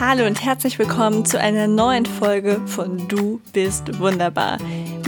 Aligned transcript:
Hallo 0.00 0.26
und 0.26 0.44
herzlich 0.44 0.78
willkommen 0.78 1.24
zu 1.24 1.40
einer 1.40 1.66
neuen 1.66 2.06
Folge 2.06 2.60
von 2.66 3.08
Du 3.08 3.40
bist 3.52 3.98
wunderbar. 3.98 4.58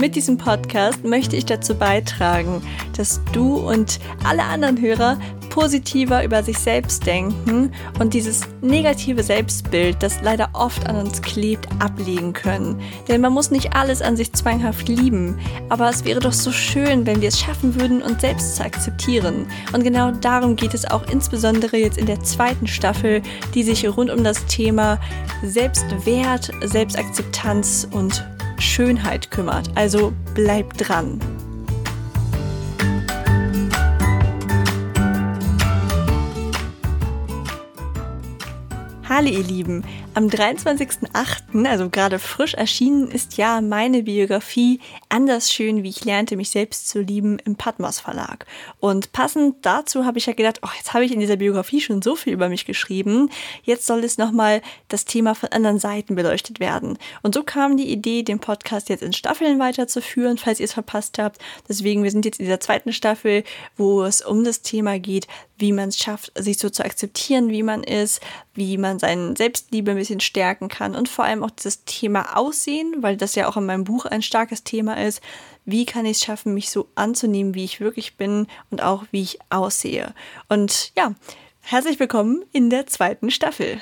Mit 0.01 0.17
diesem 0.17 0.37
Podcast 0.37 1.05
möchte 1.05 1.37
ich 1.37 1.45
dazu 1.45 1.75
beitragen, 1.75 2.61
dass 2.97 3.21
du 3.31 3.55
und 3.55 4.01
alle 4.25 4.43
anderen 4.43 4.81
Hörer 4.81 5.17
positiver 5.51 6.23
über 6.23 6.41
sich 6.41 6.57
selbst 6.57 7.05
denken 7.05 7.71
und 7.99 8.15
dieses 8.15 8.41
negative 8.61 9.21
Selbstbild, 9.21 10.01
das 10.01 10.21
leider 10.23 10.49
oft 10.53 10.87
an 10.87 10.95
uns 10.95 11.21
klebt, 11.21 11.67
ablegen 11.79 12.33
können. 12.33 12.81
Denn 13.07 13.21
man 13.21 13.33
muss 13.33 13.51
nicht 13.51 13.75
alles 13.75 14.01
an 14.01 14.17
sich 14.17 14.33
zwanghaft 14.33 14.87
lieben, 14.87 15.37
aber 15.69 15.89
es 15.89 16.03
wäre 16.05 16.21
doch 16.21 16.33
so 16.33 16.51
schön, 16.51 17.05
wenn 17.05 17.21
wir 17.21 17.27
es 17.27 17.39
schaffen 17.39 17.79
würden, 17.79 18.01
uns 18.01 18.21
selbst 18.21 18.55
zu 18.55 18.63
akzeptieren. 18.63 19.45
Und 19.73 19.83
genau 19.83 20.11
darum 20.11 20.55
geht 20.55 20.73
es 20.73 20.89
auch 20.89 21.03
insbesondere 21.11 21.77
jetzt 21.77 21.97
in 21.97 22.05
der 22.05 22.23
zweiten 22.23 22.65
Staffel, 22.65 23.21
die 23.53 23.63
sich 23.63 23.85
rund 23.85 24.09
um 24.09 24.23
das 24.23 24.45
Thema 24.45 24.99
Selbstwert, 25.43 26.51
Selbstakzeptanz 26.63 27.87
und 27.91 28.25
Schönheit 28.57 29.31
kümmert. 29.31 29.69
Also 29.75 30.13
bleib 30.33 30.77
dran. 30.77 31.19
Hallo 39.13 39.27
ihr 39.27 39.43
Lieben, 39.43 39.83
am 40.13 40.27
23.08., 40.27 41.67
also 41.67 41.89
gerade 41.89 42.17
frisch 42.17 42.53
erschienen, 42.53 43.11
ist 43.11 43.35
ja 43.35 43.59
meine 43.59 44.03
Biografie 44.03 44.79
Anders 45.09 45.51
schön, 45.51 45.83
wie 45.83 45.89
ich 45.89 46.05
lernte, 46.05 46.37
mich 46.37 46.51
selbst 46.51 46.87
zu 46.87 47.01
lieben 47.01 47.37
im 47.39 47.57
Patmos 47.57 47.99
Verlag. 47.99 48.45
Und 48.79 49.11
passend 49.11 49.57
dazu 49.65 50.05
habe 50.05 50.17
ich 50.17 50.27
ja 50.27 50.33
gedacht, 50.33 50.61
oh, 50.63 50.69
jetzt 50.77 50.93
habe 50.93 51.03
ich 51.03 51.11
in 51.11 51.19
dieser 51.19 51.35
Biografie 51.35 51.81
schon 51.81 52.01
so 52.01 52.15
viel 52.15 52.31
über 52.31 52.47
mich 52.47 52.63
geschrieben, 52.63 53.29
jetzt 53.63 53.85
soll 53.85 54.05
es 54.05 54.17
nochmal 54.17 54.61
das 54.87 55.03
Thema 55.03 55.35
von 55.35 55.49
anderen 55.49 55.79
Seiten 55.79 56.15
beleuchtet 56.15 56.61
werden. 56.61 56.97
Und 57.21 57.35
so 57.35 57.43
kam 57.43 57.75
die 57.75 57.91
Idee, 57.91 58.23
den 58.23 58.39
Podcast 58.39 58.87
jetzt 58.87 59.03
in 59.03 59.11
Staffeln 59.11 59.59
weiterzuführen, 59.59 60.37
falls 60.37 60.61
ihr 60.61 60.65
es 60.65 60.73
verpasst 60.73 61.19
habt. 61.19 61.41
Deswegen, 61.67 62.03
wir 62.03 62.11
sind 62.11 62.23
jetzt 62.23 62.39
in 62.39 62.45
dieser 62.45 62.61
zweiten 62.61 62.93
Staffel, 62.93 63.43
wo 63.75 64.03
es 64.03 64.21
um 64.21 64.45
das 64.45 64.61
Thema 64.61 64.97
geht, 64.99 65.27
wie 65.61 65.71
man 65.71 65.89
es 65.89 65.97
schafft, 65.97 66.31
sich 66.37 66.57
so 66.57 66.69
zu 66.69 66.83
akzeptieren, 66.83 67.49
wie 67.49 67.63
man 67.63 67.83
ist, 67.83 68.19
wie 68.53 68.77
man 68.77 68.99
seine 68.99 69.35
Selbstliebe 69.37 69.95
bisschen 69.95 70.19
stärken 70.19 70.67
kann 70.67 70.95
und 70.95 71.07
vor 71.07 71.25
allem 71.25 71.43
auch 71.43 71.51
dieses 71.51 71.85
Thema 71.85 72.35
Aussehen, 72.35 72.95
weil 72.99 73.15
das 73.15 73.35
ja 73.35 73.47
auch 73.47 73.55
in 73.55 73.65
meinem 73.65 73.83
Buch 73.83 74.05
ein 74.05 74.21
starkes 74.21 74.63
Thema 74.63 75.01
ist. 75.01 75.21
Wie 75.63 75.85
kann 75.85 76.05
ich 76.05 76.17
es 76.17 76.23
schaffen, 76.23 76.53
mich 76.53 76.71
so 76.71 76.87
anzunehmen, 76.95 77.53
wie 77.53 77.63
ich 77.63 77.79
wirklich 77.79 78.17
bin 78.17 78.47
und 78.71 78.81
auch 78.81 79.05
wie 79.11 79.21
ich 79.21 79.39
aussehe? 79.49 80.13
Und 80.49 80.91
ja, 80.97 81.13
herzlich 81.61 81.99
willkommen 81.99 82.43
in 82.51 82.69
der 82.69 82.87
zweiten 82.87 83.29
Staffel. 83.29 83.79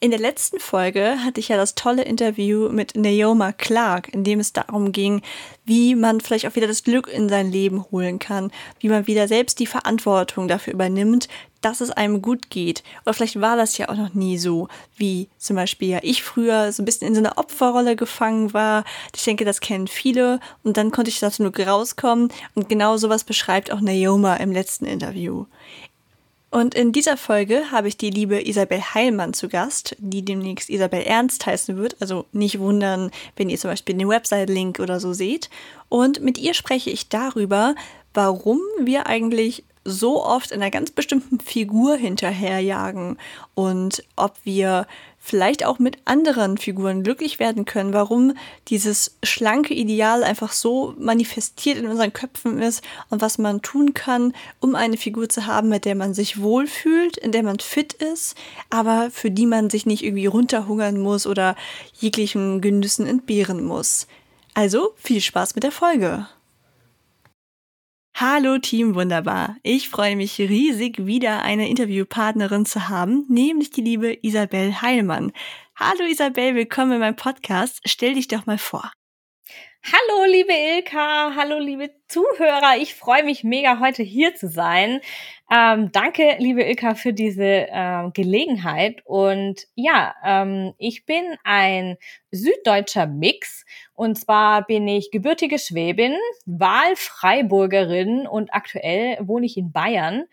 In 0.00 0.12
der 0.12 0.20
letzten 0.20 0.60
Folge 0.60 1.24
hatte 1.24 1.40
ich 1.40 1.48
ja 1.48 1.56
das 1.56 1.74
tolle 1.74 2.02
Interview 2.02 2.68
mit 2.68 2.94
Naoma 2.94 3.50
Clark, 3.50 4.08
in 4.14 4.22
dem 4.22 4.38
es 4.38 4.52
darum 4.52 4.92
ging, 4.92 5.22
wie 5.64 5.96
man 5.96 6.20
vielleicht 6.20 6.46
auch 6.46 6.54
wieder 6.54 6.68
das 6.68 6.84
Glück 6.84 7.08
in 7.08 7.28
sein 7.28 7.50
Leben 7.50 7.84
holen 7.90 8.20
kann, 8.20 8.52
wie 8.78 8.90
man 8.90 9.08
wieder 9.08 9.26
selbst 9.26 9.58
die 9.58 9.66
Verantwortung 9.66 10.46
dafür 10.46 10.74
übernimmt, 10.74 11.26
dass 11.62 11.80
es 11.80 11.90
einem 11.90 12.22
gut 12.22 12.48
geht. 12.48 12.84
Oder 13.04 13.14
vielleicht 13.14 13.40
war 13.40 13.56
das 13.56 13.76
ja 13.76 13.88
auch 13.88 13.96
noch 13.96 14.14
nie 14.14 14.38
so, 14.38 14.68
wie 14.96 15.28
zum 15.36 15.56
Beispiel 15.56 15.88
ja 15.88 15.98
ich 16.02 16.22
früher 16.22 16.70
so 16.70 16.80
ein 16.80 16.86
bisschen 16.86 17.08
in 17.08 17.14
so 17.16 17.20
einer 17.20 17.36
Opferrolle 17.36 17.96
gefangen 17.96 18.54
war. 18.54 18.84
Ich 19.16 19.24
denke, 19.24 19.44
das 19.44 19.60
kennen 19.60 19.88
viele. 19.88 20.38
Und 20.62 20.76
dann 20.76 20.92
konnte 20.92 21.10
ich 21.10 21.18
dazu 21.18 21.42
nur 21.42 21.58
rauskommen. 21.58 22.28
Und 22.54 22.68
genau 22.68 22.98
sowas 22.98 23.24
beschreibt 23.24 23.72
auch 23.72 23.80
Naoma 23.80 24.36
im 24.36 24.52
letzten 24.52 24.84
Interview. 24.84 25.46
Und 26.50 26.74
in 26.74 26.92
dieser 26.92 27.18
Folge 27.18 27.70
habe 27.70 27.88
ich 27.88 27.98
die 27.98 28.10
liebe 28.10 28.46
Isabel 28.46 28.80
Heilmann 28.80 29.34
zu 29.34 29.48
Gast, 29.48 29.96
die 29.98 30.24
demnächst 30.24 30.70
Isabel 30.70 31.02
Ernst 31.02 31.44
heißen 31.44 31.76
wird. 31.76 31.96
Also 32.00 32.24
nicht 32.32 32.58
wundern, 32.58 33.10
wenn 33.36 33.50
ihr 33.50 33.58
zum 33.58 33.70
Beispiel 33.70 33.96
den 33.96 34.08
Website-Link 34.08 34.80
oder 34.80 34.98
so 34.98 35.12
seht. 35.12 35.50
Und 35.90 36.22
mit 36.22 36.38
ihr 36.38 36.54
spreche 36.54 36.90
ich 36.90 37.10
darüber, 37.10 37.74
warum 38.14 38.60
wir 38.80 39.06
eigentlich 39.06 39.64
so 39.84 40.24
oft 40.24 40.50
in 40.50 40.60
einer 40.60 40.70
ganz 40.70 40.90
bestimmten 40.90 41.40
Figur 41.40 41.96
hinterherjagen 41.96 43.18
und 43.54 44.04
ob 44.16 44.34
wir 44.44 44.86
vielleicht 45.28 45.64
auch 45.64 45.78
mit 45.78 45.98
anderen 46.06 46.56
Figuren 46.56 47.02
glücklich 47.02 47.38
werden 47.38 47.66
können, 47.66 47.92
warum 47.92 48.32
dieses 48.68 49.16
schlanke 49.22 49.74
Ideal 49.74 50.24
einfach 50.24 50.52
so 50.52 50.94
manifestiert 50.98 51.76
in 51.76 51.86
unseren 51.86 52.12
Köpfen 52.12 52.60
ist 52.60 52.82
und 53.10 53.20
was 53.20 53.36
man 53.36 53.60
tun 53.60 53.92
kann, 53.92 54.32
um 54.60 54.74
eine 54.74 54.96
Figur 54.96 55.28
zu 55.28 55.46
haben, 55.46 55.68
mit 55.68 55.84
der 55.84 55.94
man 55.94 56.14
sich 56.14 56.40
wohlfühlt, 56.40 57.18
in 57.18 57.32
der 57.32 57.42
man 57.42 57.58
fit 57.58 57.92
ist, 57.92 58.36
aber 58.70 59.10
für 59.10 59.30
die 59.30 59.46
man 59.46 59.68
sich 59.68 59.84
nicht 59.84 60.02
irgendwie 60.02 60.26
runterhungern 60.26 60.98
muss 60.98 61.26
oder 61.26 61.56
jeglichen 61.98 62.60
Genüssen 62.60 63.06
entbehren 63.06 63.62
muss. 63.62 64.06
Also 64.54 64.94
viel 64.96 65.20
Spaß 65.20 65.54
mit 65.54 65.64
der 65.64 65.72
Folge. 65.72 66.26
Hallo 68.20 68.58
Team 68.58 68.96
Wunderbar. 68.96 69.58
Ich 69.62 69.90
freue 69.90 70.16
mich 70.16 70.40
riesig, 70.40 71.06
wieder 71.06 71.42
eine 71.42 71.68
Interviewpartnerin 71.68 72.66
zu 72.66 72.88
haben, 72.88 73.24
nämlich 73.28 73.70
die 73.70 73.80
liebe 73.80 74.12
Isabel 74.22 74.82
Heilmann. 74.82 75.30
Hallo 75.76 76.02
Isabel, 76.04 76.56
willkommen 76.56 76.94
in 76.94 76.98
meinem 76.98 77.14
Podcast. 77.14 77.80
Stell 77.84 78.14
dich 78.14 78.26
doch 78.26 78.44
mal 78.44 78.58
vor. 78.58 78.90
Hallo, 79.90 80.30
liebe 80.30 80.52
Ilka, 80.52 81.34
hallo, 81.34 81.58
liebe 81.58 81.90
Zuhörer. 82.08 82.76
Ich 82.78 82.94
freue 82.94 83.24
mich 83.24 83.42
mega, 83.42 83.80
heute 83.80 84.02
hier 84.02 84.34
zu 84.34 84.46
sein. 84.48 85.00
Ähm, 85.50 85.90
danke, 85.92 86.36
liebe 86.38 86.62
Ilka, 86.62 86.94
für 86.94 87.14
diese 87.14 87.68
ähm, 87.70 88.12
Gelegenheit. 88.12 89.00
Und 89.06 89.66
ja, 89.76 90.14
ähm, 90.22 90.74
ich 90.76 91.06
bin 91.06 91.36
ein 91.42 91.96
süddeutscher 92.30 93.06
Mix. 93.06 93.64
Und 93.94 94.18
zwar 94.18 94.66
bin 94.66 94.86
ich 94.86 95.10
gebürtige 95.10 95.58
Schwäbin, 95.58 96.16
Wahlfreiburgerin 96.44 98.26
und 98.26 98.52
aktuell 98.52 99.16
wohne 99.26 99.46
ich 99.46 99.56
in 99.56 99.72
Bayern. 99.72 100.24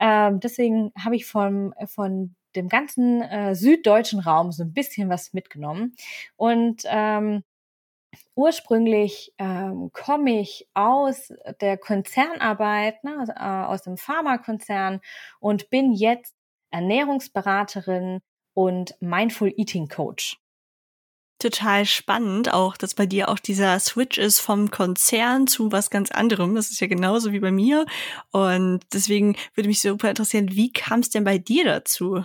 Ähm, 0.00 0.40
deswegen 0.40 0.92
habe 0.98 1.16
ich 1.16 1.26
vom, 1.26 1.74
von 1.84 2.34
dem 2.56 2.70
ganzen 2.70 3.20
äh, 3.20 3.54
süddeutschen 3.54 4.20
Raum 4.20 4.50
so 4.50 4.62
ein 4.62 4.72
bisschen 4.72 5.10
was 5.10 5.34
mitgenommen. 5.34 5.94
Und 6.36 6.84
ähm, 6.86 7.44
ursprünglich 8.34 9.32
ähm, 9.38 9.90
komme 9.92 10.40
ich 10.40 10.68
aus 10.74 11.32
der 11.60 11.78
Konzernarbeit, 11.78 13.02
ne, 13.04 13.16
also, 13.18 13.32
äh, 13.32 13.72
aus 13.72 13.82
dem 13.82 13.96
Pharmakonzern 13.96 15.00
und 15.40 15.70
bin 15.70 15.92
jetzt 15.92 16.34
Ernährungsberaterin 16.70 18.20
und 18.54 18.94
Mindful 19.00 19.52
Eating 19.56 19.88
Coach. 19.88 20.38
Total 21.40 21.84
spannend 21.84 22.54
auch, 22.54 22.76
dass 22.76 22.94
bei 22.94 23.06
dir 23.06 23.28
auch 23.28 23.38
dieser 23.38 23.78
Switch 23.80 24.18
ist 24.18 24.40
vom 24.40 24.70
Konzern 24.70 25.46
zu 25.46 25.72
was 25.72 25.90
ganz 25.90 26.10
anderem. 26.10 26.54
Das 26.54 26.70
ist 26.70 26.80
ja 26.80 26.86
genauso 26.86 27.32
wie 27.32 27.40
bei 27.40 27.50
mir. 27.50 27.86
Und 28.30 28.80
deswegen 28.92 29.36
würde 29.54 29.68
mich 29.68 29.80
super 29.80 30.08
interessieren, 30.08 30.52
wie 30.52 30.72
kam 30.72 31.00
es 31.00 31.10
denn 31.10 31.24
bei 31.24 31.38
dir 31.38 31.64
dazu? 31.64 32.24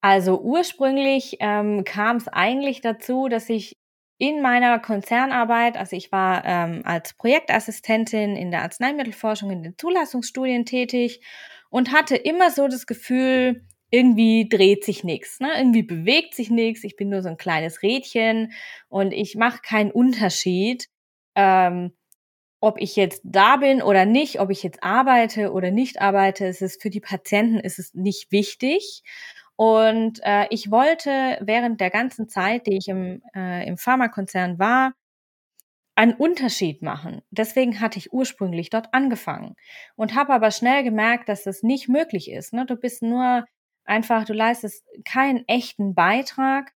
Also 0.00 0.40
ursprünglich 0.40 1.36
ähm, 1.40 1.84
kam 1.84 2.16
es 2.16 2.28
eigentlich 2.28 2.80
dazu, 2.80 3.28
dass 3.28 3.48
ich 3.48 3.76
in 4.22 4.40
meiner 4.40 4.78
Konzernarbeit, 4.78 5.76
also 5.76 5.96
ich 5.96 6.12
war 6.12 6.44
ähm, 6.44 6.82
als 6.84 7.12
Projektassistentin 7.14 8.36
in 8.36 8.52
der 8.52 8.62
Arzneimittelforschung 8.62 9.50
in 9.50 9.64
den 9.64 9.76
Zulassungsstudien 9.76 10.64
tätig 10.64 11.24
und 11.70 11.90
hatte 11.90 12.14
immer 12.14 12.52
so 12.52 12.68
das 12.68 12.86
Gefühl, 12.86 13.66
irgendwie 13.90 14.48
dreht 14.48 14.84
sich 14.84 15.02
nichts, 15.02 15.40
ne? 15.40 15.48
irgendwie 15.58 15.82
bewegt 15.82 16.36
sich 16.36 16.50
nichts, 16.50 16.84
ich 16.84 16.94
bin 16.94 17.08
nur 17.08 17.20
so 17.20 17.30
ein 17.30 17.36
kleines 17.36 17.82
Rädchen 17.82 18.52
und 18.88 19.10
ich 19.10 19.34
mache 19.34 19.58
keinen 19.60 19.90
Unterschied, 19.90 20.86
ähm, 21.34 21.90
ob 22.60 22.80
ich 22.80 22.94
jetzt 22.94 23.22
da 23.24 23.56
bin 23.56 23.82
oder 23.82 24.04
nicht, 24.04 24.38
ob 24.38 24.50
ich 24.50 24.62
jetzt 24.62 24.84
arbeite 24.84 25.50
oder 25.50 25.72
nicht 25.72 26.00
arbeite, 26.00 26.46
es 26.46 26.62
ist 26.62 26.80
für 26.80 26.90
die 26.90 27.00
Patienten 27.00 27.58
ist 27.58 27.80
es 27.80 27.92
nicht 27.92 28.30
wichtig. 28.30 29.02
Und 29.62 30.18
äh, 30.24 30.48
ich 30.50 30.72
wollte 30.72 31.38
während 31.40 31.80
der 31.80 31.90
ganzen 31.90 32.28
Zeit, 32.28 32.66
die 32.66 32.78
ich 32.78 32.88
im, 32.88 33.22
äh, 33.32 33.64
im 33.64 33.78
Pharmakonzern 33.78 34.58
war, 34.58 34.92
einen 35.94 36.14
Unterschied 36.14 36.82
machen. 36.82 37.22
Deswegen 37.30 37.80
hatte 37.80 37.96
ich 37.96 38.12
ursprünglich 38.12 38.70
dort 38.70 38.92
angefangen 38.92 39.54
und 39.94 40.16
habe 40.16 40.32
aber 40.32 40.50
schnell 40.50 40.82
gemerkt, 40.82 41.28
dass 41.28 41.44
das 41.44 41.62
nicht 41.62 41.88
möglich 41.88 42.28
ist. 42.28 42.52
Ne? 42.52 42.66
Du 42.66 42.74
bist 42.74 43.02
nur 43.02 43.44
einfach, 43.84 44.24
du 44.24 44.32
leistest 44.32 44.84
keinen 45.04 45.46
echten 45.46 45.94
Beitrag. 45.94 46.72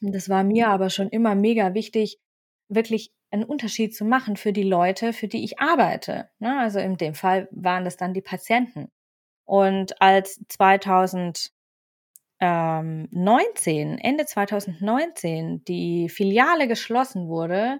Das 0.00 0.28
war 0.28 0.42
mir 0.42 0.70
aber 0.70 0.90
schon 0.90 1.08
immer 1.08 1.36
mega 1.36 1.72
wichtig, 1.72 2.18
wirklich 2.66 3.12
einen 3.30 3.44
Unterschied 3.44 3.94
zu 3.94 4.04
machen 4.04 4.36
für 4.36 4.52
die 4.52 4.64
Leute, 4.64 5.12
für 5.12 5.28
die 5.28 5.44
ich 5.44 5.60
arbeite. 5.60 6.30
Ne? 6.40 6.58
Also 6.58 6.80
in 6.80 6.96
dem 6.96 7.14
Fall 7.14 7.46
waren 7.52 7.84
das 7.84 7.96
dann 7.96 8.12
die 8.12 8.22
Patienten. 8.22 8.90
Und 9.44 10.02
als 10.02 10.40
2000 10.48 11.51
ähm, 12.42 13.08
19, 13.12 13.98
Ende 13.98 14.26
2019 14.26 15.64
die 15.64 16.08
Filiale 16.08 16.66
geschlossen 16.66 17.28
wurde, 17.28 17.78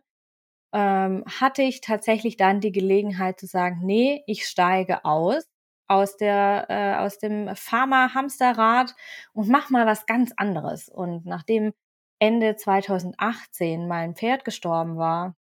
ähm, 0.72 1.24
hatte 1.40 1.62
ich 1.62 1.80
tatsächlich 1.80 2.36
dann 2.36 2.60
die 2.60 2.70
Gelegenheit 2.70 3.40
zu 3.40 3.46
sagen, 3.46 3.80
nee, 3.82 4.22
ich 4.26 4.46
steige 4.46 5.04
aus 5.04 5.44
aus 5.88 6.16
der 6.16 6.66
äh, 6.70 6.96
aus 6.96 7.18
dem 7.18 7.54
Pharma-Hamsterrad 7.54 8.94
und 9.34 9.48
mach 9.48 9.68
mal 9.70 9.84
was 9.84 10.06
ganz 10.06 10.32
anderes. 10.36 10.88
Und 10.88 11.26
nachdem 11.26 11.72
Ende 12.20 12.56
2018 12.56 13.88
mein 13.88 14.14
Pferd 14.14 14.44
gestorben 14.44 14.96
war 14.96 15.34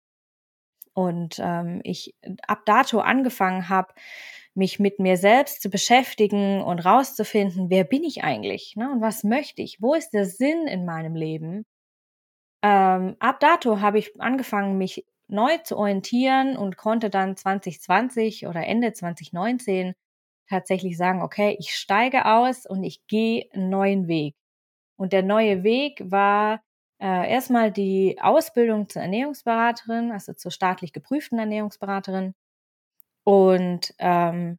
und 0.94 1.38
ähm, 1.40 1.81
ich 1.84 2.17
ab 2.46 2.62
dato 2.67 3.00
angefangen 3.00 3.69
habe, 3.69 3.93
mich 4.60 4.78
mit 4.78 5.00
mir 5.00 5.16
selbst 5.16 5.62
zu 5.62 5.70
beschäftigen 5.70 6.62
und 6.62 6.80
rauszufinden, 6.80 7.70
wer 7.70 7.82
bin 7.82 8.04
ich 8.04 8.22
eigentlich 8.22 8.74
ne? 8.76 8.92
und 8.92 9.00
was 9.00 9.24
möchte 9.24 9.62
ich, 9.62 9.78
wo 9.80 9.94
ist 9.94 10.10
der 10.10 10.26
Sinn 10.26 10.66
in 10.68 10.84
meinem 10.84 11.16
Leben. 11.16 11.64
Ähm, 12.62 13.16
ab 13.20 13.40
dato 13.40 13.80
habe 13.80 13.98
ich 13.98 14.20
angefangen, 14.20 14.76
mich 14.76 15.06
neu 15.28 15.56
zu 15.64 15.78
orientieren 15.78 16.58
und 16.58 16.76
konnte 16.76 17.08
dann 17.08 17.36
2020 17.36 18.46
oder 18.46 18.66
Ende 18.66 18.92
2019 18.92 19.94
tatsächlich 20.48 20.98
sagen, 20.98 21.22
okay, 21.22 21.56
ich 21.58 21.74
steige 21.74 22.26
aus 22.26 22.66
und 22.66 22.84
ich 22.84 23.06
gehe 23.06 23.48
einen 23.54 23.70
neuen 23.70 24.08
Weg. 24.08 24.36
Und 24.96 25.14
der 25.14 25.22
neue 25.22 25.62
Weg 25.62 26.02
war 26.04 26.60
äh, 27.00 27.30
erstmal 27.32 27.72
die 27.72 28.18
Ausbildung 28.20 28.90
zur 28.90 29.00
Ernährungsberaterin, 29.00 30.12
also 30.12 30.34
zur 30.34 30.50
staatlich 30.50 30.92
geprüften 30.92 31.38
Ernährungsberaterin. 31.38 32.34
Und 33.25 33.94
ähm, 33.99 34.58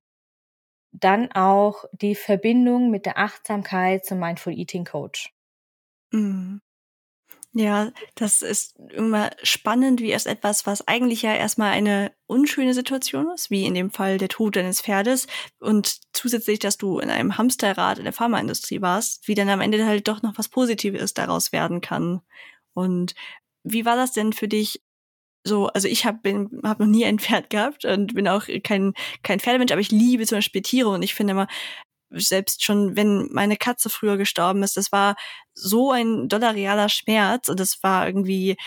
dann 0.92 1.32
auch 1.32 1.86
die 1.94 2.16
Verbindung 2.16 2.92
mit 2.92 3.06
der 3.06 3.18
Achtsamkeit 3.18 4.06
zum 4.06 4.20
Mindful 4.20 4.54
Eating 4.54 4.86
Coach. 4.86 5.34
Mhm. 6.12 6.62
Ja, 7.54 7.92
das 8.16 8.42
ist 8.42 8.80
immer 8.94 9.30
spannend, 9.44 10.00
wie 10.00 10.10
erst 10.10 10.26
etwas, 10.28 10.66
was 10.66 10.88
eigentlich 10.88 11.22
ja 11.22 11.34
erstmal 11.36 11.72
eine 11.72 12.14
unschöne 12.26 12.74
Situation 12.74 13.30
ist, 13.32 13.52
wie 13.52 13.66
in 13.66 13.74
dem 13.74 13.92
Fall 13.92 14.18
der 14.18 14.30
Tod 14.30 14.56
deines 14.56 14.82
Pferdes 14.82 15.28
und 15.60 16.00
zusätzlich, 16.14 16.60
dass 16.60 16.78
du 16.78 17.00
in 17.00 17.10
einem 17.10 17.38
Hamsterrad 17.38 17.98
in 17.98 18.06
der 18.06 18.14
Pharmaindustrie 18.14 18.82
warst, 18.82 19.28
wie 19.28 19.36
dann 19.36 19.50
am 19.50 19.60
Ende 19.60 19.86
halt 19.86 20.08
doch 20.08 20.22
noch 20.22 20.38
was 20.38 20.48
Positives 20.48 21.14
daraus 21.14 21.52
werden 21.52 21.82
kann. 21.82 22.22
Und 22.74 23.16
wie 23.64 23.84
war 23.84 23.98
das 23.98 24.14
denn 24.14 24.32
für 24.32 24.48
dich 24.48 24.82
so, 25.44 25.68
also 25.68 25.88
ich 25.88 26.06
habe 26.06 26.50
hab 26.64 26.80
noch 26.80 26.88
nie 26.88 27.06
ein 27.06 27.20
Pferd 27.20 27.50
gehabt 27.50 27.86
und 27.86 28.14
bin 28.14 28.28
auch 28.28 28.46
kein, 28.64 28.94
kein 29.24 29.40
Pferdemensch, 29.40 29.72
aber 29.72 29.82
ich 29.82 29.92
liebe 29.92 30.26
zum 30.26 30.38
Beispiel 30.38 30.62
Tiere 30.62 30.90
und 30.90 31.02
ich 31.02 31.14
finde 31.14 31.32
immer, 31.32 31.48
selbst 32.14 32.64
schon, 32.64 32.96
wenn 32.96 33.30
meine 33.32 33.58
Katze 33.58 33.90
früher 33.90 34.18
gestorben 34.18 34.64
ist, 34.64 34.78
das 34.78 34.92
war 34.92 35.16
so 35.54 35.92
ein 35.92 36.28
doller 36.28 36.54
realer 36.56 36.90
Schmerz 36.90 37.48
und 37.50 37.60
das 37.60 37.82
war 37.84 38.06
irgendwie 38.06 38.58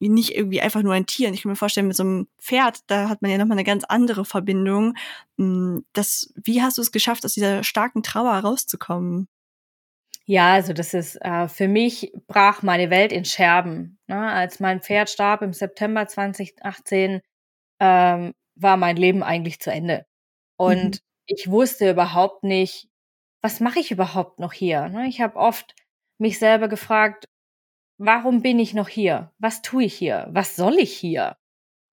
nicht 0.00 0.34
irgendwie 0.34 0.60
einfach 0.60 0.82
nur 0.82 0.94
ein 0.94 1.06
Tier. 1.06 1.28
Und 1.28 1.34
ich 1.34 1.42
kann 1.42 1.50
mir 1.50 1.56
vorstellen, 1.56 1.88
mit 1.88 1.96
so 1.96 2.04
einem 2.04 2.28
Pferd, 2.40 2.80
da 2.86 3.08
hat 3.08 3.22
man 3.22 3.30
ja 3.30 3.38
nochmal 3.38 3.56
eine 3.56 3.64
ganz 3.64 3.84
andere 3.84 4.24
Verbindung. 4.24 4.94
Hm, 5.38 5.84
das, 5.92 6.32
wie 6.36 6.62
hast 6.62 6.78
du 6.78 6.82
es 6.82 6.92
geschafft, 6.92 7.24
aus 7.24 7.34
dieser 7.34 7.64
starken 7.64 8.02
Trauer 8.02 8.34
rauszukommen? 8.34 9.28
Ja, 10.30 10.52
also 10.52 10.74
das 10.74 10.92
ist 10.92 11.16
äh, 11.22 11.48
für 11.48 11.68
mich 11.68 12.12
brach 12.26 12.62
meine 12.62 12.90
Welt 12.90 13.12
in 13.12 13.24
Scherben. 13.24 13.98
Ne? 14.08 14.30
Als 14.30 14.60
mein 14.60 14.82
Pferd 14.82 15.08
starb 15.08 15.40
im 15.40 15.54
September 15.54 16.06
2018, 16.06 17.22
ähm, 17.80 18.34
war 18.54 18.76
mein 18.76 18.96
Leben 18.96 19.22
eigentlich 19.22 19.58
zu 19.58 19.70
Ende. 19.70 20.04
Und 20.58 20.96
mhm. 20.96 21.00
ich 21.24 21.50
wusste 21.50 21.90
überhaupt 21.90 22.44
nicht, 22.44 22.90
was 23.40 23.60
mache 23.60 23.80
ich 23.80 23.90
überhaupt 23.90 24.38
noch 24.38 24.52
hier? 24.52 24.90
Ne? 24.90 25.08
Ich 25.08 25.22
habe 25.22 25.36
oft 25.36 25.74
mich 26.18 26.38
selber 26.38 26.68
gefragt, 26.68 27.24
warum 27.96 28.42
bin 28.42 28.58
ich 28.58 28.74
noch 28.74 28.88
hier? 28.88 29.32
Was 29.38 29.62
tue 29.62 29.84
ich 29.84 29.94
hier? 29.94 30.28
Was 30.30 30.56
soll 30.56 30.74
ich 30.78 30.94
hier? 30.94 31.38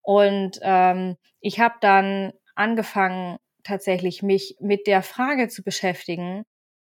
Und 0.02 0.60
ähm, 0.62 1.16
ich 1.40 1.62
habe 1.62 1.76
dann 1.80 2.34
angefangen, 2.54 3.38
tatsächlich 3.64 4.24
mich 4.24 4.58
mit 4.60 4.88
der 4.88 5.04
Frage 5.04 5.48
zu 5.48 5.64
beschäftigen, 5.64 6.44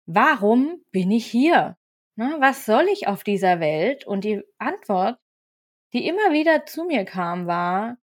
warum 0.06 0.84
bin 0.92 1.12
ich 1.12 1.26
hier? 1.26 1.78
Ne? 2.16 2.36
Was 2.40 2.66
soll 2.66 2.88
ich 2.92 3.08
auf 3.08 3.24
dieser 3.24 3.60
Welt? 3.60 4.06
Und 4.06 4.24
die 4.24 4.44
Antwort, 4.58 5.20
die 5.94 6.08
immer 6.08 6.32
wieder 6.32 6.66
zu 6.66 6.86
mir 6.86 7.06
kam, 7.06 7.48
war, 7.48 7.98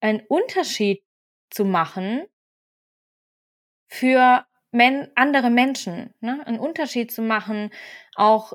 einen 0.00 0.20
Unterschied 0.28 1.02
zu 1.50 1.64
machen 1.64 2.26
für 3.88 4.46
men 4.70 5.10
andere 5.14 5.50
Menschen, 5.50 6.14
ne? 6.20 6.46
einen 6.46 6.58
Unterschied 6.58 7.10
zu 7.10 7.22
machen, 7.22 7.70
auch 8.14 8.52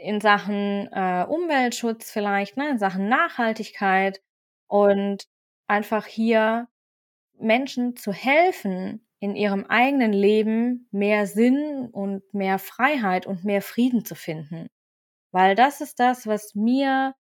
in 0.00 0.20
Sachen 0.20 0.88
äh, 0.92 1.26
Umweltschutz 1.28 2.10
vielleicht, 2.10 2.56
ne? 2.56 2.70
in 2.70 2.78
Sachen 2.78 3.08
Nachhaltigkeit 3.08 4.22
und 4.68 5.26
einfach 5.66 6.06
hier 6.06 6.68
Menschen 7.38 7.96
zu 7.96 8.12
helfen, 8.12 9.05
in 9.20 9.34
ihrem 9.34 9.64
eigenen 9.66 10.12
Leben 10.12 10.88
mehr 10.90 11.26
Sinn 11.26 11.88
und 11.90 12.22
mehr 12.34 12.58
Freiheit 12.58 13.26
und 13.26 13.44
mehr 13.44 13.62
Frieden 13.62 14.04
zu 14.04 14.14
finden. 14.14 14.68
Weil 15.32 15.54
das 15.54 15.80
ist 15.80 15.98
das, 16.00 16.26
was 16.26 16.54
mir 16.54 17.14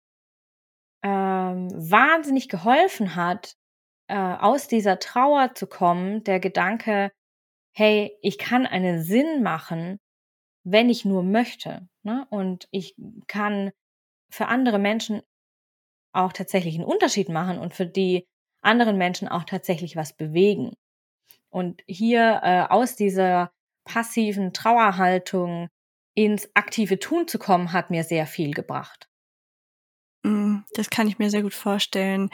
ähm, 1.04 1.70
wahnsinnig 1.72 2.50
geholfen 2.50 3.16
hat, 3.16 3.56
äh, 4.08 4.16
aus 4.18 4.68
dieser 4.68 5.00
Trauer 5.00 5.56
zu 5.56 5.68
kommen, 5.68 6.24
der 6.24 6.40
Gedanke, 6.40 7.12
hey, 7.76 8.18
ich 8.22 8.38
kann 8.38 8.66
einen 8.66 9.04
Sinn 9.04 9.44
machen, 9.44 10.00
wenn 10.64 10.90
ich 10.90 11.06
nur 11.06 11.24
möchte. 11.24 11.88
Ne? 12.04 12.26
Und 12.30 12.68
ich 12.72 12.96
kann 13.28 13.72
für 14.30 14.48
andere 14.48 14.80
Menschen 14.80 15.22
auch 16.14 16.34
tatsächlich 16.34 16.76
einen 16.76 16.86
Unterschied 16.86 17.30
machen 17.30 17.60
und 17.60 17.74
für 17.74 17.86
die 17.86 18.26
anderen 18.62 18.98
Menschen 18.98 19.28
auch 19.28 19.44
tatsächlich 19.44 19.96
was 19.96 20.14
bewegen. 20.14 20.74
Und 21.56 21.84
hier 21.88 22.42
äh, 22.44 22.64
aus 22.64 22.98
dieser 22.98 23.50
passiven 23.86 24.52
Trauerhaltung 24.52 25.70
ins 26.14 26.50
aktive 26.54 27.00
Tun 27.00 27.30
zu 27.30 27.40
kommen, 27.40 27.72
hat 27.72 27.92
mir 27.92 28.04
sehr 28.04 28.28
viel 28.28 28.54
gebracht. 28.54 29.08
Mm, 30.24 30.58
das 30.74 30.90
kann 30.90 31.08
ich 31.08 31.18
mir 31.18 31.30
sehr 31.30 31.44
gut 31.44 31.54
vorstellen 31.54 32.30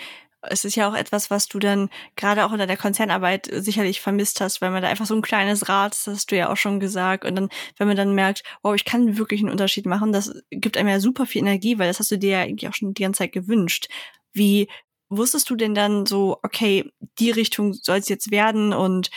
es 0.50 0.66
ist 0.66 0.76
ja 0.76 0.90
auch 0.90 0.96
etwas, 0.96 1.30
was 1.30 1.48
du 1.48 1.60
dann 1.60 1.90
gerade 2.16 2.46
auch 2.46 2.52
in 2.52 2.58
der 2.58 2.78
Konzernarbeit 2.78 3.48
sicherlich 3.54 4.02
vermisst 4.02 4.42
hast, 4.42 4.62
weil 4.62 4.72
man 4.72 4.82
da 4.82 4.90
einfach 4.90 5.06
so 5.06 5.14
ein 5.14 5.22
kleines 5.22 5.70
Rad, 5.70 5.92
das 5.92 6.08
hast 6.08 6.32
du 6.32 6.36
ja 6.36 6.52
auch 6.52 6.58
schon 6.58 6.80
gesagt. 6.80 7.26
Und 7.26 7.36
dann, 7.36 7.50
wenn 7.78 7.88
man 7.88 7.98
dann 7.98 8.16
merkt, 8.16 8.44
wow, 8.64 8.74
ich 8.74 8.86
kann 8.86 9.18
wirklich 9.18 9.42
einen 9.42 9.52
Unterschied 9.52 9.86
machen, 9.86 10.12
das 10.12 10.34
gibt 10.50 10.78
einem 10.78 10.90
ja 10.90 11.00
super 11.00 11.28
viel 11.28 11.42
Energie, 11.42 11.78
weil 11.78 11.88
das 11.88 12.00
hast 12.00 12.10
du 12.10 12.18
dir 12.18 12.32
ja 12.32 12.42
eigentlich 12.42 12.68
auch 12.68 12.74
schon 12.74 12.94
die 12.94 13.04
ganze 13.04 13.20
Zeit 13.20 13.34
gewünscht. 13.34 13.88
Wie 14.34 14.68
wusstest 15.12 15.50
du 15.50 15.56
denn 15.56 15.76
dann 15.76 16.06
so, 16.06 16.40
okay, 16.44 16.92
die 17.20 17.32
Richtung 17.32 17.74
soll 17.74 17.98
es 17.98 18.10
jetzt 18.10 18.32
werden 18.32 18.74
und 18.74 19.12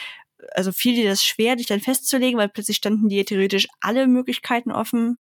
also 0.52 0.72
fiel 0.72 0.94
dir 0.94 1.08
das 1.08 1.24
schwer, 1.24 1.56
dich 1.56 1.66
dann 1.66 1.80
festzulegen, 1.80 2.38
weil 2.38 2.50
plötzlich 2.50 2.76
standen 2.76 3.08
dir 3.08 3.24
theoretisch 3.24 3.66
alle 3.80 4.06
Möglichkeiten 4.06 4.72
offen? 4.72 5.16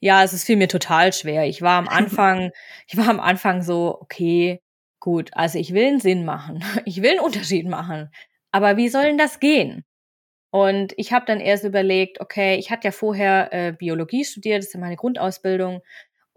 Ja, 0.00 0.24
es 0.24 0.32
ist 0.32 0.44
fiel 0.44 0.56
mir 0.56 0.68
total 0.68 1.12
schwer. 1.12 1.46
Ich 1.46 1.60
war 1.60 1.78
am 1.78 1.88
Anfang, 1.88 2.52
ich 2.86 2.96
war 2.96 3.08
am 3.08 3.20
Anfang 3.20 3.62
so, 3.62 3.98
okay, 4.00 4.62
Gut, 5.00 5.30
also 5.34 5.58
ich 5.58 5.74
will 5.74 5.86
einen 5.86 6.00
Sinn 6.00 6.24
machen, 6.24 6.62
ich 6.84 7.02
will 7.02 7.12
einen 7.12 7.20
Unterschied 7.20 7.66
machen, 7.68 8.10
aber 8.52 8.76
wie 8.76 8.88
soll 8.88 9.04
denn 9.04 9.18
das 9.18 9.40
gehen? 9.40 9.84
Und 10.50 10.94
ich 10.96 11.12
habe 11.12 11.26
dann 11.26 11.40
erst 11.40 11.64
überlegt, 11.64 12.20
okay, 12.20 12.56
ich 12.56 12.70
hatte 12.70 12.88
ja 12.88 12.92
vorher 12.92 13.52
äh, 13.52 13.72
Biologie 13.72 14.24
studiert, 14.24 14.58
das 14.58 14.68
ist 14.68 14.74
ja 14.74 14.80
meine 14.80 14.96
Grundausbildung 14.96 15.82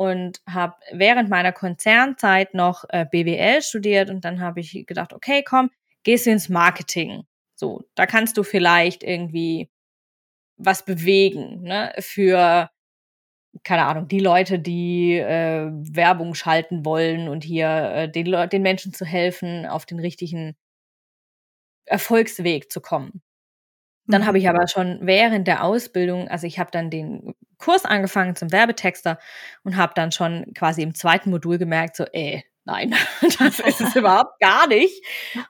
und 0.01 0.41
habe 0.49 0.73
während 0.91 1.29
meiner 1.29 1.51
Konzernzeit 1.51 2.55
noch 2.55 2.85
äh, 2.89 3.05
BWL 3.05 3.61
studiert 3.61 4.09
und 4.09 4.25
dann 4.25 4.39
habe 4.39 4.59
ich 4.59 4.85
gedacht, 4.87 5.13
okay, 5.13 5.43
komm, 5.43 5.69
gehst 6.01 6.25
du 6.25 6.31
ins 6.31 6.49
Marketing. 6.49 7.21
So, 7.53 7.83
da 7.93 8.07
kannst 8.07 8.35
du 8.37 8.41
vielleicht 8.41 9.03
irgendwie 9.03 9.69
was 10.57 10.83
bewegen, 10.85 11.61
ne, 11.61 11.93
für 11.99 12.71
keine 13.63 13.85
Ahnung, 13.85 14.07
die 14.07 14.19
Leute, 14.19 14.57
die 14.57 15.17
äh, 15.17 15.69
Werbung 15.71 16.33
schalten 16.33 16.83
wollen 16.83 17.27
und 17.27 17.43
hier 17.43 17.67
äh, 17.67 18.09
den, 18.11 18.49
den 18.49 18.61
Menschen 18.63 18.93
zu 18.93 19.05
helfen, 19.05 19.67
auf 19.67 19.85
den 19.85 19.99
richtigen 19.99 20.55
Erfolgsweg 21.85 22.71
zu 22.71 22.81
kommen. 22.81 23.21
Dann 24.07 24.21
mhm. 24.21 24.25
habe 24.25 24.37
ich 24.39 24.49
aber 24.49 24.67
schon 24.67 24.99
während 25.01 25.47
der 25.47 25.63
Ausbildung, 25.63 26.27
also 26.27 26.47
ich 26.47 26.59
habe 26.59 26.71
dann 26.71 26.89
den 26.89 27.35
Kurs 27.57 27.85
angefangen 27.85 28.35
zum 28.35 28.51
Werbetexter 28.51 29.19
und 29.63 29.77
habe 29.77 29.93
dann 29.95 30.11
schon 30.11 30.53
quasi 30.55 30.81
im 30.81 30.95
zweiten 30.95 31.29
Modul 31.29 31.57
gemerkt, 31.57 31.95
so, 31.95 32.05
ey, 32.11 32.43
nein, 32.65 32.95
das 33.39 33.59
ist 33.59 33.81
es 33.81 33.95
überhaupt 33.95 34.39
gar 34.39 34.67
nicht. 34.67 35.03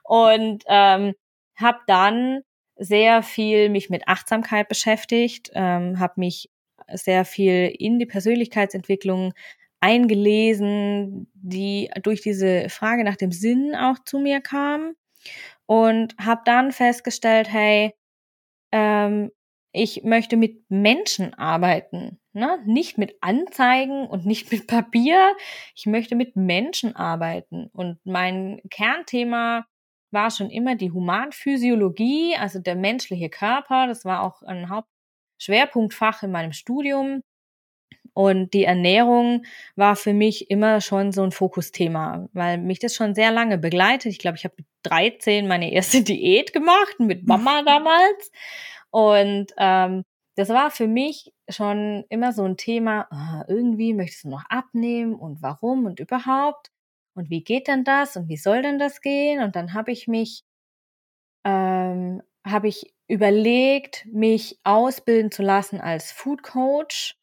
Und 0.04 0.64
ähm, 0.66 1.14
habe 1.56 1.78
dann 1.86 2.40
sehr 2.76 3.22
viel 3.22 3.68
mich 3.68 3.90
mit 3.90 4.08
Achtsamkeit 4.08 4.68
beschäftigt, 4.68 5.50
ähm, 5.54 5.98
habe 5.98 6.14
mich 6.16 6.50
sehr 6.92 7.24
viel 7.24 7.72
in 7.78 7.98
die 7.98 8.06
Persönlichkeitsentwicklung 8.06 9.34
eingelesen, 9.80 11.28
die 11.34 11.90
durch 12.02 12.20
diese 12.20 12.68
Frage 12.68 13.04
nach 13.04 13.16
dem 13.16 13.32
Sinn 13.32 13.74
auch 13.74 13.98
zu 14.04 14.18
mir 14.18 14.40
kam 14.40 14.94
und 15.66 16.14
habe 16.18 16.42
dann 16.44 16.72
festgestellt, 16.72 17.52
hey, 17.52 17.94
ähm, 18.72 19.30
ich 19.72 20.04
möchte 20.04 20.36
mit 20.36 20.64
Menschen 20.68 21.32
arbeiten, 21.34 22.20
ne? 22.32 22.58
nicht 22.66 22.98
mit 22.98 23.16
Anzeigen 23.22 24.06
und 24.06 24.26
nicht 24.26 24.52
mit 24.52 24.66
Papier. 24.66 25.34
Ich 25.74 25.86
möchte 25.86 26.14
mit 26.14 26.36
Menschen 26.36 26.94
arbeiten 26.94 27.68
und 27.72 27.98
mein 28.04 28.60
Kernthema 28.70 29.64
war 30.10 30.30
schon 30.30 30.50
immer 30.50 30.76
die 30.76 30.90
Humanphysiologie, 30.92 32.36
also 32.36 32.58
der 32.58 32.76
menschliche 32.76 33.30
Körper. 33.30 33.86
Das 33.86 34.04
war 34.04 34.22
auch 34.22 34.42
ein 34.42 34.68
Hauptschwerpunktfach 34.68 36.22
in 36.22 36.32
meinem 36.32 36.52
Studium. 36.52 37.22
Und 38.14 38.52
die 38.52 38.64
Ernährung 38.64 39.44
war 39.74 39.96
für 39.96 40.12
mich 40.12 40.50
immer 40.50 40.80
schon 40.80 41.12
so 41.12 41.22
ein 41.22 41.32
Fokusthema, 41.32 42.28
weil 42.32 42.58
mich 42.58 42.78
das 42.78 42.94
schon 42.94 43.14
sehr 43.14 43.30
lange 43.30 43.56
begleitet. 43.56 44.12
Ich 44.12 44.18
glaube, 44.18 44.36
ich 44.36 44.44
habe 44.44 44.54
mit 44.58 44.66
13 44.82 45.48
meine 45.48 45.72
erste 45.72 46.02
Diät 46.04 46.52
gemacht, 46.52 46.98
mit 46.98 47.26
Mama 47.26 47.62
damals. 47.66 48.30
Und 48.90 49.52
ähm, 49.56 50.04
das 50.36 50.50
war 50.50 50.70
für 50.70 50.86
mich 50.86 51.32
schon 51.48 52.04
immer 52.08 52.32
so 52.32 52.44
ein 52.44 52.56
Thema, 52.56 53.08
oh, 53.10 53.44
irgendwie 53.48 53.94
möchtest 53.94 54.24
du 54.24 54.28
noch 54.28 54.44
abnehmen 54.48 55.14
und 55.14 55.42
warum 55.42 55.86
und 55.86 56.00
überhaupt. 56.00 56.70
Und 57.14 57.30
wie 57.30 57.44
geht 57.44 57.68
denn 57.68 57.84
das 57.84 58.16
und 58.16 58.28
wie 58.28 58.36
soll 58.36 58.62
denn 58.62 58.78
das 58.78 59.00
gehen? 59.00 59.42
Und 59.42 59.56
dann 59.56 59.74
habe 59.74 59.92
ich 59.92 60.08
mich, 60.08 60.44
ähm, 61.44 62.22
habe 62.44 62.68
ich 62.68 62.94
überlegt, 63.08 64.06
mich 64.10 64.58
ausbilden 64.64 65.30
zu 65.30 65.42
lassen 65.42 65.80
als 65.80 66.12
Food 66.12 66.42
Coach 66.42 67.18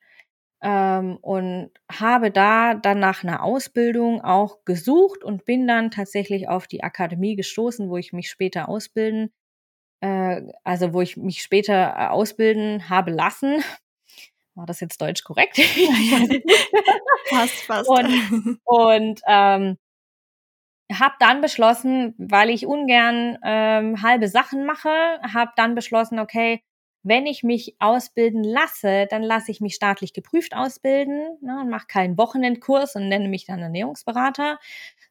ähm, 0.62 1.18
und 1.22 1.72
habe 1.92 2.32
da 2.32 2.74
dann 2.74 3.00
nach 3.00 3.24
einer 3.24 3.44
Ausbildung 3.44 4.22
auch 4.22 4.66
gesucht 4.66 5.24
und 5.24 5.46
bin 5.46 5.68
dann 5.68 5.92
tatsächlich 5.92 6.50
auf 6.50 6.68
die 6.68 6.84
Akademie 6.84 7.36
gestoßen, 7.36 7.90
wo 7.90 7.98
ich 7.98 8.12
mich 8.14 8.30
später 8.30 8.68
ausbilden, 8.68 9.32
äh, 10.02 10.42
also 10.64 10.94
wo 10.94 11.02
ich 11.02 11.18
mich 11.18 11.42
später 11.42 11.96
äh, 11.98 12.08
ausbilden 12.08 12.90
habe 12.90 13.12
lassen. 13.12 13.64
War 14.56 14.66
das 14.66 14.82
jetzt 14.82 15.02
deutsch 15.02 15.24
korrekt? 15.24 15.58
fast, 17.30 17.56
fast. 17.62 17.90
Und, 17.90 18.60
und 18.66 19.22
ähm, 19.26 19.78
habe 20.92 21.16
dann 21.20 21.42
beschlossen, 21.42 22.16
weil 22.18 22.50
ich 22.50 22.66
ungern 22.66 23.38
ähm, 23.44 24.02
halbe 24.02 24.28
Sachen 24.28 24.66
mache, 24.66 24.90
habe 25.22 25.52
dann 25.56 25.76
beschlossen, 25.76 26.20
okay, 26.20 26.62
wenn 27.04 27.26
ich 27.26 27.44
mich 27.44 27.76
ausbilden 27.80 28.44
lasse, 28.44 29.08
dann 29.10 29.24
lasse 29.24 29.52
ich 29.52 29.62
mich 29.62 29.76
staatlich 29.76 30.14
geprüft 30.14 30.56
ausbilden 30.56 31.38
ne, 31.42 31.62
und 31.62 31.70
mache 31.70 31.88
keinen 31.88 32.18
Wochenendkurs 32.18 32.96
und 32.96 33.08
nenne 33.08 33.30
mich 33.30 33.46
dann 33.46 33.60
Ernährungsberater, 33.60 34.60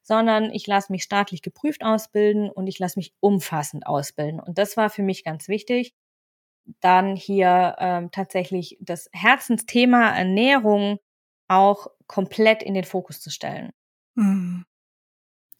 sondern 0.02 0.52
ich 0.52 0.66
lasse 0.66 0.92
mich 0.92 1.02
staatlich 1.02 1.42
geprüft 1.42 1.82
ausbilden 1.84 2.50
und 2.50 2.66
ich 2.66 2.78
lasse 2.78 2.98
mich 2.98 3.14
umfassend 3.20 3.86
ausbilden. 3.86 4.40
Und 4.40 4.58
das 4.58 4.76
war 4.76 4.90
für 4.90 5.02
mich 5.02 5.24
ganz 5.24 5.48
wichtig, 5.48 5.94
dann 6.80 7.16
hier 7.16 7.76
ähm, 7.78 8.10
tatsächlich 8.10 8.76
das 8.80 9.08
Herzensthema 9.12 10.10
Ernährung 10.10 10.98
auch 11.48 11.88
komplett 12.06 12.62
in 12.62 12.74
den 12.74 12.84
Fokus 12.84 13.20
zu 13.20 13.30
stellen. 13.30 13.72
Mhm. 14.14 14.64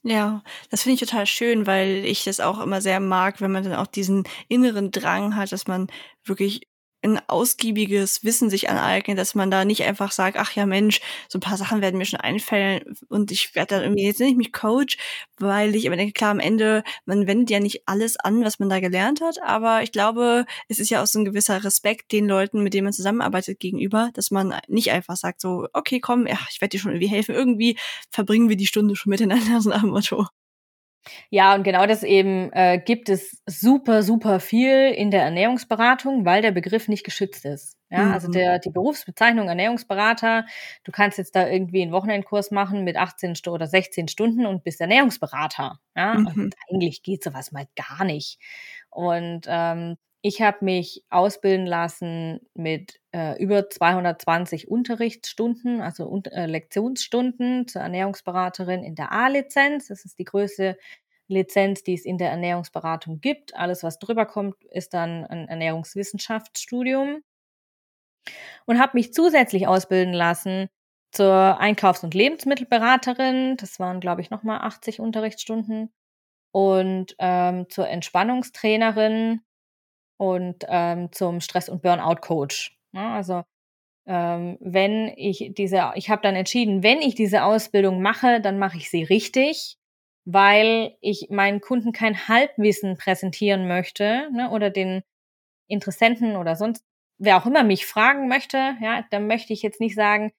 Ja, 0.05 0.43
das 0.71 0.83
finde 0.83 0.95
ich 0.95 1.01
total 1.01 1.27
schön, 1.27 1.67
weil 1.67 2.05
ich 2.05 2.25
das 2.25 2.39
auch 2.41 2.61
immer 2.61 2.81
sehr 2.81 3.01
mag, 3.01 3.41
wenn 3.41 3.51
man 3.51 3.65
dann 3.65 3.75
auch 3.75 3.87
diesen 3.89 4.25
inneren 4.49 4.93
Drang 4.93 5.35
hat, 5.35 5.51
dass 5.51 5.67
man 5.67 5.89
wirklich 6.25 6.69
ein 7.03 7.21
ausgiebiges 7.29 8.25
Wissen 8.25 8.51
sich 8.51 8.69
aneignet, 8.71 9.19
dass 9.19 9.35
man 9.35 9.51
da 9.51 9.65
nicht 9.65 9.85
einfach 9.85 10.13
sagt, 10.13 10.37
ach 10.37 10.53
ja 10.53 10.67
Mensch, 10.67 11.01
so 11.29 11.39
ein 11.39 11.41
paar 11.41 11.57
Sachen 11.57 11.81
werden 11.81 11.99
mir 11.99 12.05
schon 12.05 12.21
einfallen 12.21 12.83
und 13.09 13.31
ich 13.31 13.55
werde 13.55 13.77
dann 13.77 13.83
irgendwie, 13.83 14.05
jetzt 14.05 14.19
nenne 14.19 14.33
ich 14.33 14.37
mich 14.37 14.53
Coach, 14.53 14.97
weil 15.39 15.75
ich 15.75 15.87
aber 15.87 15.97
denke, 15.97 16.13
klar, 16.13 16.31
am 16.31 16.41
Ende, 16.41 16.83
man 17.07 17.27
wendet 17.27 17.51
ja 17.51 17.61
nicht 17.61 17.83
alles 17.87 18.17
an, 18.19 18.45
was 18.45 18.59
man 18.59 18.69
da 18.69 18.81
gelernt 18.81 19.21
hat, 19.21 19.41
aber 19.43 19.83
ich 19.83 19.93
glaube, 19.93 20.45
es 20.69 20.79
ist 20.79 20.91
ja 20.91 21.03
auch 21.03 21.07
so 21.07 21.19
ein 21.21 21.25
gewisser 21.25 21.63
Respekt 21.65 22.13
den 22.13 22.27
Leuten, 22.27 22.63
mit 22.63 22.75
denen 22.75 22.85
man 22.85 22.93
zusammenarbeitet, 22.93 23.61
gegenüber, 23.61 24.11
dass 24.15 24.31
man 24.31 24.55
nicht 24.69 24.91
einfach 24.91 25.17
sagt 25.17 25.41
so, 25.41 25.67
okay, 25.73 26.01
komm, 26.01 26.27
ja, 26.27 26.39
ich 26.51 26.61
werde 26.61 26.71
dir 26.71 26.81
schon 26.81 26.93
irgendwie 26.93 27.09
helfen, 27.09 27.35
irgendwie 27.35 27.79
verbringen 28.11 28.49
wir 28.49 28.57
die 28.57 28.67
Stunde 28.67 28.97
schon 28.97 29.11
miteinander, 29.11 29.61
so 29.61 29.71
nach 29.71 29.81
dem 29.83 29.91
Motto. 29.91 30.27
Ja, 31.31 31.55
und 31.55 31.63
genau 31.63 31.87
das 31.87 32.03
eben 32.03 32.53
äh, 32.53 32.79
gibt 32.85 33.09
es 33.09 33.43
super, 33.47 34.03
super 34.03 34.41
viel 34.41 34.91
in 34.91 35.11
der 35.11 35.23
Ernährungsberatung, 35.23 36.25
weil 36.25 36.43
der 36.43 36.53
Begriff 36.53 36.89
nicht 36.89 37.05
geschützt 37.05 37.45
ist. 37.45 37.77
Ja, 37.91 37.99
also 37.99 38.09
mhm. 38.09 38.15
also 38.15 38.31
der, 38.31 38.59
die 38.59 38.71
Berufsbezeichnung 38.71 39.49
Ernährungsberater, 39.49 40.45
du 40.85 40.93
kannst 40.93 41.17
jetzt 41.17 41.35
da 41.35 41.49
irgendwie 41.49 41.83
einen 41.83 41.93
Wochenendkurs 41.93 42.51
machen 42.51 42.85
mit 42.85 42.97
18 42.97 43.35
oder 43.47 43.67
16 43.67 44.09
Stunden 44.09 44.45
und 44.45 44.65
bist 44.65 44.81
Ernährungsberater. 44.81 45.79
Ja, 45.97 46.15
mhm. 46.15 46.27
und 46.27 46.55
eigentlich 46.71 47.03
geht 47.03 47.25
sowas 47.25 47.53
mal 47.53 47.67
gar 47.77 48.05
nicht. 48.05 48.39
Und 48.91 49.47
ähm, 49.49 49.97
ich 50.29 50.43
habe 50.43 50.63
mich 50.63 51.03
ausbilden 51.09 51.65
lassen 51.65 52.41
mit 52.53 53.01
äh, 53.15 53.43
über 53.43 53.71
220 53.71 54.69
Unterrichtsstunden, 54.69 55.81
also 55.81 56.21
äh, 56.31 56.45
Lektionsstunden 56.45 57.67
zur 57.67 57.81
Ernährungsberaterin 57.81 58.83
in 58.83 58.95
der 58.95 59.11
A-Lizenz. 59.11 59.89
Das 59.89 60.05
ist 60.05 60.19
die 60.19 60.27
größte 60.27 60.77
Lizenz, 61.29 61.83
die 61.83 61.95
es 61.95 62.05
in 62.05 62.19
der 62.19 62.31
Ernährungsberatung 62.31 63.23
gibt. 63.23 63.57
Alles, 63.57 63.83
was 63.83 63.99
drüber 63.99 64.27
kommt, 64.27 64.63
ist 64.65 64.93
dann 64.93 65.25
ein 65.25 65.49
Ernährungswissenschaftsstudium. 65.49 67.23
Und 68.67 68.79
habe 68.79 68.99
mich 68.99 69.15
zusätzlich 69.15 69.67
ausbilden 69.67 70.13
lassen 70.13 70.69
zur 71.11 71.59
Einkaufs- 71.59 72.05
und 72.05 72.13
Lebensmittelberaterin. 72.13 73.57
Das 73.57 73.81
waren, 73.81 74.01
glaube 74.01 74.21
ich, 74.21 74.29
nochmal 74.29 74.59
80 74.61 75.01
Unterrichtsstunden. 75.01 75.91
Und 76.51 77.17
ähm, 77.19 77.71
zur 77.71 77.89
Entspannungstrainerin 77.89 79.41
und 80.19 80.65
ähm, 80.69 81.11
zum 81.13 81.41
Stress- 81.41 81.71
und 81.71 81.83
Burnout-Coach. 81.83 82.77
Ja, 82.93 83.15
also 83.15 83.45
ähm, 84.07 84.59
wenn 84.61 85.13
ich 85.17 85.53
diese, 85.57 85.93
ich 85.95 86.11
habe 86.11 86.23
dann 86.23 86.35
entschieden, 86.35 86.83
wenn 86.83 87.01
ich 87.01 87.15
diese 87.15 87.45
Ausbildung 87.45 88.03
mache, 88.03 88.41
dann 88.41 88.59
mache 88.59 88.79
ich 88.79 88.91
sie 88.91 89.05
richtig, 89.05 89.79
weil 90.25 90.97
ich 91.01 91.29
meinen 91.31 91.61
Kunden 91.61 91.93
kein 91.93 92.29
Halbwissen 92.29 92.97
präsentieren 92.97 93.69
möchte 93.69 94.29
ne, 94.33 94.51
oder 94.51 94.71
den 94.71 95.03
Interessenten 95.69 96.37
oder 96.37 96.57
sonst 96.57 96.85
wer 97.19 97.37
auch 97.37 97.47
immer 97.47 97.65
mich 97.65 97.87
fragen 97.87 98.29
möchte, 98.29 98.77
ja, 98.81 99.05
dann 99.11 99.27
möchte 99.27 99.53
ich 99.53 99.63
jetzt 99.63 99.81
nicht 99.81 99.95
sagen, 99.95 100.33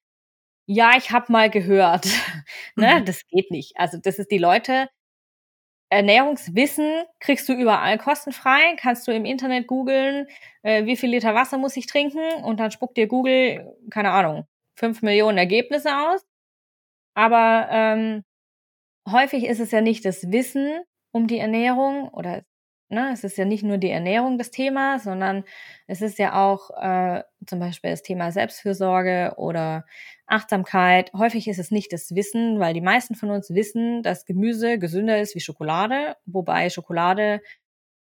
ja, 0.67 0.91
ich 0.97 1.11
habe 1.11 1.31
mal 1.31 1.49
gehört. 1.49 2.05
ne, 2.75 2.99
mhm. 3.01 3.05
das 3.05 3.25
geht 3.27 3.51
nicht. 3.51 3.73
Also 3.77 3.97
das 3.97 4.19
ist 4.19 4.31
die 4.31 4.37
Leute, 4.37 4.89
Ernährungswissen 5.89 7.03
kriegst 7.19 7.49
du 7.49 7.53
überall 7.53 7.97
kostenfrei. 7.97 8.75
Kannst 8.79 9.07
du 9.07 9.11
im 9.11 9.25
Internet 9.25 9.67
googeln, 9.67 10.27
äh, 10.61 10.85
wie 10.85 10.95
viel 10.95 11.09
Liter 11.09 11.33
Wasser 11.35 11.57
muss 11.57 11.77
ich 11.77 11.87
trinken 11.87 12.43
und 12.43 12.59
dann 12.59 12.71
spuckt 12.71 12.97
dir 12.97 13.07
Google, 13.07 13.75
keine 13.89 14.11
Ahnung, 14.11 14.45
fünf 14.75 15.01
Millionen 15.01 15.37
Ergebnisse 15.37 15.89
aus. 15.95 16.25
Aber 17.15 17.67
ähm, 17.71 18.23
häufig 19.09 19.45
ist 19.45 19.59
es 19.59 19.71
ja 19.71 19.81
nicht 19.81 20.05
das 20.05 20.31
Wissen 20.31 20.81
um 21.11 21.27
die 21.27 21.39
Ernährung 21.39 22.09
oder 22.09 22.43
ne, 22.89 23.11
es 23.13 23.23
ist 23.23 23.37
ja 23.37 23.45
nicht 23.45 23.63
nur 23.63 23.77
die 23.77 23.89
Ernährung 23.89 24.37
das 24.37 24.51
Thema, 24.51 24.99
sondern 24.99 25.43
es 25.87 26.01
ist 26.01 26.19
ja 26.19 26.33
auch 26.45 26.69
äh, 26.71 27.23
zum 27.45 27.59
Beispiel 27.59 27.91
das 27.91 28.03
Thema 28.03 28.31
Selbstfürsorge 28.31 29.33
oder 29.37 29.85
Achtsamkeit. 30.27 31.11
Häufig 31.13 31.47
ist 31.47 31.59
es 31.59 31.71
nicht 31.71 31.93
das 31.93 32.13
Wissen, 32.15 32.59
weil 32.59 32.73
die 32.73 32.81
meisten 32.81 33.15
von 33.15 33.31
uns 33.31 33.49
wissen, 33.51 34.03
dass 34.03 34.25
Gemüse 34.25 34.79
gesünder 34.79 35.19
ist 35.19 35.35
wie 35.35 35.39
Schokolade, 35.39 36.15
wobei 36.25 36.69
Schokolade 36.69 37.41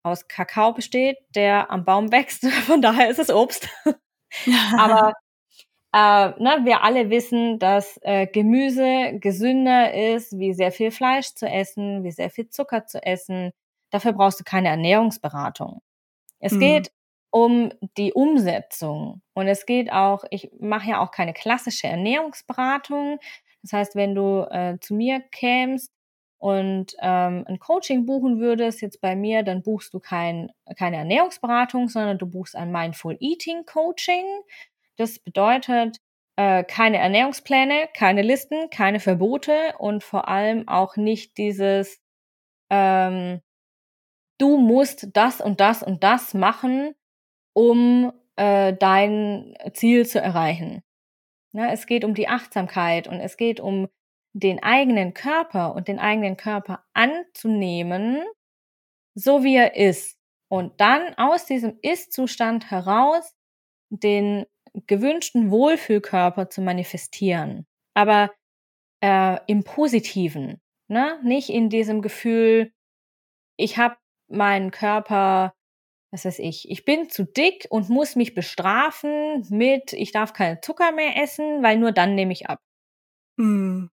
aus 0.02 0.28
Kakao 0.28 0.72
besteht, 0.72 1.18
der 1.34 1.70
am 1.70 1.84
Baum 1.84 2.12
wächst. 2.12 2.46
Von 2.66 2.82
daher 2.82 3.10
ist 3.10 3.18
es 3.18 3.30
Obst. 3.30 3.68
Aber 4.78 5.12
äh, 5.92 6.42
ne, 6.42 6.60
wir 6.64 6.82
alle 6.82 7.10
wissen, 7.10 7.58
dass 7.58 7.98
äh, 8.02 8.26
Gemüse 8.26 9.18
gesünder 9.20 9.94
ist, 9.94 10.38
wie 10.38 10.52
sehr 10.54 10.72
viel 10.72 10.90
Fleisch 10.90 11.34
zu 11.34 11.46
essen, 11.46 12.04
wie 12.04 12.12
sehr 12.12 12.30
viel 12.30 12.48
Zucker 12.50 12.86
zu 12.86 13.02
essen. 13.02 13.52
Dafür 13.90 14.12
brauchst 14.12 14.40
du 14.40 14.44
keine 14.44 14.68
Ernährungsberatung. 14.68 15.80
Es 16.40 16.52
mhm. 16.52 16.60
geht 16.60 16.92
um 17.30 17.72
die 17.96 18.12
Umsetzung. 18.12 19.22
Und 19.34 19.48
es 19.48 19.66
geht 19.66 19.92
auch, 19.92 20.24
ich 20.30 20.50
mache 20.60 20.90
ja 20.90 21.00
auch 21.00 21.10
keine 21.10 21.32
klassische 21.32 21.86
Ernährungsberatung. 21.86 23.18
Das 23.62 23.72
heißt, 23.72 23.96
wenn 23.96 24.14
du 24.14 24.46
äh, 24.50 24.78
zu 24.80 24.94
mir 24.94 25.20
kämst 25.20 25.92
und 26.38 26.94
ähm, 27.00 27.44
ein 27.46 27.58
Coaching 27.58 28.06
buchen 28.06 28.38
würdest, 28.38 28.80
jetzt 28.80 29.00
bei 29.00 29.16
mir, 29.16 29.42
dann 29.42 29.62
buchst 29.62 29.92
du 29.92 30.00
kein, 30.00 30.50
keine 30.76 30.96
Ernährungsberatung, 30.96 31.88
sondern 31.88 32.18
du 32.18 32.26
buchst 32.26 32.54
ein 32.56 32.70
Mindful 32.70 33.16
Eating 33.20 33.64
Coaching. 33.66 34.24
Das 34.96 35.18
bedeutet, 35.18 35.98
äh, 36.36 36.62
keine 36.64 36.98
Ernährungspläne, 36.98 37.88
keine 37.94 38.22
Listen, 38.22 38.70
keine 38.70 39.00
Verbote 39.00 39.74
und 39.78 40.04
vor 40.04 40.28
allem 40.28 40.68
auch 40.68 40.96
nicht 40.96 41.36
dieses, 41.36 42.00
ähm, 42.70 43.40
du 44.38 44.58
musst 44.58 45.08
das 45.14 45.40
und 45.40 45.60
das 45.60 45.82
und 45.82 46.02
das 46.02 46.34
machen, 46.34 46.94
um 47.52 48.12
äh, 48.36 48.72
dein 48.74 49.54
Ziel 49.74 50.06
zu 50.06 50.20
erreichen. 50.20 50.82
Ja, 51.52 51.72
es 51.72 51.86
geht 51.86 52.04
um 52.04 52.14
die 52.14 52.28
Achtsamkeit 52.28 53.08
und 53.08 53.20
es 53.20 53.36
geht 53.36 53.60
um 53.60 53.88
den 54.32 54.62
eigenen 54.62 55.14
Körper 55.14 55.74
und 55.74 55.88
den 55.88 55.98
eigenen 55.98 56.36
Körper 56.36 56.84
anzunehmen, 56.92 58.22
so 59.14 59.42
wie 59.42 59.56
er 59.56 59.74
ist. 59.76 60.18
Und 60.48 60.80
dann 60.80 61.14
aus 61.16 61.46
diesem 61.46 61.78
Ist-Zustand 61.82 62.70
heraus 62.70 63.34
den 63.90 64.46
gewünschten 64.86 65.50
Wohlfühlkörper 65.50 66.50
zu 66.50 66.60
manifestieren. 66.60 67.66
Aber 67.94 68.30
äh, 69.02 69.38
im 69.46 69.64
Positiven, 69.64 70.60
ne? 70.88 71.18
nicht 71.24 71.48
in 71.48 71.70
diesem 71.70 72.02
Gefühl, 72.02 72.72
ich 73.56 73.76
habe 73.78 73.96
meinen 74.28 74.70
Körper, 74.70 75.54
was 76.12 76.24
weiß 76.24 76.38
ich, 76.38 76.70
ich 76.70 76.84
bin 76.84 77.08
zu 77.10 77.24
dick 77.24 77.66
und 77.70 77.88
muss 77.88 78.16
mich 78.16 78.34
bestrafen 78.34 79.46
mit, 79.50 79.92
ich 79.92 80.12
darf 80.12 80.32
keinen 80.32 80.62
Zucker 80.62 80.92
mehr 80.92 81.22
essen, 81.22 81.62
weil 81.62 81.76
nur 81.78 81.92
dann 81.92 82.14
nehme 82.14 82.32
ich 82.32 82.48
ab. 82.48 82.60
Mhm. 83.36 83.90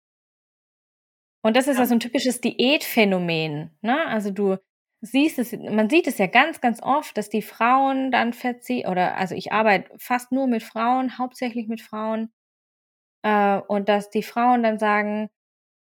Und 1.41 1.55
das 1.55 1.67
ist 1.67 1.77
ja 1.77 1.86
so 1.86 1.93
ein 1.93 2.01
typisches 2.01 2.41
Diätphänomen. 2.41 3.71
Ne? 3.81 4.05
Also 4.07 4.31
du 4.31 4.57
siehst 5.01 5.39
es, 5.39 5.53
man 5.53 5.89
sieht 5.89 6.07
es 6.07 6.17
ja 6.17 6.27
ganz, 6.27 6.59
ganz 6.62 6.81
oft, 6.81 7.17
dass 7.17 7.29
die 7.29 7.41
Frauen 7.41 8.12
dann 8.12 8.33
verziehen, 8.33 8.88
oder 8.88 9.15
also 9.15 9.36
ich 9.36 9.53
arbeite 9.53 9.89
fast 9.98 10.31
nur 10.31 10.48
mit 10.48 10.63
Frauen, 10.63 11.17
hauptsächlich 11.17 11.67
mit 11.67 11.81
Frauen, 11.81 12.33
äh, 13.24 13.59
und 13.67 13.89
dass 13.89 14.09
die 14.09 14.24
Frauen 14.24 14.63
dann 14.63 14.79
sagen, 14.79 15.29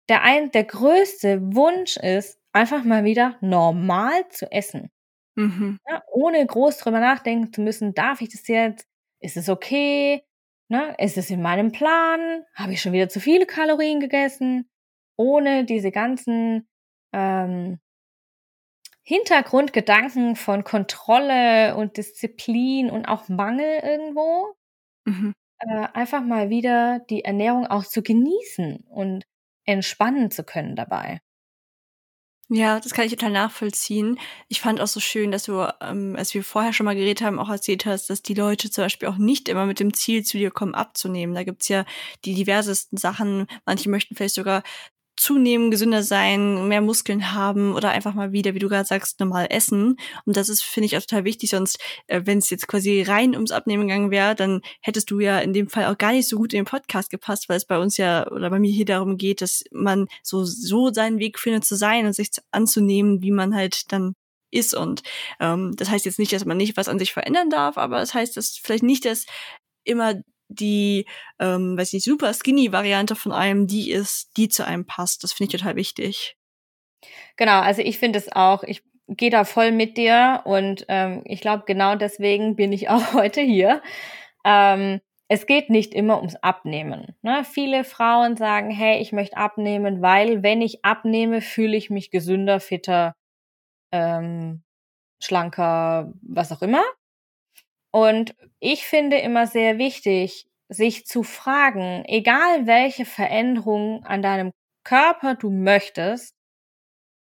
der 0.10 0.24
ein, 0.24 0.52
der 0.52 0.64
größte 0.64 1.40
Wunsch 1.56 1.98
ist, 1.98 2.40
einfach 2.56 2.84
mal 2.84 3.04
wieder 3.04 3.38
normal 3.42 4.28
zu 4.30 4.52
essen. 4.52 4.90
Mhm. 5.36 5.80
Ja, 5.88 6.02
ohne 6.12 6.46
groß 6.46 6.78
drüber 6.78 7.00
nachdenken 7.02 7.52
zu 7.54 7.62
müssen, 7.62 7.94
darf 7.94 8.22
ich 8.22 8.30
das 8.30 8.48
jetzt? 8.48 8.88
Ist 9.20 9.38
es 9.38 9.50
okay? 9.50 10.24
Ne? 10.70 10.96
Ist 10.98 11.18
es 11.18 11.30
in 11.30 11.42
meinem 11.42 11.72
Plan? 11.72 12.44
Habe 12.56 12.74
ich 12.74 12.82
schon 12.82 12.94
wieder 12.94 13.10
zu 13.10 13.20
viele 13.20 13.46
Kalorien 13.46 14.00
gegessen? 14.00 14.70
Ohne 15.18 15.66
diese 15.66 15.92
ganzen 15.92 16.68
ähm, 17.14 17.80
Hintergrundgedanken 19.04 20.36
von 20.36 20.64
Kontrolle 20.64 21.76
und 21.76 21.98
Disziplin 21.98 22.90
und 22.90 23.06
auch 23.06 23.30
Mangel 23.30 23.82
irgendwo. 23.84 24.56
Mhm. 25.06 25.34
Äh, 25.60 25.88
einfach 25.94 26.24
mal 26.24 26.50
wieder 26.50 27.00
die 27.10 27.24
Ernährung 27.24 27.68
auch 27.68 27.86
zu 27.86 28.02
genießen 28.02 28.86
und 28.90 29.26
entspannen 29.66 30.32
zu 30.32 30.44
können 30.44 30.76
dabei. 30.76 31.20
Ja, 32.50 32.80
das 32.80 32.94
kann 32.94 33.06
ich 33.06 33.12
total 33.12 33.32
nachvollziehen. 33.32 34.20
Ich 34.50 34.62
fand 34.62 34.80
auch 34.80 34.86
so 34.88 35.00
schön, 35.00 35.32
dass 35.32 35.44
du, 35.46 35.68
ähm, 35.82 36.16
als 36.16 36.32
wir 36.36 36.44
vorher 36.44 36.74
schon 36.74 36.86
mal 36.86 36.96
geredet 36.96 37.24
haben, 37.26 37.40
auch 37.40 37.50
erzählt 37.50 37.88
hast, 37.88 38.08
dass 38.12 38.22
die 38.22 38.36
Leute 38.36 38.70
zum 38.70 38.84
Beispiel 38.84 39.08
auch 39.10 39.18
nicht 39.18 39.50
immer 39.50 39.66
mit 39.66 39.80
dem 39.80 39.96
Ziel 39.96 40.24
zu 40.24 40.38
dir 40.38 40.52
kommen, 40.52 40.76
abzunehmen. 40.76 41.34
Da 41.34 41.44
gibt's 41.44 41.70
ja 41.70 41.86
die 42.24 42.36
diversesten 42.36 42.98
Sachen. 43.00 43.48
Manche 43.66 43.90
möchten 43.90 44.16
vielleicht 44.16 44.36
sogar 44.36 44.62
zunehmen, 45.26 45.72
gesünder 45.72 46.04
sein, 46.04 46.68
mehr 46.68 46.82
Muskeln 46.82 47.34
haben 47.34 47.74
oder 47.74 47.90
einfach 47.90 48.14
mal 48.14 48.32
wieder, 48.32 48.54
wie 48.54 48.60
du 48.60 48.70
gerade 48.70 48.86
sagst, 48.86 49.20
normal 49.20 49.48
essen. 49.50 49.98
Und 50.26 50.38
das 50.38 50.50
ist, 50.50 50.64
finde 50.64 50.86
ich, 50.86 50.96
auch 50.96 51.02
total 51.02 51.24
wichtig. 51.24 51.50
Sonst, 51.50 51.80
äh, 52.08 52.22
wenn 52.26 52.38
es 52.38 52.50
jetzt 52.52 52.68
quasi 52.68 53.02
rein 53.02 53.34
ums 53.34 53.52
Abnehmen 53.52 53.88
gegangen 53.88 54.12
wäre, 54.12 54.36
dann 54.36 54.62
hättest 54.82 55.10
du 55.10 55.20
ja 55.20 55.40
in 55.40 55.54
dem 55.54 55.68
Fall 55.68 55.86
auch 55.86 55.98
gar 55.98 56.12
nicht 56.12 56.28
so 56.28 56.38
gut 56.38 56.54
in 56.54 56.60
den 56.60 56.66
Podcast 56.66 57.10
gepasst, 57.10 57.50
weil 57.50 57.58
es 57.58 57.66
bei 57.66 57.80
uns 57.80 57.98
ja 57.98 58.30
oder 58.32 58.52
bei 58.52 58.60
mir 58.60 58.72
hier 58.72 58.86
darum 58.86 59.18
geht, 59.18 59.42
dass 59.42 59.64
man 59.72 60.08
so, 60.22 60.44
so 60.46 60.94
seinen 60.94 61.18
Weg 61.18 61.40
findet 61.40 61.66
zu 61.66 61.76
sein 61.76 62.06
und 62.06 62.14
sich 62.14 62.30
anzunehmen, 62.52 63.24
wie 63.24 63.32
man 63.32 63.56
halt 63.56 63.92
dann 63.92 64.14
ist. 64.52 64.76
Und 64.76 65.02
ähm, 65.40 65.74
das 65.76 65.90
heißt 65.90 66.06
jetzt 66.06 66.20
nicht, 66.20 66.34
dass 66.34 66.46
man 66.46 66.58
nicht 66.58 66.78
was 66.78 66.88
an 66.88 67.00
sich 67.00 67.14
verändern 67.14 67.50
darf, 67.50 67.78
aber 67.78 68.02
es 68.02 68.10
das 68.10 68.14
heißt, 68.14 68.38
dass 68.38 68.60
vielleicht 68.62 68.84
nicht, 68.84 69.06
dass 69.06 69.26
immer 69.84 70.22
die, 70.48 71.06
ähm, 71.40 71.78
weiß 71.78 71.94
nicht, 71.94 72.06
super 72.06 72.34
skinny 72.34 72.72
Variante 72.72 73.16
von 73.16 73.32
einem 73.32 73.68
die 73.68 73.92
ist, 73.92 74.32
die 74.38 74.50
zu 74.50 74.66
einem 74.66 74.86
passt. 74.86 75.24
Das 75.24 75.34
finde 75.34 75.56
ich 75.56 75.62
total 75.62 75.76
wichtig. 75.76 76.38
Genau, 77.38 77.60
also 77.60 77.82
ich 77.82 77.98
finde 77.98 78.20
es 78.20 78.32
auch, 78.32 78.64
ich 78.64 78.84
gehe 79.08 79.30
da 79.30 79.44
voll 79.44 79.72
mit 79.72 79.98
dir 79.98 80.42
und 80.46 80.86
ähm, 80.88 81.22
ich 81.26 81.42
glaube, 81.42 81.64
genau 81.66 81.96
deswegen 81.96 82.56
bin 82.56 82.74
ich 82.74 82.90
auch 82.90 83.14
heute 83.14 83.42
hier. 83.42 83.82
Ähm, 84.46 85.02
es 85.28 85.48
geht 85.48 85.70
nicht 85.70 85.94
immer 85.96 86.18
ums 86.18 86.36
Abnehmen. 86.36 87.16
Ne? 87.24 87.44
Viele 87.44 87.84
Frauen 87.84 88.38
sagen, 88.38 88.70
hey, 88.70 89.02
ich 89.02 89.12
möchte 89.12 89.38
abnehmen, 89.38 90.02
weil 90.02 90.44
wenn 90.44 90.62
ich 90.62 90.86
abnehme, 90.86 91.42
fühle 91.42 91.76
ich 91.76 91.90
mich 91.90 92.12
gesünder, 92.12 92.60
fitter, 92.60 93.16
ähm, 93.92 94.64
schlanker, 95.20 96.14
was 96.22 96.52
auch 96.52 96.62
immer. 96.62 96.84
Und 97.96 98.36
ich 98.60 98.86
finde 98.86 99.20
immer 99.20 99.48
sehr 99.48 99.78
wichtig, 99.78 100.50
sich 100.68 101.06
zu 101.06 101.24
fragen, 101.24 102.04
egal 102.08 102.68
welche 102.68 103.06
Veränderung 103.06 104.04
an 104.04 104.22
deinem 104.22 104.52
Körper 104.84 105.36
du 105.36 105.50
möchtest, 105.50 106.36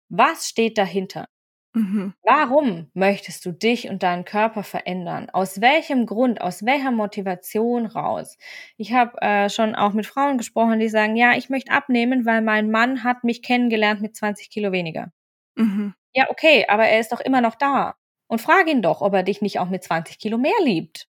was 0.09 0.49
steht 0.49 0.79
dahinter? 0.79 1.27
Mhm. 1.75 2.15
Warum 2.23 2.89
möchtest 2.95 3.45
du 3.47 3.51
dich 3.51 3.89
und 3.89 4.05
deinen 4.05 4.25
Körper 4.25 4.63
verändern? 4.63 5.29
Aus 5.31 5.61
welchem 5.61 6.07
Grund, 6.07 6.41
aus 6.41 6.65
welcher 6.65 6.93
Motivation 6.93 7.87
raus? 7.87 8.39
Ich 8.77 8.93
habe 8.93 9.21
äh, 9.23 9.51
schon 9.51 9.75
auch 9.75 9.93
mit 9.93 10.07
Frauen 10.07 10.39
gesprochen, 10.39 10.79
die 10.79 10.89
sagen, 10.89 11.17
ja, 11.17 11.33
ich 11.37 11.51
möchte 11.51 11.73
abnehmen, 11.73 12.27
weil 12.27 12.43
mein 12.43 12.71
Mann 12.71 13.03
hat 13.03 13.25
mich 13.25 13.43
kennengelernt 13.43 14.03
mit 14.03 14.15
20 14.15 14.51
Kilo 14.51 14.71
weniger. 14.71 15.11
Mhm. 15.57 15.95
Ja, 16.15 16.31
okay, 16.31 16.65
aber 16.69 16.87
er 16.87 17.01
ist 17.01 17.11
doch 17.11 17.21
immer 17.21 17.41
noch 17.41 17.57
da 17.57 17.97
und 18.31 18.40
frag 18.40 18.69
ihn 18.69 18.81
doch, 18.81 19.01
ob 19.01 19.12
er 19.12 19.25
dich 19.25 19.43
nicht 19.43 19.59
auch 19.59 19.69
mit 19.69 19.83
20 19.83 20.19
Kilo 20.21 20.38
mehr 20.38 20.55
liebt. 20.62 21.09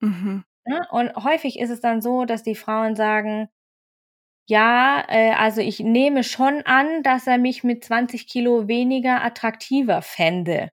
Mhm. 0.00 0.44
Ja, 0.66 0.88
und 0.90 1.14
häufig 1.16 1.58
ist 1.58 1.70
es 1.70 1.80
dann 1.80 2.00
so, 2.00 2.24
dass 2.24 2.44
die 2.44 2.54
Frauen 2.54 2.94
sagen, 2.94 3.48
ja, 4.48 5.04
äh, 5.08 5.32
also 5.32 5.60
ich 5.60 5.80
nehme 5.80 6.22
schon 6.24 6.62
an, 6.62 7.02
dass 7.02 7.26
er 7.26 7.38
mich 7.38 7.64
mit 7.64 7.84
20 7.84 8.28
Kilo 8.28 8.68
weniger 8.68 9.24
attraktiver 9.24 10.02
fände. 10.02 10.70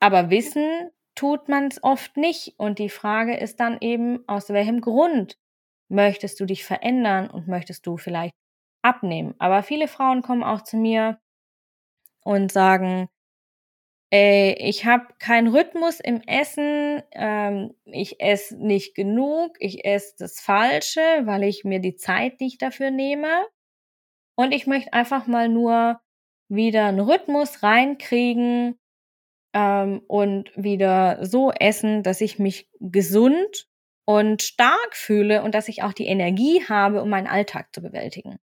Aber 0.00 0.30
wissen 0.30 0.90
tut 1.16 1.48
man 1.48 1.66
es 1.66 1.82
oft 1.82 2.16
nicht. 2.16 2.54
Und 2.58 2.78
die 2.78 2.88
Frage 2.88 3.36
ist 3.36 3.58
dann 3.60 3.78
eben, 3.80 4.26
aus 4.28 4.48
welchem 4.50 4.80
Grund 4.80 5.36
möchtest 5.88 6.38
du 6.40 6.46
dich 6.46 6.64
verändern 6.64 7.30
und 7.30 7.48
möchtest 7.48 7.86
du 7.86 7.96
vielleicht 7.96 8.34
abnehmen? 8.82 9.34
Aber 9.38 9.64
viele 9.64 9.88
Frauen 9.88 10.22
kommen 10.22 10.44
auch 10.44 10.62
zu 10.62 10.76
mir 10.76 11.18
und 12.22 12.52
sagen, 12.52 13.08
ich 14.10 14.86
habe 14.86 15.06
keinen 15.18 15.48
Rhythmus 15.48 16.00
im 16.00 16.22
Essen, 16.26 17.02
ähm, 17.12 17.74
ich 17.84 18.20
esse 18.20 18.56
nicht 18.56 18.94
genug, 18.94 19.56
ich 19.60 19.84
esse 19.84 20.14
das 20.18 20.40
Falsche, 20.40 21.00
weil 21.24 21.42
ich 21.42 21.64
mir 21.64 21.80
die 21.80 21.96
Zeit 21.96 22.40
nicht 22.40 22.62
dafür 22.62 22.90
nehme. 22.90 23.46
Und 24.34 24.52
ich 24.52 24.66
möchte 24.66 24.92
einfach 24.92 25.26
mal 25.26 25.48
nur 25.48 26.00
wieder 26.48 26.86
einen 26.86 27.00
Rhythmus 27.00 27.62
reinkriegen 27.62 28.78
ähm, 29.52 30.02
und 30.08 30.50
wieder 30.56 31.24
so 31.26 31.50
essen, 31.52 32.02
dass 32.02 32.20
ich 32.20 32.38
mich 32.38 32.70
gesund 32.80 33.68
und 34.06 34.42
stark 34.42 34.96
fühle 34.96 35.42
und 35.42 35.54
dass 35.54 35.68
ich 35.68 35.82
auch 35.82 35.92
die 35.92 36.06
Energie 36.06 36.64
habe, 36.66 37.02
um 37.02 37.10
meinen 37.10 37.26
Alltag 37.26 37.74
zu 37.74 37.82
bewältigen. 37.82 38.38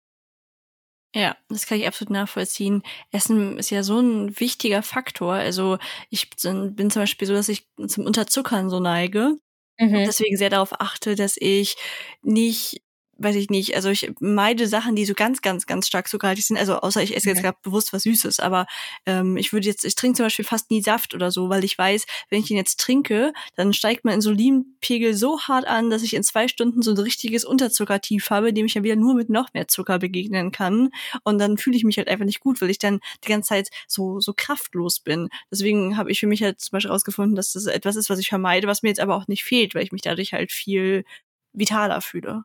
Ja, 1.15 1.37
das 1.49 1.67
kann 1.67 1.79
ich 1.79 1.87
absolut 1.89 2.11
nachvollziehen. 2.11 2.83
Essen 3.11 3.59
ist 3.59 3.71
ja 3.71 3.83
so 3.83 3.99
ein 3.99 4.39
wichtiger 4.39 4.83
Faktor. 4.83 5.33
Also 5.35 5.79
ich 6.09 6.31
bin 6.31 6.91
zum 6.91 7.03
Beispiel 7.03 7.27
so, 7.27 7.35
dass 7.35 7.49
ich 7.49 7.67
zum 7.89 8.07
Unterzuckern 8.07 8.71
so 8.71 8.79
neige. 8.79 9.37
Mhm. 9.79 10.05
Deswegen 10.07 10.37
sehr 10.37 10.51
darauf 10.51 10.81
achte, 10.81 11.17
dass 11.17 11.37
ich 11.37 11.77
nicht 12.23 12.83
weiß 13.21 13.37
ich 13.37 13.51
nicht, 13.51 13.77
also 13.77 13.91
ich 13.91 14.11
meide 14.21 14.67
Sachen, 14.67 14.97
die 14.97 15.05
so 15.05 15.15
ganz, 15.15 15.43
ganz, 15.43 15.67
ganz 15.67 15.87
stark 15.87 16.09
zuckerhaltig 16.09 16.47
sind. 16.47 16.57
Also 16.57 16.77
außer 16.77 17.03
ich 17.03 17.15
esse 17.15 17.29
jetzt 17.29 17.43
gerade 17.43 17.59
bewusst 17.63 17.93
was 17.93 18.03
Süßes, 18.03 18.41
aber 18.41 18.67
ähm, 19.05 19.37
ich 19.37 19.53
würde 19.53 19.67
jetzt, 19.67 19.85
ich 19.85 19.95
trinke 19.95 20.17
zum 20.17 20.27
Beispiel 20.27 20.45
fast 20.45 20.71
nie 20.71 20.83
Saft 20.83 21.15
oder 21.15 21.31
so, 21.31 21.51
weil 21.51 21.63
ich 21.63 21.77
weiß, 21.77 22.07
wenn 22.31 22.41
ich 22.41 22.51
ihn 22.51 22.57
jetzt 22.57 22.81
trinke, 22.81 23.33
dann 23.57 23.75
steigt 23.75 24.05
mein 24.05 24.15
Insulinpegel 24.15 25.15
so 25.15 25.41
hart 25.43 25.67
an, 25.67 25.91
dass 25.91 26.03
ich 26.03 26.15
in 26.15 26.23
zwei 26.23 26.49
Stunden 26.49 26.81
so 26.81 26.93
ein 26.93 26.99
richtiges 26.99 27.45
Unterzuckertief 27.45 28.31
habe, 28.31 28.55
dem 28.55 28.67
ich 28.67 28.75
ja 28.75 28.83
wieder 28.83 28.97
nur 28.97 29.15
mit 29.15 29.29
noch 29.29 29.53
mehr 29.53 29.69
Zucker 29.69 29.99
begegnen 29.99 30.51
kann. 30.51 30.89
Und 31.23 31.39
dann 31.39 31.59
fühle 31.59 31.77
ich 31.77 31.85
mich 31.85 31.99
halt 31.99 32.09
einfach 32.09 32.25
nicht 32.25 32.41
gut, 32.41 32.61
weil 32.63 32.71
ich 32.71 32.79
dann 32.79 33.01
die 33.25 33.29
ganze 33.29 33.51
Zeit 33.51 33.69
so, 33.87 34.21
so 34.21 34.33
kraftlos 34.35 35.01
bin. 35.01 35.29
Deswegen 35.51 35.99
habe 35.99 36.11
ich 36.11 36.21
für 36.21 36.27
mich 36.27 36.43
halt 36.43 36.61
zum 36.61 36.73
Beispiel 36.73 36.91
rausgefunden, 36.91 37.37
dass 37.37 37.53
das 37.53 37.67
etwas 37.67 37.97
ist, 37.97 38.09
was 38.09 38.19
ich 38.19 38.29
vermeide, 38.29 38.67
was 38.67 38.83
mir 38.83 38.89
jetzt 38.89 39.01
aber 39.01 39.17
auch 39.17 39.29
nicht 39.29 39.45
fehlt, 39.45 39.75
weil 39.75 39.85
ich 39.85 39.93
mich 39.93 40.03
dadurch 40.03 40.33
halt 40.33 40.53
viel 40.53 41.05
vitaler 41.53 42.01
fühle. 42.01 42.45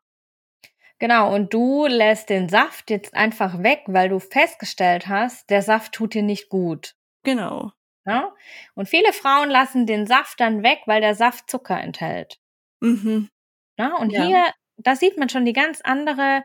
Genau, 1.00 1.34
und 1.34 1.54
du 1.54 1.88
lässt 1.88 2.30
den 2.30 2.48
Saft 2.48 2.90
jetzt 2.90 3.14
einfach 3.14 3.62
weg, 3.62 3.84
weil 3.88 4.10
du 4.10 4.20
festgestellt 4.20 5.08
hast, 5.08 5.50
der 5.50 5.62
Saft 5.62 5.94
tut 5.94 6.14
dir 6.14 6.24
nicht 6.24 6.50
gut. 6.50 6.96
Genau. 7.24 7.72
Ja? 8.06 8.34
Und 8.76 8.88
viele 8.88 9.12
Frauen 9.12 9.50
lassen 9.50 9.86
den 9.86 10.08
Saft 10.08 10.40
dann 10.40 10.64
weg, 10.64 10.82
weil 10.86 11.02
der 11.02 11.16
Saft 11.16 11.50
Zucker 11.50 11.80
enthält. 11.80 12.40
Mhm. 12.80 13.30
Ja? 13.78 13.96
Und 13.98 14.12
ja. 14.12 14.24
hier, 14.24 14.46
da 14.78 14.96
sieht 14.96 15.18
man 15.18 15.28
schon 15.28 15.44
die 15.44 15.54
ganz 15.54 15.82
andere 15.82 16.44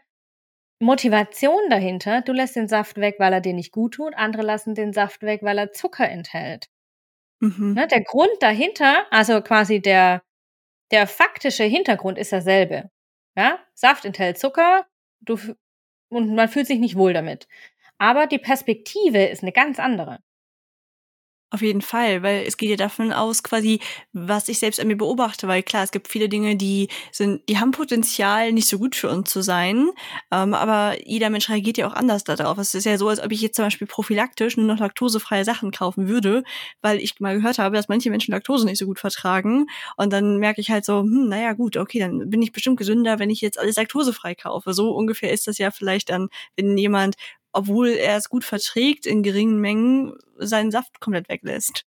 Motivation 0.80 1.68
dahinter. 1.68 2.22
Du 2.22 2.32
lässt 2.32 2.56
den 2.56 2.66
Saft 2.66 2.96
weg, 2.96 3.16
weil 3.18 3.32
er 3.32 3.40
dir 3.40 3.52
nicht 3.52 3.70
gut 3.70 3.94
tut. 3.94 4.14
Andere 4.14 4.42
lassen 4.42 4.74
den 4.74 4.92
Saft 4.92 5.22
weg, 5.22 5.42
weil 5.42 5.58
er 5.58 5.72
Zucker 5.72 6.08
enthält. 6.08 6.68
Mhm. 7.40 7.74
Ne? 7.74 7.86
Der 7.86 8.02
Grund 8.02 8.32
dahinter, 8.40 9.06
also 9.10 9.40
quasi 9.42 9.80
der, 9.80 10.22
der 10.90 11.06
faktische 11.06 11.64
Hintergrund 11.64 12.18
ist 12.18 12.32
derselbe. 12.32 12.90
Ja, 13.36 13.58
Saft 13.74 14.04
enthält 14.04 14.38
Zucker 14.38 14.86
du, 15.20 15.38
und 16.10 16.34
man 16.34 16.48
fühlt 16.48 16.66
sich 16.66 16.78
nicht 16.80 16.96
wohl 16.96 17.12
damit. 17.12 17.48
Aber 17.98 18.26
die 18.26 18.38
Perspektive 18.38 19.24
ist 19.26 19.42
eine 19.42 19.52
ganz 19.52 19.78
andere. 19.80 20.20
Auf 21.52 21.62
jeden 21.62 21.80
Fall, 21.82 22.22
weil 22.22 22.44
es 22.46 22.56
geht 22.56 22.70
ja 22.70 22.76
davon 22.76 23.12
aus, 23.12 23.42
quasi, 23.42 23.80
was 24.12 24.48
ich 24.48 24.60
selbst 24.60 24.78
an 24.78 24.86
mir 24.86 24.96
beobachte, 24.96 25.48
weil 25.48 25.64
klar, 25.64 25.82
es 25.82 25.90
gibt 25.90 26.06
viele 26.06 26.28
Dinge, 26.28 26.54
die 26.54 26.86
sind, 27.10 27.42
die 27.48 27.58
haben 27.58 27.72
Potenzial, 27.72 28.52
nicht 28.52 28.68
so 28.68 28.78
gut 28.78 28.94
für 28.94 29.08
uns 29.10 29.30
zu 29.30 29.42
sein, 29.42 29.90
ähm, 30.30 30.54
aber 30.54 30.94
jeder 31.04 31.28
Mensch 31.28 31.48
reagiert 31.50 31.76
ja 31.76 31.88
auch 31.88 31.92
anders 31.94 32.22
darauf. 32.22 32.56
Es 32.58 32.74
ist 32.76 32.84
ja 32.84 32.96
so, 32.98 33.08
als 33.08 33.20
ob 33.20 33.32
ich 33.32 33.40
jetzt 33.40 33.56
zum 33.56 33.64
Beispiel 33.64 33.88
prophylaktisch 33.88 34.56
nur 34.56 34.66
noch 34.66 34.78
laktosefreie 34.78 35.44
Sachen 35.44 35.72
kaufen 35.72 36.06
würde, 36.06 36.44
weil 36.82 36.98
ich 37.00 37.18
mal 37.18 37.34
gehört 37.36 37.58
habe, 37.58 37.74
dass 37.74 37.88
manche 37.88 38.10
Menschen 38.10 38.30
Laktose 38.32 38.64
nicht 38.64 38.78
so 38.78 38.86
gut 38.86 39.00
vertragen 39.00 39.66
und 39.96 40.12
dann 40.12 40.36
merke 40.36 40.60
ich 40.60 40.70
halt 40.70 40.84
so, 40.84 41.00
hm, 41.00 41.28
naja 41.28 41.52
gut, 41.54 41.76
okay, 41.76 41.98
dann 41.98 42.30
bin 42.30 42.42
ich 42.42 42.52
bestimmt 42.52 42.76
gesünder, 42.78 43.18
wenn 43.18 43.28
ich 43.30 43.40
jetzt 43.40 43.58
alles 43.58 43.74
laktosefrei 43.74 44.36
kaufe. 44.36 44.72
So 44.72 44.92
ungefähr 44.92 45.32
ist 45.32 45.48
das 45.48 45.58
ja 45.58 45.72
vielleicht 45.72 46.10
dann, 46.10 46.28
wenn 46.56 46.78
jemand 46.78 47.16
obwohl 47.52 47.88
er 47.88 48.16
es 48.16 48.28
gut 48.28 48.44
verträgt, 48.44 49.06
in 49.06 49.22
geringen 49.22 49.60
Mengen 49.60 50.14
seinen 50.36 50.70
Saft 50.70 51.00
komplett 51.00 51.28
weglässt. 51.28 51.84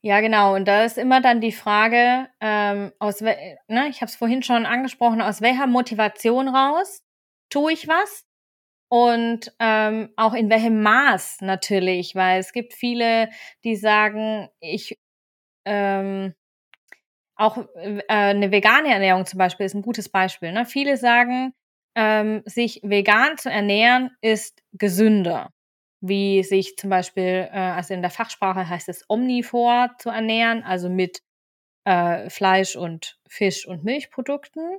Ja, 0.00 0.20
genau. 0.20 0.54
Und 0.54 0.66
da 0.66 0.84
ist 0.84 0.98
immer 0.98 1.22
dann 1.22 1.40
die 1.40 1.52
Frage, 1.52 2.28
ähm, 2.40 2.92
aus 2.98 3.22
ne, 3.22 3.88
ich 3.88 4.02
habe 4.02 4.10
es 4.10 4.16
vorhin 4.16 4.42
schon 4.42 4.66
angesprochen, 4.66 5.22
aus 5.22 5.40
welcher 5.40 5.66
Motivation 5.66 6.48
raus 6.48 7.02
tue 7.48 7.72
ich 7.72 7.88
was? 7.88 8.26
Und 8.88 9.52
ähm, 9.60 10.10
auch 10.16 10.34
in 10.34 10.50
welchem 10.50 10.82
Maß 10.82 11.38
natürlich, 11.40 12.14
weil 12.14 12.38
es 12.38 12.52
gibt 12.52 12.74
viele, 12.74 13.30
die 13.64 13.76
sagen, 13.76 14.48
ich 14.60 14.98
ähm, 15.64 16.34
auch 17.36 17.58
äh, 17.76 18.02
eine 18.08 18.52
vegane 18.52 18.92
Ernährung 18.92 19.26
zum 19.26 19.38
Beispiel 19.38 19.66
ist 19.66 19.74
ein 19.74 19.82
gutes 19.82 20.08
Beispiel. 20.08 20.52
Ne? 20.52 20.66
Viele 20.66 20.96
sagen, 20.96 21.54
ähm, 21.94 22.42
sich 22.44 22.80
vegan 22.82 23.38
zu 23.38 23.50
ernähren 23.50 24.10
ist 24.20 24.62
gesünder, 24.72 25.50
wie 26.00 26.42
sich 26.42 26.76
zum 26.76 26.90
Beispiel, 26.90 27.48
äh, 27.52 27.58
also 27.58 27.94
in 27.94 28.02
der 28.02 28.10
Fachsprache 28.10 28.68
heißt 28.68 28.88
es 28.88 29.04
omnivor 29.08 29.90
zu 29.98 30.10
ernähren, 30.10 30.62
also 30.62 30.88
mit 30.88 31.22
äh, 31.84 32.28
Fleisch 32.30 32.76
und 32.76 33.18
Fisch 33.28 33.66
und 33.66 33.84
Milchprodukten. 33.84 34.78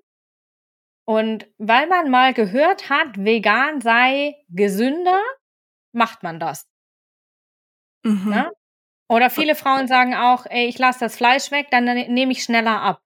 Und 1.08 1.47
weil 1.58 1.88
man 1.88 2.10
mal 2.10 2.34
gehört 2.34 2.89
hat, 2.89 3.17
vegan 3.17 3.80
sei 3.80 4.36
gesünder, 4.49 5.21
macht 5.93 6.23
man 6.23 6.39
das. 6.39 6.67
Mhm. 8.04 8.30
Ne? 8.30 8.51
Oder 9.08 9.30
viele 9.30 9.56
Frauen 9.56 9.88
sagen 9.88 10.15
auch, 10.15 10.45
ey, 10.47 10.67
ich 10.67 10.80
lasse 10.80 10.99
das 10.99 11.15
Fleisch 11.15 11.51
weg, 11.51 11.67
dann 11.69 11.86
nehme 11.86 12.32
ich 12.32 12.43
schneller 12.43 12.82
ab. 12.82 13.05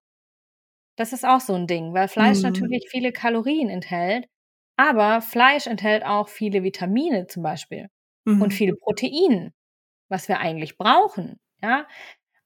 Das 1.00 1.14
ist 1.14 1.26
auch 1.26 1.40
so 1.40 1.54
ein 1.54 1.66
Ding, 1.66 1.94
weil 1.94 2.10
Fleisch 2.10 2.40
mhm. 2.40 2.44
natürlich 2.44 2.90
viele 2.90 3.14
Kalorien 3.14 3.70
enthält, 3.70 4.28
aber 4.76 5.22
Fleisch 5.22 5.66
enthält 5.66 6.04
auch 6.04 6.28
viele 6.28 6.62
Vitamine 6.62 7.28
zum 7.28 7.42
Beispiel 7.42 7.88
mhm. 8.26 8.42
und 8.42 8.54
viele 8.54 8.76
Proteine, 8.76 9.54
was 10.10 10.28
wir 10.28 10.40
eigentlich 10.40 10.78
brauchen, 10.78 11.40
ja. 11.62 11.88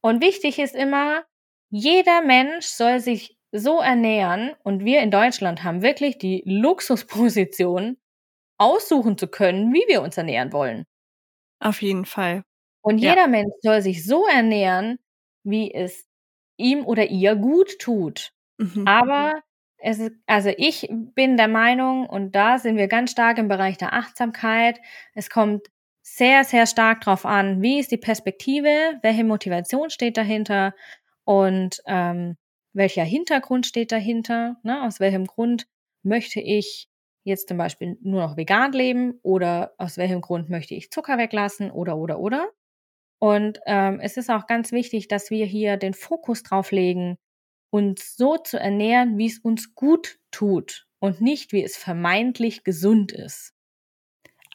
Und 0.02 0.22
wichtig 0.22 0.60
ist 0.60 0.76
immer, 0.76 1.24
jeder 1.72 2.22
Mensch 2.22 2.68
soll 2.68 3.00
sich 3.00 3.36
so 3.52 3.80
ernähren 3.80 4.54
und 4.64 4.86
wir 4.86 5.02
in 5.02 5.10
Deutschland 5.10 5.64
haben 5.64 5.82
wirklich 5.82 6.20
die 6.20 6.44
Luxusposition, 6.46 7.98
aussuchen 8.60 9.18
zu 9.18 9.28
können, 9.28 9.74
wie 9.74 9.84
wir 9.88 10.04
uns 10.04 10.16
ernähren 10.16 10.54
wollen. 10.54 10.86
Auf 11.60 11.82
jeden 11.82 12.06
Fall. 12.06 12.44
Und 12.84 13.00
jeder 13.00 13.22
ja. 13.22 13.28
Mensch 13.28 13.54
soll 13.62 13.82
sich 13.82 14.06
so 14.06 14.28
ernähren, 14.28 15.00
wie 15.44 15.74
es 15.74 16.06
ihm 16.58 16.86
oder 16.86 17.08
ihr 17.08 17.36
gut 17.36 17.80
tut. 17.80 18.32
Mhm. 18.58 18.88
Aber 18.88 19.34
es 19.78 20.00
ist, 20.00 20.12
also 20.28 20.50
ich 20.58 20.88
bin 20.90 21.38
der 21.38 21.48
Meinung, 21.48 22.08
und 22.08 22.34
da 22.36 22.58
sind 22.58 22.78
wir 22.78 22.88
ganz 22.88 23.12
stark 23.12 23.38
im 23.38 23.48
Bereich 23.48 23.78
der 23.78 23.94
Achtsamkeit, 23.94 24.80
es 25.14 25.30
kommt 25.30 25.68
sehr, 26.02 26.44
sehr 26.44 26.68
stark 26.68 27.02
drauf 27.02 27.26
an, 27.26 27.62
wie 27.62 27.80
ist 27.80 27.92
die 27.92 27.98
Perspektive, 27.98 28.70
welche 29.02 29.24
Motivation 29.24 29.90
steht 29.90 30.18
dahinter 30.18 30.74
und 31.26 31.82
ähm, 31.86 32.38
welcher 32.74 33.04
Hintergrund 33.04 33.66
steht 33.66 33.92
dahinter, 33.92 34.58
ne? 34.64 34.84
aus 34.84 35.00
welchem 35.00 35.26
Grund 35.26 35.68
möchte 36.04 36.42
ich 36.42 36.90
jetzt 37.24 37.48
zum 37.48 37.58
Beispiel 37.58 37.98
nur 38.02 38.22
noch 38.22 38.38
vegan 38.38 38.74
leben 38.74 39.20
oder 39.24 39.74
aus 39.78 39.98
welchem 39.98 40.22
Grund 40.22 40.50
möchte 40.50 40.76
ich 40.76 40.92
Zucker 40.92 41.18
weglassen 41.18 41.72
oder 41.72 41.98
oder 41.98 42.20
oder. 42.20 42.50
Und 43.20 43.60
ähm, 43.66 44.00
es 44.02 44.18
ist 44.18 44.30
auch 44.30 44.48
ganz 44.48 44.74
wichtig, 44.74 45.08
dass 45.08 45.30
wir 45.32 45.46
hier 45.46 45.78
den 45.78 45.94
Fokus 45.94 46.44
drauf 46.44 46.72
legen, 46.72 47.18
uns 47.74 48.16
so 48.16 48.38
zu 48.38 48.60
ernähren, 48.60 49.18
wie 49.18 49.26
es 49.28 49.40
uns 49.40 49.74
gut 49.76 50.20
tut 50.32 50.88
und 51.00 51.22
nicht, 51.22 51.54
wie 51.54 51.64
es 51.64 51.76
vermeintlich 51.76 52.64
gesund 52.64 53.12
ist. 53.12 53.53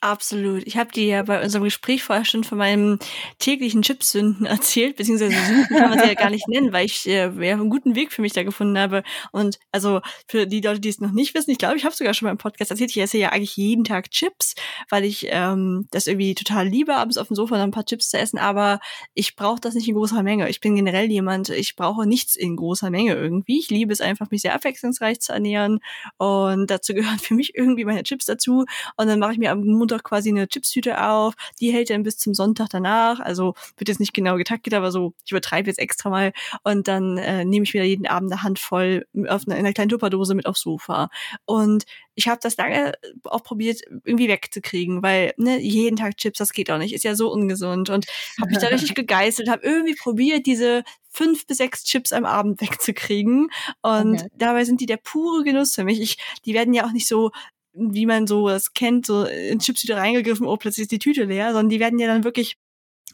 Absolut. 0.01 0.65
Ich 0.65 0.77
habe 0.77 0.93
dir 0.93 1.05
ja 1.05 1.23
bei 1.25 1.43
unserem 1.43 1.65
Gespräch 1.65 2.05
vorher 2.05 2.25
schon 2.25 2.45
von 2.45 2.59
meinem 2.59 3.01
täglichen 3.39 3.83
Chipsünden 3.83 4.47
erzählt, 4.47 4.97
beziehungsweise 4.97 5.37
Sünden 5.37 5.77
kann 5.77 5.91
man 5.91 5.99
sie 5.99 6.07
ja 6.07 6.15
gar 6.15 6.31
nicht 6.31 6.47
nennen, 6.47 6.73
weil 6.73 6.87
ich 6.87 7.07
äh, 7.09 7.29
ja, 7.29 7.55
einen 7.55 7.69
guten 7.69 7.97
Weg 7.97 8.13
für 8.13 8.23
mich 8.23 8.33
da 8.33 8.45
gefunden 8.45 8.79
habe. 8.79 9.03
Und 9.33 9.59
also 9.73 10.01
für 10.29 10.47
die 10.47 10.61
Leute, 10.61 10.79
die 10.79 10.89
es 10.89 11.01
noch 11.01 11.11
nicht 11.11 11.35
wissen, 11.35 11.51
ich 11.51 11.59
glaube, 11.59 11.77
ich 11.77 11.85
habe 11.85 11.95
sogar 11.95 12.15
schon 12.15 12.27
mal 12.27 12.33
im 12.33 12.39
Podcast 12.39 12.71
erzählt, 12.71 12.91
ich 12.91 12.99
esse 12.99 13.19
ja 13.19 13.31
eigentlich 13.31 13.57
jeden 13.57 13.83
Tag 13.83 14.11
Chips, 14.11 14.55
weil 14.89 15.05
ich 15.05 15.27
ähm, 15.31 15.89
das 15.91 16.07
irgendwie 16.07 16.35
total 16.35 16.69
liebe, 16.69 16.95
abends 16.95 17.19
auf 17.19 17.27
dem 17.27 17.35
Sofa 17.35 17.57
dann 17.57 17.71
ein 17.71 17.73
paar 17.73 17.87
Chips 17.87 18.11
zu 18.11 18.19
essen, 18.19 18.39
aber 18.39 18.79
ich 19.15 19.35
brauche 19.35 19.61
das 19.61 19.75
nicht 19.75 19.89
in 19.89 19.95
großer 19.95 20.23
Menge. 20.23 20.49
Ich 20.49 20.61
bin 20.61 20.77
generell 20.77 21.11
jemand, 21.11 21.49
ich 21.49 21.75
brauche 21.75 22.07
nichts 22.07 22.37
in 22.37 22.55
großer 22.55 22.91
Menge 22.91 23.15
irgendwie. 23.15 23.59
Ich 23.59 23.71
liebe 23.71 23.93
es 23.93 24.01
einfach, 24.01 24.31
mich 24.31 24.43
sehr 24.43 24.55
abwechslungsreich 24.55 25.21
zu 25.21 25.33
ernähren 25.33 25.81
und 26.19 26.71
dazu 26.71 26.95
gehören 26.95 27.19
für 27.19 27.35
mich 27.35 27.57
irgendwie 27.57 27.85
meine 27.85 28.05
Chips 28.05 28.27
dazu 28.27 28.65
und 28.97 29.09
dann 29.09 29.19
mache 29.19 29.33
ich 29.33 29.39
mir 29.39 29.51
am 29.51 29.65
Montag 29.88 30.05
quasi 30.05 30.29
eine 30.29 30.48
Chipstüte 30.48 31.03
auf, 31.03 31.35
die 31.61 31.72
hält 31.72 31.90
dann 31.90 32.03
bis 32.03 32.18
zum 32.18 32.35
Sonntag 32.35 32.68
danach, 32.70 33.20
also 33.20 33.55
wird 33.77 33.88
jetzt 33.88 34.01
nicht 34.01 34.12
genau 34.12 34.37
getaktet, 34.37 34.74
aber 34.74 34.90
so, 34.92 35.14
ich 35.24 35.33
übertreibe 35.33 35.68
jetzt 35.68 35.79
extra 35.79 36.11
mal. 36.11 36.33
Und 36.62 36.88
dann 36.88 37.16
äh, 37.16 37.44
nehme 37.44 37.64
ich 37.64 37.72
wieder 37.72 37.85
jeden 37.85 38.07
Abend 38.07 38.33
eine 38.33 38.42
Handvoll 38.42 39.07
auf 39.29 39.42
eine, 39.46 39.59
in 39.59 39.64
einer 39.64 39.72
kleinen 39.72 39.88
Tupperdose 39.88 40.35
mit 40.35 40.46
aufs 40.46 40.61
Sofa. 40.61 41.09
Und 41.46 41.85
ich 42.14 42.29
habe 42.29 42.40
das 42.42 42.57
lange 42.57 42.92
auch 43.24 43.42
probiert, 43.42 43.81
irgendwie 44.05 44.29
wegzukriegen, 44.29 45.03
weil 45.03 45.33
ne, 45.37 45.61
jeden 45.61 45.96
Tag 45.96 46.16
Chips, 46.16 46.38
das 46.38 46.53
geht 46.53 46.70
auch 46.70 46.79
nicht, 46.79 46.92
ist 46.92 47.05
ja 47.05 47.14
so 47.14 47.33
ungesund. 47.33 47.90
Und 47.90 48.07
habe 48.40 48.51
mich 48.51 48.59
da 48.59 48.68
richtig 48.68 48.94
gegeißelt, 48.94 49.48
habe 49.48 49.62
irgendwie 49.62 49.94
probiert, 49.94 50.46
diese 50.46 50.83
fünf 51.11 51.46
bis 51.46 51.59
sechs 51.59 51.85
Chips 51.85 52.12
am 52.12 52.24
Abend 52.24 52.61
wegzukriegen. 52.61 53.48
Und 53.83 54.14
okay. 54.14 54.29
dabei 54.37 54.64
sind 54.64 54.81
die 54.81 54.87
der 54.87 54.98
pure 54.98 55.44
Genuss 55.44 55.74
für 55.74 55.85
mich. 55.85 56.01
Ich, 56.01 56.18
die 56.44 56.55
werden 56.55 56.74
ja 56.74 56.87
auch 56.87 56.92
nicht 56.92 57.09
so 57.09 57.31
wie 57.79 58.07
man 58.07 58.27
so 58.27 58.49
es 58.49 58.73
kennt, 58.73 59.07
so 59.07 59.25
in 59.25 59.59
Chipstüte 59.59 59.97
reingegriffen, 59.97 60.47
oh, 60.47 60.57
plötzlich 60.57 60.85
ist 60.85 60.93
die 60.93 60.99
Tüte 60.99 61.25
leer, 61.25 61.53
sondern 61.53 61.69
die 61.69 61.81
werden 61.81 61.99
ja 61.99 62.07
dann 62.07 62.25
wirklich 62.25 62.57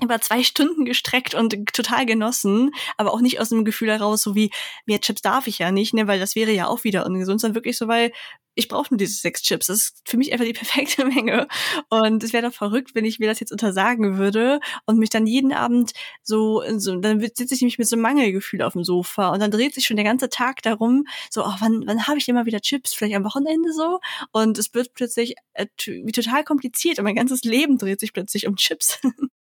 über 0.02 0.20
zwei 0.20 0.42
Stunden 0.42 0.84
gestreckt 0.84 1.34
und 1.34 1.66
total 1.72 2.06
genossen, 2.06 2.72
aber 2.96 3.12
auch 3.12 3.20
nicht 3.20 3.40
aus 3.40 3.50
dem 3.50 3.64
Gefühl 3.64 3.90
heraus, 3.90 4.22
so 4.22 4.34
wie, 4.34 4.50
mehr 4.86 5.00
Chips 5.00 5.22
darf 5.22 5.46
ich 5.46 5.58
ja 5.58 5.70
nicht, 5.70 5.94
ne, 5.94 6.06
weil 6.06 6.18
das 6.18 6.34
wäre 6.34 6.52
ja 6.52 6.66
auch 6.66 6.84
wieder 6.84 7.06
ungesund, 7.06 7.40
sondern 7.40 7.54
wirklich 7.54 7.78
so, 7.78 7.88
weil 7.88 8.12
ich 8.56 8.68
brauche 8.68 8.92
nur 8.92 8.98
diese 8.98 9.14
sechs 9.14 9.42
Chips. 9.42 9.66
Das 9.66 9.78
ist 9.78 10.02
für 10.06 10.16
mich 10.16 10.32
einfach 10.32 10.44
die 10.44 10.52
perfekte 10.54 11.04
Menge. 11.04 11.48
Und 11.88 12.22
es 12.22 12.32
wäre 12.32 12.46
doch 12.46 12.54
verrückt, 12.54 12.94
wenn 12.94 13.04
ich 13.04 13.18
mir 13.18 13.28
das 13.28 13.40
jetzt 13.40 13.52
untersagen 13.52 14.18
würde 14.18 14.60
und 14.86 14.98
mich 14.98 15.10
dann 15.10 15.26
jeden 15.26 15.52
Abend 15.52 15.92
so, 16.22 16.62
so 16.78 16.96
dann 16.96 17.20
sitze 17.20 17.54
ich 17.54 17.60
nämlich 17.60 17.78
mit 17.78 17.88
so 17.88 17.96
einem 17.96 18.02
Mangelgefühl 18.02 18.62
auf 18.62 18.74
dem 18.74 18.84
Sofa 18.84 19.30
und 19.30 19.40
dann 19.40 19.50
dreht 19.50 19.74
sich 19.74 19.86
schon 19.86 19.96
der 19.96 20.04
ganze 20.04 20.28
Tag 20.28 20.62
darum, 20.62 21.06
so, 21.30 21.44
oh, 21.44 21.54
wann, 21.60 21.84
wann 21.86 22.06
habe 22.06 22.18
ich 22.18 22.28
immer 22.28 22.46
wieder 22.46 22.60
Chips? 22.60 22.94
Vielleicht 22.94 23.16
am 23.16 23.24
Wochenende 23.24 23.72
so? 23.72 24.00
Und 24.32 24.58
es 24.58 24.72
wird 24.74 24.94
plötzlich 24.94 25.34
äh, 25.54 25.66
wie 25.86 26.12
total 26.12 26.44
kompliziert 26.44 26.98
und 26.98 27.04
mein 27.04 27.16
ganzes 27.16 27.42
Leben 27.42 27.78
dreht 27.78 28.00
sich 28.00 28.12
plötzlich 28.12 28.46
um 28.46 28.56
Chips. 28.56 29.00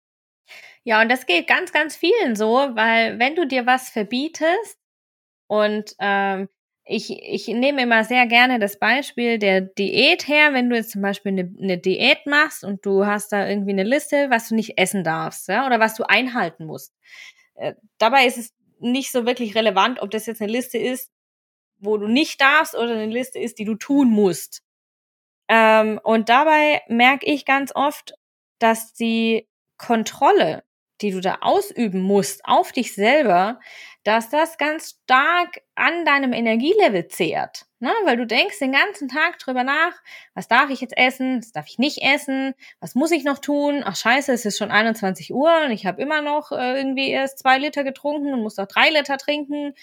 Ja, 0.86 1.02
und 1.02 1.10
das 1.10 1.26
geht 1.28 1.48
ganz, 1.48 1.72
ganz 1.72 1.96
vielen 1.96 2.36
so, 2.36 2.54
weil 2.74 3.20
wenn 3.20 3.36
du 3.36 3.46
dir 3.46 3.66
was 3.68 3.90
verbietest 3.90 4.78
und 5.48 5.96
ähm, 6.00 6.50
ich, 6.86 7.12
ich 7.12 7.48
nehme 7.48 7.84
immer 7.84 8.04
sehr 8.04 8.28
gerne 8.28 8.60
das 8.60 8.80
Beispiel 8.80 9.40
der 9.40 9.62
Diät 9.62 10.28
her, 10.28 10.54
wenn 10.54 10.70
du 10.70 10.76
jetzt 10.76 10.92
zum 10.92 11.02
Beispiel 11.02 11.34
eine, 11.34 11.54
eine 11.62 11.78
Diät 11.78 12.26
machst 12.26 12.64
und 12.64 12.86
du 12.86 13.06
hast 13.06 13.32
da 13.32 13.48
irgendwie 13.48 13.72
eine 13.72 13.84
Liste, 13.84 14.30
was 14.32 14.50
du 14.50 14.56
nicht 14.56 14.78
essen 14.78 15.04
darfst, 15.04 15.48
ja, 15.48 15.66
oder 15.68 15.80
was 15.80 15.96
du 15.96 16.04
einhalten 16.04 16.66
musst. 16.66 16.94
Äh, 17.56 17.76
dabei 18.00 18.26
ist 18.26 18.38
es 18.38 18.54
nicht 18.80 19.12
so 19.12 19.26
wirklich 19.28 19.56
relevant, 19.56 20.02
ob 20.02 20.12
das 20.12 20.26
jetzt 20.26 20.42
eine 20.42 20.52
Liste 20.52 20.80
ist, 20.80 21.12
wo 21.80 21.98
du 21.98 22.08
nicht 22.08 22.42
darfst 22.42 22.76
oder 22.76 22.94
eine 22.94 23.08
Liste 23.08 23.40
ist, 23.40 23.60
die 23.60 23.66
du 23.66 23.76
tun 23.76 24.10
musst. 24.10 24.64
Ähm, 25.50 26.00
und 26.04 26.30
dabei 26.30 26.82
merke 26.88 27.26
ich 27.26 27.46
ganz 27.46 27.72
oft, 27.76 28.16
dass 28.60 28.94
die 28.94 29.48
Kontrolle 29.78 30.64
die 31.02 31.12
du 31.12 31.22
da 31.22 31.40
ausüben 31.42 32.02
musst 32.02 32.46
auf 32.46 32.72
dich 32.72 32.94
selber, 32.94 33.60
dass 34.04 34.30
das 34.30 34.58
ganz 34.58 34.98
stark 35.04 35.62
an 35.76 36.06
deinem 36.06 36.34
Energielevel 36.34 37.08
zehrt. 37.08 37.66
Ne? 37.80 37.92
Weil 38.04 38.18
du 38.18 38.26
denkst 38.26 38.60
den 38.60 38.72
ganzen 38.72 39.08
Tag 39.08 39.40
drüber 39.40 39.64
nach, 39.64 39.94
was 40.34 40.48
darf 40.48 40.70
ich 40.70 40.82
jetzt 40.82 40.98
essen, 40.98 41.40
was 41.40 41.52
darf 41.52 41.68
ich 41.68 41.78
nicht 41.78 42.02
essen, 42.02 42.54
was 42.80 42.96
muss 42.96 43.12
ich 43.12 43.24
noch 43.24 43.40
tun, 43.40 43.84
ach 43.86 43.96
scheiße, 43.96 44.32
es 44.32 44.46
ist 44.46 44.58
schon 44.58 44.72
21 44.72 45.34
Uhr 45.34 45.66
und 45.66 45.72
ich 45.72 45.86
habe 45.86 46.02
immer 46.02 46.22
noch 46.22 46.52
äh, 46.52 46.78
irgendwie 46.78 47.10
erst 47.10 47.40
zwei 47.40 47.58
Liter 47.58 47.84
getrunken 47.84 48.34
und 48.34 48.42
muss 48.42 48.58
noch 48.58 48.68
drei 48.68 48.90
Liter 48.90 49.18
trinken. 49.18 49.74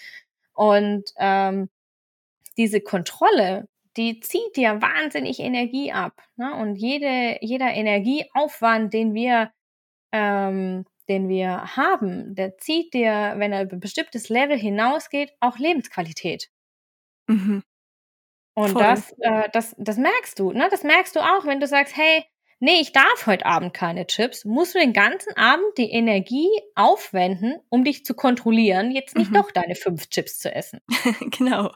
Und 0.53 1.13
ähm, 1.17 1.69
diese 2.57 2.81
Kontrolle, 2.81 3.67
die 3.95 4.19
zieht 4.19 4.57
dir 4.57 4.81
wahnsinnig 4.81 5.39
Energie 5.39 5.93
ab. 5.93 6.21
Ne? 6.35 6.53
Und 6.55 6.75
jede, 6.75 7.37
jeder 7.41 7.73
Energieaufwand, 7.73 8.93
den 8.93 9.13
wir 9.13 9.51
ähm, 10.11 10.85
den 11.09 11.27
wir 11.27 11.75
haben, 11.75 12.35
der 12.35 12.57
zieht 12.57 12.93
dir, 12.93 13.33
wenn 13.37 13.51
er 13.51 13.63
über 13.63 13.73
ein 13.73 13.79
bestimmtes 13.79 14.29
Level 14.29 14.57
hinausgeht, 14.57 15.33
auch 15.39 15.57
Lebensqualität. 15.57 16.49
Mhm. 17.27 17.63
Und 18.55 18.79
das, 18.79 19.13
äh, 19.19 19.49
das, 19.53 19.75
das 19.77 19.97
merkst 19.97 20.37
du, 20.39 20.51
ne? 20.51 20.67
Das 20.69 20.83
merkst 20.83 21.15
du 21.15 21.19
auch, 21.21 21.45
wenn 21.45 21.59
du 21.59 21.67
sagst, 21.67 21.95
hey, 21.95 22.25
nee, 22.59 22.79
ich 22.81 22.91
darf 22.91 23.25
heute 23.25 23.45
Abend 23.45 23.73
keine 23.73 24.05
Chips, 24.05 24.45
musst 24.45 24.75
du 24.75 24.79
den 24.79 24.93
ganzen 24.93 25.35
Abend 25.37 25.77
die 25.77 25.91
Energie 25.91 26.49
aufwenden, 26.75 27.59
um 27.69 27.83
dich 27.83 28.05
zu 28.05 28.13
kontrollieren, 28.13 28.91
jetzt 28.91 29.15
nicht 29.15 29.31
mhm. 29.31 29.35
doch 29.35 29.51
deine 29.51 29.75
fünf 29.75 30.09
Chips 30.09 30.39
zu 30.39 30.53
essen. 30.53 30.81
genau. 31.37 31.71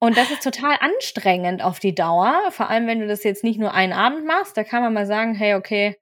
Und 0.00 0.16
das 0.16 0.30
ist 0.30 0.44
total 0.44 0.76
anstrengend 0.80 1.62
auf 1.62 1.80
die 1.80 1.94
Dauer, 1.94 2.50
vor 2.50 2.70
allem 2.70 2.86
wenn 2.86 3.00
du 3.00 3.08
das 3.08 3.24
jetzt 3.24 3.42
nicht 3.42 3.58
nur 3.58 3.74
einen 3.74 3.92
Abend 3.92 4.24
machst, 4.26 4.56
da 4.56 4.62
kann 4.64 4.82
man 4.82 4.94
mal 4.94 5.06
sagen, 5.06 5.34
hey, 5.34 5.54
okay, 5.54 5.96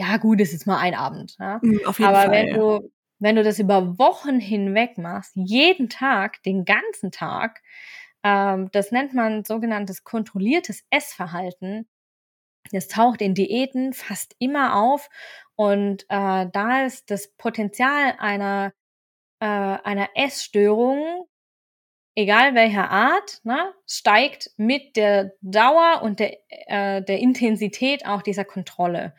ja 0.00 0.16
gut, 0.16 0.40
es 0.40 0.54
ist 0.54 0.66
mal 0.66 0.78
ein 0.78 0.94
Abend. 0.94 1.36
Ja? 1.38 1.60
Mhm, 1.62 1.84
auf 1.84 1.98
jeden 1.98 2.08
Aber 2.08 2.22
Fall, 2.22 2.30
wenn 2.30 2.54
du 2.54 2.90
wenn 3.22 3.36
du 3.36 3.42
das 3.42 3.58
über 3.58 3.98
Wochen 3.98 4.40
hinweg 4.40 4.96
machst, 4.96 5.32
jeden 5.34 5.90
Tag, 5.90 6.42
den 6.42 6.64
ganzen 6.64 7.12
Tag, 7.12 7.60
ähm, 8.22 8.70
das 8.72 8.92
nennt 8.92 9.12
man 9.12 9.44
sogenanntes 9.44 10.04
kontrolliertes 10.04 10.84
Essverhalten. 10.88 11.86
Das 12.72 12.88
taucht 12.88 13.20
in 13.20 13.34
Diäten 13.34 13.92
fast 13.92 14.34
immer 14.38 14.76
auf 14.76 15.10
und 15.54 16.04
äh, 16.08 16.46
da 16.50 16.86
ist 16.86 17.10
das 17.10 17.28
Potenzial 17.36 18.14
einer 18.18 18.72
äh, 19.40 19.46
einer 19.46 20.08
Essstörung 20.14 21.26
egal 22.14 22.54
welcher 22.54 22.90
Art, 22.90 23.40
ne, 23.44 23.72
steigt 23.86 24.50
mit 24.56 24.96
der 24.96 25.32
Dauer 25.40 26.02
und 26.02 26.20
der, 26.20 26.36
äh, 26.48 27.02
der 27.02 27.18
Intensität 27.18 28.06
auch 28.06 28.22
dieser 28.22 28.44
Kontrolle. 28.44 29.14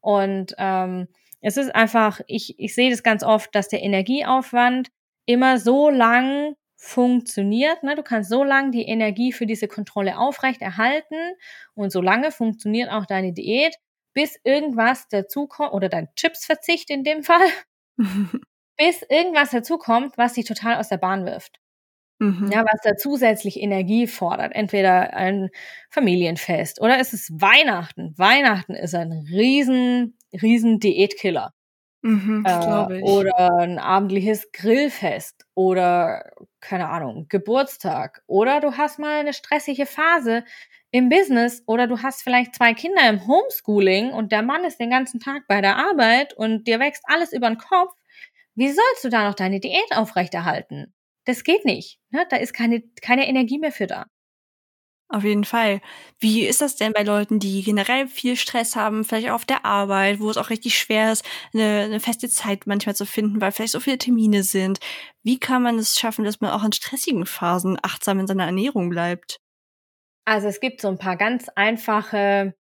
Und 0.00 0.54
ähm, 0.58 1.08
es 1.40 1.56
ist 1.56 1.74
einfach, 1.74 2.20
ich, 2.26 2.58
ich 2.58 2.74
sehe 2.74 2.90
das 2.90 3.02
ganz 3.02 3.22
oft, 3.22 3.54
dass 3.54 3.68
der 3.68 3.82
Energieaufwand 3.82 4.88
immer 5.26 5.58
so 5.58 5.90
lang 5.90 6.56
funktioniert. 6.76 7.82
Ne? 7.82 7.96
Du 7.96 8.02
kannst 8.02 8.30
so 8.30 8.44
lange 8.44 8.70
die 8.70 8.86
Energie 8.86 9.32
für 9.32 9.46
diese 9.46 9.68
Kontrolle 9.68 10.18
aufrechterhalten 10.18 11.16
und 11.74 11.90
so 11.90 12.00
lange 12.00 12.30
funktioniert 12.30 12.90
auch 12.90 13.06
deine 13.06 13.32
Diät, 13.32 13.76
bis 14.14 14.38
irgendwas 14.44 15.08
dazukommt, 15.08 15.72
oder 15.72 15.88
dein 15.88 16.08
Chipsverzicht 16.14 16.90
in 16.90 17.04
dem 17.04 17.22
Fall, 17.22 17.48
bis 18.78 19.02
irgendwas 19.02 19.50
dazukommt, 19.50 20.16
was 20.16 20.34
dich 20.34 20.46
total 20.46 20.76
aus 20.76 20.88
der 20.88 20.98
Bahn 20.98 21.26
wirft. 21.26 21.60
Mhm. 22.20 22.50
Ja, 22.50 22.64
was 22.64 22.80
da 22.84 22.96
zusätzlich 22.96 23.60
Energie 23.60 24.06
fordert. 24.06 24.54
Entweder 24.54 25.14
ein 25.14 25.50
Familienfest 25.90 26.80
oder 26.80 27.00
ist 27.00 27.12
es 27.12 27.30
Weihnachten. 27.32 28.14
Weihnachten 28.16 28.74
ist 28.74 28.94
ein 28.94 29.12
riesen, 29.12 30.16
riesen 30.32 30.78
Diätkiller. 30.80 31.52
Mhm, 32.02 32.44
äh, 32.44 32.86
oder 33.00 33.58
ein 33.60 33.78
abendliches 33.78 34.52
Grillfest 34.52 35.44
oder 35.54 36.30
keine 36.60 36.88
Ahnung, 36.88 37.26
Geburtstag. 37.28 38.22
Oder 38.26 38.60
du 38.60 38.76
hast 38.76 38.98
mal 38.98 39.20
eine 39.20 39.32
stressige 39.34 39.86
Phase 39.86 40.44
im 40.92 41.08
Business 41.08 41.62
oder 41.66 41.86
du 41.86 42.02
hast 42.02 42.22
vielleicht 42.22 42.54
zwei 42.54 42.74
Kinder 42.74 43.08
im 43.08 43.26
Homeschooling 43.26 44.12
und 44.12 44.32
der 44.32 44.42
Mann 44.42 44.64
ist 44.64 44.78
den 44.80 44.90
ganzen 44.90 45.20
Tag 45.20 45.42
bei 45.48 45.60
der 45.60 45.76
Arbeit 45.76 46.34
und 46.34 46.66
dir 46.68 46.80
wächst 46.80 47.02
alles 47.06 47.32
über 47.32 47.48
den 47.48 47.58
Kopf. 47.58 47.92
Wie 48.56 48.68
sollst 48.68 49.04
du 49.04 49.08
da 49.10 49.28
noch 49.28 49.34
deine 49.34 49.60
Diät 49.60 49.92
aufrechterhalten? 49.96 50.94
Das 51.26 51.44
geht 51.44 51.64
nicht. 51.64 51.98
Ne? 52.10 52.26
Da 52.30 52.36
ist 52.36 52.54
keine, 52.54 52.82
keine 53.02 53.28
Energie 53.28 53.58
mehr 53.58 53.72
für 53.72 53.86
da. 53.86 54.06
Auf 55.08 55.22
jeden 55.22 55.44
Fall. 55.44 55.80
Wie 56.18 56.44
ist 56.44 56.60
das 56.60 56.74
denn 56.74 56.92
bei 56.92 57.04
Leuten, 57.04 57.38
die 57.38 57.62
generell 57.62 58.08
viel 58.08 58.34
Stress 58.34 58.74
haben, 58.74 59.04
vielleicht 59.04 59.28
auch 59.28 59.34
auf 59.34 59.44
der 59.44 59.64
Arbeit, 59.64 60.18
wo 60.18 60.28
es 60.30 60.36
auch 60.36 60.50
richtig 60.50 60.76
schwer 60.76 61.12
ist, 61.12 61.24
eine, 61.54 61.82
eine 61.84 62.00
feste 62.00 62.28
Zeit 62.28 62.66
manchmal 62.66 62.96
zu 62.96 63.06
finden, 63.06 63.40
weil 63.40 63.52
vielleicht 63.52 63.72
so 63.72 63.80
viele 63.80 63.98
Termine 63.98 64.42
sind? 64.42 64.80
Wie 65.22 65.38
kann 65.38 65.62
man 65.62 65.78
es 65.78 65.98
schaffen, 65.98 66.24
dass 66.24 66.40
man 66.40 66.50
auch 66.50 66.64
in 66.64 66.72
stressigen 66.72 67.24
Phasen 67.24 67.78
achtsam 67.82 68.18
in 68.18 68.26
seiner 68.26 68.46
Ernährung 68.46 68.88
bleibt? 68.88 69.38
Also 70.24 70.48
es 70.48 70.58
gibt 70.58 70.80
so 70.80 70.88
ein 70.88 70.98
paar 70.98 71.16
ganz 71.16 71.48
einfache 71.50 72.56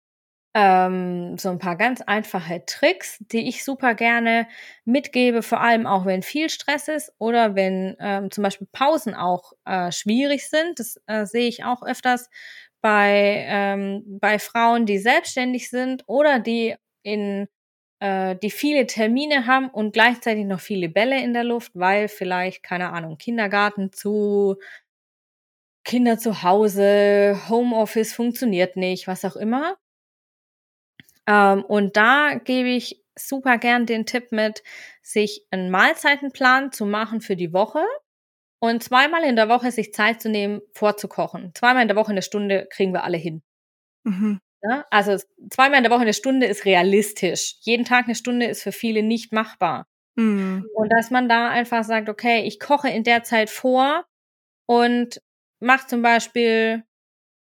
ähm, 0.54 1.38
so 1.38 1.48
ein 1.50 1.58
paar 1.58 1.76
ganz 1.76 2.02
einfache 2.02 2.64
Tricks, 2.66 3.16
die 3.20 3.48
ich 3.48 3.64
super 3.64 3.94
gerne 3.94 4.46
mitgebe, 4.84 5.42
vor 5.42 5.60
allem 5.60 5.86
auch 5.86 6.04
wenn 6.06 6.22
viel 6.22 6.50
Stress 6.50 6.88
ist 6.88 7.12
oder 7.18 7.54
wenn 7.54 7.96
ähm, 8.00 8.30
zum 8.30 8.42
Beispiel 8.44 8.68
Pausen 8.72 9.14
auch 9.14 9.52
äh, 9.64 9.90
schwierig 9.92 10.48
sind. 10.50 10.78
Das 10.78 11.00
äh, 11.06 11.24
sehe 11.26 11.48
ich 11.48 11.64
auch 11.64 11.82
öfters 11.82 12.28
bei, 12.82 13.44
ähm, 13.48 14.02
bei 14.20 14.38
Frauen, 14.38 14.86
die 14.86 14.98
selbstständig 14.98 15.70
sind 15.70 16.04
oder 16.06 16.38
die 16.38 16.74
in 17.02 17.48
äh, 18.00 18.36
die 18.36 18.50
viele 18.50 18.86
Termine 18.86 19.46
haben 19.46 19.68
und 19.70 19.92
gleichzeitig 19.92 20.44
noch 20.44 20.60
viele 20.60 20.88
Bälle 20.88 21.22
in 21.22 21.32
der 21.34 21.44
Luft, 21.44 21.72
weil 21.74 22.08
vielleicht, 22.08 22.62
keine 22.64 22.90
Ahnung, 22.92 23.16
Kindergarten 23.18 23.92
zu, 23.92 24.56
Kinder 25.84 26.18
zu 26.18 26.42
Hause, 26.42 27.40
Homeoffice 27.48 28.12
funktioniert 28.14 28.76
nicht, 28.76 29.06
was 29.08 29.24
auch 29.24 29.36
immer. 29.36 29.76
Ähm, 31.26 31.64
und 31.64 31.96
da 31.96 32.34
gebe 32.34 32.68
ich 32.68 33.02
super 33.16 33.58
gern 33.58 33.86
den 33.86 34.06
Tipp 34.06 34.32
mit, 34.32 34.62
sich 35.02 35.46
einen 35.50 35.70
Mahlzeitenplan 35.70 36.72
zu 36.72 36.86
machen 36.86 37.20
für 37.20 37.36
die 37.36 37.52
Woche 37.52 37.84
und 38.58 38.82
zweimal 38.82 39.24
in 39.24 39.36
der 39.36 39.48
Woche 39.48 39.70
sich 39.70 39.92
Zeit 39.92 40.22
zu 40.22 40.30
nehmen, 40.30 40.60
vorzukochen. 40.72 41.52
Zweimal 41.54 41.82
in 41.82 41.88
der 41.88 41.96
Woche 41.96 42.12
eine 42.12 42.22
Stunde 42.22 42.66
kriegen 42.70 42.92
wir 42.92 43.04
alle 43.04 43.18
hin. 43.18 43.42
Mhm. 44.04 44.40
Ja, 44.62 44.86
also 44.90 45.16
zweimal 45.50 45.78
in 45.78 45.82
der 45.82 45.90
Woche 45.90 46.02
eine 46.02 46.14
Stunde 46.14 46.46
ist 46.46 46.64
realistisch. 46.64 47.56
Jeden 47.62 47.84
Tag 47.84 48.04
eine 48.04 48.14
Stunde 48.14 48.46
ist 48.46 48.62
für 48.62 48.70
viele 48.70 49.02
nicht 49.02 49.32
machbar. 49.32 49.88
Mhm. 50.14 50.68
Und 50.74 50.88
dass 50.90 51.10
man 51.10 51.28
da 51.28 51.48
einfach 51.48 51.82
sagt, 51.82 52.08
okay, 52.08 52.42
ich 52.44 52.60
koche 52.60 52.88
in 52.88 53.02
der 53.02 53.24
Zeit 53.24 53.50
vor 53.50 54.04
und 54.66 55.20
mache 55.58 55.88
zum 55.88 56.02
Beispiel, 56.02 56.84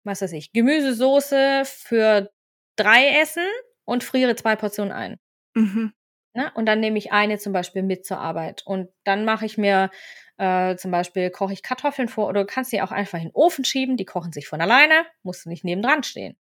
was 0.04 0.22
weiß 0.22 0.32
ich, 0.32 0.52
Gemüsesoße 0.52 1.64
für 1.66 2.30
drei 2.76 3.20
Essen 3.20 3.46
und 3.90 4.04
friere 4.04 4.36
zwei 4.36 4.54
Portionen 4.54 4.92
ein. 4.92 5.18
Mhm. 5.54 5.92
Ne? 6.32 6.52
Und 6.54 6.66
dann 6.66 6.78
nehme 6.78 6.96
ich 6.96 7.10
eine 7.10 7.38
zum 7.38 7.52
Beispiel 7.52 7.82
mit 7.82 8.06
zur 8.06 8.18
Arbeit. 8.18 8.62
Und 8.64 8.88
dann 9.02 9.24
mache 9.24 9.46
ich 9.46 9.58
mir 9.58 9.90
äh, 10.38 10.76
zum 10.76 10.92
Beispiel, 10.92 11.30
koche 11.30 11.54
ich 11.54 11.64
Kartoffeln 11.64 12.06
vor 12.06 12.28
oder 12.28 12.42
du 12.42 12.46
kannst 12.46 12.70
die 12.70 12.82
auch 12.82 12.92
einfach 12.92 13.18
in 13.18 13.24
den 13.24 13.34
Ofen 13.34 13.64
schieben, 13.64 13.96
die 13.96 14.04
kochen 14.04 14.32
sich 14.32 14.46
von 14.46 14.60
alleine, 14.60 15.06
musst 15.24 15.44
du 15.44 15.48
nicht 15.48 15.64
nebendran 15.64 16.04
stehen. 16.04 16.36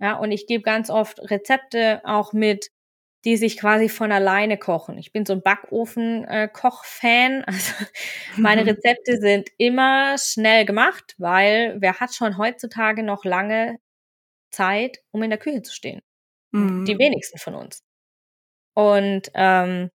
Ja, 0.00 0.16
und 0.16 0.32
ich 0.32 0.46
gebe 0.46 0.62
ganz 0.62 0.90
oft 0.90 1.18
Rezepte 1.30 2.02
auch 2.04 2.34
mit, 2.34 2.68
die 3.24 3.38
sich 3.38 3.56
quasi 3.56 3.88
von 3.88 4.12
alleine 4.12 4.58
kochen. 4.58 4.98
Ich 4.98 5.12
bin 5.12 5.24
so 5.24 5.32
ein 5.32 5.42
Backofen-Koch-Fan. 5.42 7.44
Also 7.46 7.72
meine 8.36 8.66
Rezepte 8.66 9.18
sind 9.18 9.48
immer 9.56 10.18
schnell 10.18 10.66
gemacht, 10.66 11.14
weil 11.16 11.76
wer 11.80 12.00
hat 12.00 12.14
schon 12.14 12.36
heutzutage 12.36 13.02
noch 13.02 13.24
lange 13.24 13.78
Zeit, 14.50 14.98
um 15.10 15.22
in 15.22 15.30
der 15.30 15.38
Küche 15.38 15.62
zu 15.62 15.72
stehen? 15.72 16.02
Mhm. 16.56 16.84
Die 16.84 16.98
wenigsten 16.98 17.38
von 17.38 17.54
uns. 17.54 17.82
Und 18.74 19.30
ähm, 19.34 19.90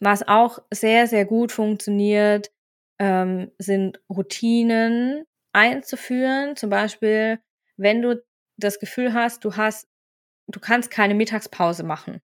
was 0.00 0.26
auch 0.26 0.60
sehr, 0.70 1.06
sehr 1.06 1.24
gut 1.24 1.52
funktioniert, 1.52 2.50
ähm, 2.98 3.50
sind 3.58 4.00
Routinen 4.08 5.24
einzuführen. 5.52 6.56
Zum 6.56 6.70
Beispiel, 6.70 7.38
wenn 7.76 8.02
du 8.02 8.22
das 8.56 8.78
Gefühl 8.78 9.12
hast, 9.12 9.44
du 9.44 9.56
hast, 9.56 9.88
du 10.46 10.60
kannst 10.60 10.90
keine 10.90 11.14
Mittagspause 11.14 11.84
machen, 11.84 12.20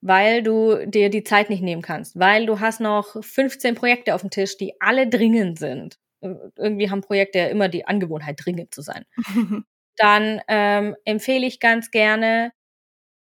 weil 0.00 0.42
du 0.42 0.86
dir 0.86 1.10
die 1.10 1.24
Zeit 1.24 1.50
nicht 1.50 1.62
nehmen 1.62 1.82
kannst, 1.82 2.18
weil 2.18 2.46
du 2.46 2.60
hast 2.60 2.80
noch 2.80 3.22
15 3.22 3.74
Projekte 3.74 4.14
auf 4.14 4.22
dem 4.22 4.30
Tisch, 4.30 4.56
die 4.56 4.74
alle 4.80 5.08
dringend 5.08 5.58
sind. 5.58 5.98
Irgendwie 6.20 6.90
haben 6.90 7.00
Projekte 7.00 7.38
ja 7.38 7.46
immer 7.46 7.68
die 7.68 7.86
Angewohnheit, 7.86 8.38
dringend 8.44 8.74
zu 8.74 8.82
sein. 8.82 9.04
dann 9.96 10.40
ähm, 10.48 10.96
empfehle 11.04 11.46
ich 11.46 11.60
ganz 11.60 11.90
gerne, 11.90 12.52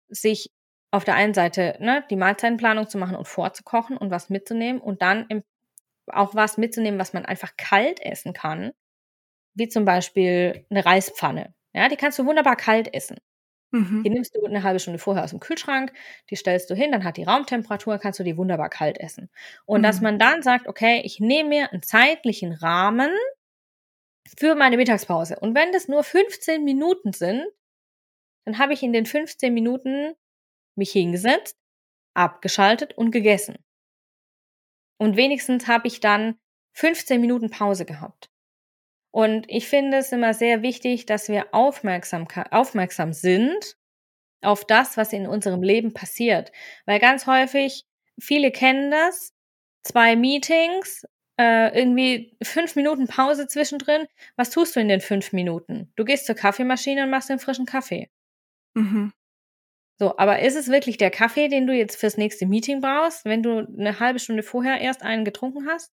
sich 0.09 0.51
auf 0.91 1.05
der 1.05 1.15
einen 1.15 1.35
Seite 1.35 1.77
ne, 1.81 2.05
die 2.11 2.17
Mahlzeitenplanung 2.17 2.89
zu 2.89 2.99
machen 2.99 3.17
und 3.17 3.29
vorzukochen 3.29 3.97
und 3.97 4.11
was 4.11 4.31
mitzunehmen 4.31 4.81
und 4.81 5.03
dann 5.03 5.27
im, 5.29 5.43
auch 6.07 6.35
was 6.35 6.57
mitzunehmen, 6.57 6.99
was 6.99 7.13
man 7.13 7.27
einfach 7.27 7.57
kalt 7.57 8.01
essen 8.01 8.33
kann, 8.33 8.73
wie 9.55 9.69
zum 9.69 9.85
Beispiel 9.85 10.67
eine 10.71 10.85
Reispfanne. 10.85 11.55
Ja, 11.75 11.89
die 11.89 11.97
kannst 11.97 12.19
du 12.19 12.25
wunderbar 12.25 12.57
kalt 12.57 12.93
essen. 12.95 13.19
Mhm. 13.71 14.03
Die 14.03 14.11
nimmst 14.11 14.35
du 14.35 14.45
eine 14.47 14.63
halbe 14.63 14.81
Stunde 14.81 14.99
vorher 14.99 15.25
aus 15.25 15.31
dem 15.31 15.41
Kühlschrank, 15.41 15.93
die 16.31 16.37
stellst 16.37 16.71
du 16.71 16.75
hin, 16.75 16.91
dann 16.91 17.05
hat 17.05 17.19
die 17.19 17.25
Raumtemperatur, 17.25 17.99
kannst 17.99 18.19
du 18.19 18.25
die 18.25 18.39
wunderbar 18.39 18.71
kalt 18.71 18.99
essen. 18.99 19.29
Und 19.67 19.81
mhm. 19.81 19.83
dass 19.83 20.01
man 20.01 20.19
dann 20.19 20.43
sagt, 20.43 20.69
okay, 20.69 21.03
ich 21.05 21.21
nehme 21.21 21.51
mir 21.51 21.73
einen 21.73 21.83
zeitlichen 21.83 22.53
Rahmen, 22.53 23.11
für 24.37 24.55
meine 24.55 24.77
Mittagspause. 24.77 25.39
Und 25.39 25.55
wenn 25.55 25.73
das 25.73 25.89
nur 25.89 26.03
15 26.03 26.65
Minuten 26.65 27.13
sind, 27.13 27.47
dann 28.45 28.59
habe 28.59 28.73
ich 28.73 28.83
in 28.83 28.93
den 28.93 29.07
15 29.07 29.53
Minuten 29.53 30.15
mich 30.75 30.93
hingesetzt, 30.93 31.57
abgeschaltet 32.15 32.97
und 32.97 33.11
gegessen. 33.11 33.59
Und 34.99 35.17
wenigstens 35.17 35.69
habe 35.69 35.87
ich 35.87 36.01
dann 36.01 36.39
15 36.73 37.21
Minuten 37.21 37.51
Pause 37.51 37.85
gehabt. 37.85 38.31
Und 39.11 39.47
ich 39.49 39.69
finde 39.69 39.99
es 39.99 40.13
immer 40.13 40.35
sehr 40.35 40.63
wichtig, 40.63 41.07
dass 41.07 41.29
wir 41.29 41.55
aufmerksam, 41.55 42.27
aufmerksam 42.51 43.13
sind 43.13 43.77
auf 44.43 44.65
das, 44.65 44.97
was 44.97 45.13
in 45.13 45.27
unserem 45.27 45.63
Leben 45.63 45.93
passiert. 45.93 46.53
Weil 46.87 47.01
ganz 47.01 47.27
häufig, 47.27 47.85
viele 48.21 48.53
kennen 48.53 48.91
das, 48.91 49.35
zwei 49.83 50.15
Meetings, 50.15 51.05
äh, 51.39 51.79
irgendwie 51.79 52.37
fünf 52.43 52.77
Minuten 52.77 53.07
Pause 53.07 53.47
zwischendrin. 53.47 54.07
Was 54.37 54.51
tust 54.51 54.77
du 54.77 54.81
in 54.81 54.89
den 54.89 55.01
fünf 55.01 55.33
Minuten? 55.33 55.93
Du 55.97 56.05
gehst 56.05 56.27
zur 56.27 56.35
Kaffeemaschine 56.35 57.05
und 57.05 57.11
machst 57.11 57.31
den 57.31 57.39
frischen 57.39 57.67
Kaffee. 57.67 58.11
Mhm. 58.75 59.13
So, 60.01 60.17
aber 60.17 60.41
ist 60.41 60.55
es 60.55 60.69
wirklich 60.69 60.97
der 60.97 61.11
Kaffee, 61.11 61.49
den 61.49 61.67
du 61.67 61.73
jetzt 61.73 61.97
fürs 61.97 62.17
nächste 62.17 62.47
Meeting 62.47 62.81
brauchst, 62.81 63.25
wenn 63.25 63.43
du 63.43 63.59
eine 63.59 63.99
halbe 63.99 64.21
Stunde 64.21 64.43
vorher 64.43 64.81
erst 64.81 65.03
einen 65.03 65.25
getrunken 65.25 65.69
hast? 65.69 65.93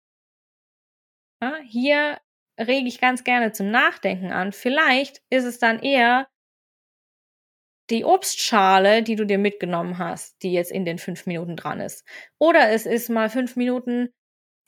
Ja, 1.40 1.56
hier 1.64 2.18
rege 2.58 2.88
ich 2.88 3.00
ganz 3.00 3.24
gerne 3.24 3.52
zum 3.52 3.70
Nachdenken 3.70 4.32
an. 4.32 4.52
Vielleicht 4.52 5.22
ist 5.30 5.44
es 5.44 5.58
dann 5.58 5.80
eher 5.80 6.28
die 7.90 8.04
Obstschale, 8.04 9.02
die 9.02 9.16
du 9.16 9.26
dir 9.26 9.38
mitgenommen 9.38 9.98
hast, 9.98 10.42
die 10.42 10.52
jetzt 10.52 10.70
in 10.70 10.84
den 10.84 10.98
fünf 10.98 11.26
Minuten 11.26 11.56
dran 11.56 11.80
ist. 11.80 12.04
Oder 12.38 12.70
es 12.70 12.86
ist 12.86 13.08
mal 13.08 13.28
fünf 13.28 13.56
Minuten, 13.56 14.12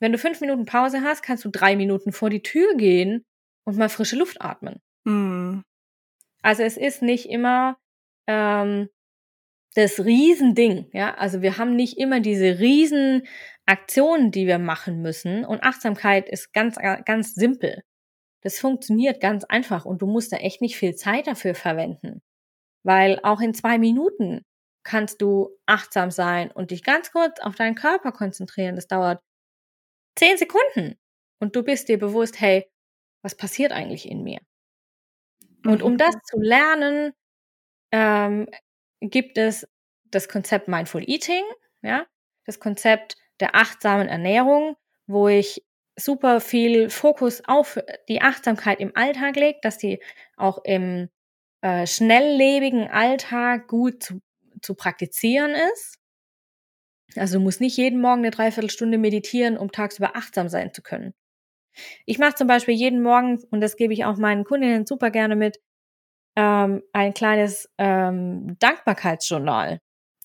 wenn 0.05 0.11
du 0.11 0.19
fünf 0.19 0.39
Minuten 0.39 0.65
Pause 0.65 1.01
hast, 1.01 1.23
kannst 1.23 1.45
du 1.45 1.49
drei 1.49 1.75
Minuten 1.75 2.11
vor 2.11 2.29
die 2.29 2.43
Tür 2.43 2.75
gehen 2.75 3.25
und 3.65 3.75
mal 3.75 3.89
frische 3.89 4.15
Luft 4.15 4.39
atmen. 4.39 4.79
Mhm. 5.03 5.63
Also 6.43 6.61
es 6.61 6.77
ist 6.77 7.01
nicht 7.01 7.27
immer 7.27 7.79
ähm, 8.27 8.87
das 9.73 10.05
Riesending, 10.05 10.91
ja. 10.93 11.15
Also 11.15 11.41
wir 11.41 11.57
haben 11.57 11.75
nicht 11.75 11.97
immer 11.97 12.19
diese 12.19 12.59
riesen 12.59 13.23
Aktionen, 13.65 14.29
die 14.29 14.45
wir 14.45 14.59
machen 14.59 15.01
müssen. 15.01 15.43
Und 15.43 15.63
Achtsamkeit 15.63 16.29
ist 16.29 16.53
ganz, 16.53 16.75
ganz 17.05 17.33
simpel. 17.33 17.81
Das 18.43 18.59
funktioniert 18.59 19.19
ganz 19.19 19.43
einfach 19.43 19.85
und 19.85 20.03
du 20.03 20.05
musst 20.05 20.31
da 20.31 20.37
echt 20.37 20.61
nicht 20.61 20.77
viel 20.77 20.93
Zeit 20.93 21.25
dafür 21.25 21.55
verwenden. 21.55 22.21
Weil 22.83 23.19
auch 23.23 23.41
in 23.41 23.55
zwei 23.55 23.79
Minuten 23.79 24.43
kannst 24.83 25.19
du 25.23 25.49
achtsam 25.65 26.11
sein 26.11 26.51
und 26.51 26.69
dich 26.69 26.83
ganz 26.83 27.11
kurz 27.11 27.39
auf 27.39 27.55
deinen 27.55 27.73
Körper 27.73 28.11
konzentrieren. 28.11 28.75
Das 28.75 28.85
dauert 28.85 29.19
zehn 30.15 30.37
Sekunden. 30.37 30.97
Und 31.39 31.55
du 31.55 31.63
bist 31.63 31.89
dir 31.89 31.99
bewusst, 31.99 32.39
hey, 32.39 32.69
was 33.21 33.35
passiert 33.35 33.71
eigentlich 33.71 34.09
in 34.09 34.23
mir? 34.23 34.39
Und 35.65 35.81
um 35.81 35.93
mhm. 35.93 35.97
das 35.97 36.15
zu 36.25 36.39
lernen, 36.39 37.13
ähm, 37.91 38.47
gibt 39.01 39.37
es 39.37 39.67
das 40.05 40.29
Konzept 40.29 40.67
Mindful 40.67 41.03
Eating, 41.07 41.43
ja, 41.81 42.05
das 42.45 42.59
Konzept 42.59 43.17
der 43.39 43.55
achtsamen 43.55 44.07
Ernährung, 44.07 44.77
wo 45.07 45.27
ich 45.27 45.63
super 45.97 46.41
viel 46.41 46.89
Fokus 46.89 47.41
auf 47.45 47.79
die 48.09 48.21
Achtsamkeit 48.21 48.79
im 48.79 48.95
Alltag 48.95 49.35
lege, 49.35 49.59
dass 49.61 49.77
die 49.77 50.01
auch 50.37 50.59
im 50.63 51.09
äh, 51.61 51.87
schnelllebigen 51.87 52.87
Alltag 52.89 53.67
gut 53.67 54.03
zu, 54.03 54.21
zu 54.61 54.75
praktizieren 54.75 55.51
ist. 55.73 55.97
Also 57.15 57.37
du 57.37 57.43
musst 57.43 57.61
nicht 57.61 57.77
jeden 57.77 58.01
Morgen 58.01 58.21
eine 58.21 58.31
Dreiviertelstunde 58.31 58.97
meditieren, 58.97 59.57
um 59.57 59.71
tagsüber 59.71 60.15
achtsam 60.15 60.49
sein 60.49 60.73
zu 60.73 60.81
können. 60.81 61.13
Ich 62.05 62.19
mache 62.19 62.35
zum 62.35 62.47
Beispiel 62.47 62.73
jeden 62.73 63.01
Morgen, 63.01 63.41
und 63.51 63.61
das 63.61 63.75
gebe 63.75 63.93
ich 63.93 64.05
auch 64.05 64.17
meinen 64.17 64.43
Kundinnen 64.43 64.85
super 64.85 65.11
gerne 65.11 65.35
mit, 65.35 65.59
ähm, 66.35 66.83
ein 66.93 67.13
kleines 67.13 67.69
ähm, 67.77 68.57
Dankbarkeitsjournal. 68.59 69.79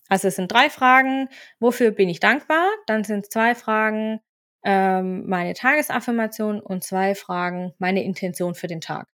Also 0.09 0.27
es 0.27 0.35
sind 0.35 0.51
drei 0.51 0.69
Fragen, 0.69 1.29
wofür 1.59 1.91
bin 1.91 2.09
ich 2.09 2.19
dankbar? 2.19 2.69
Dann 2.85 3.03
sind 3.03 3.25
es 3.25 3.29
zwei 3.29 3.55
Fragen, 3.55 4.19
ähm, 4.63 5.25
meine 5.27 5.53
Tagesaffirmation 5.53 6.59
und 6.59 6.83
zwei 6.83 7.15
Fragen, 7.15 7.73
meine 7.79 8.03
Intention 8.03 8.53
für 8.55 8.67
den 8.67 8.81
Tag. 8.81 9.07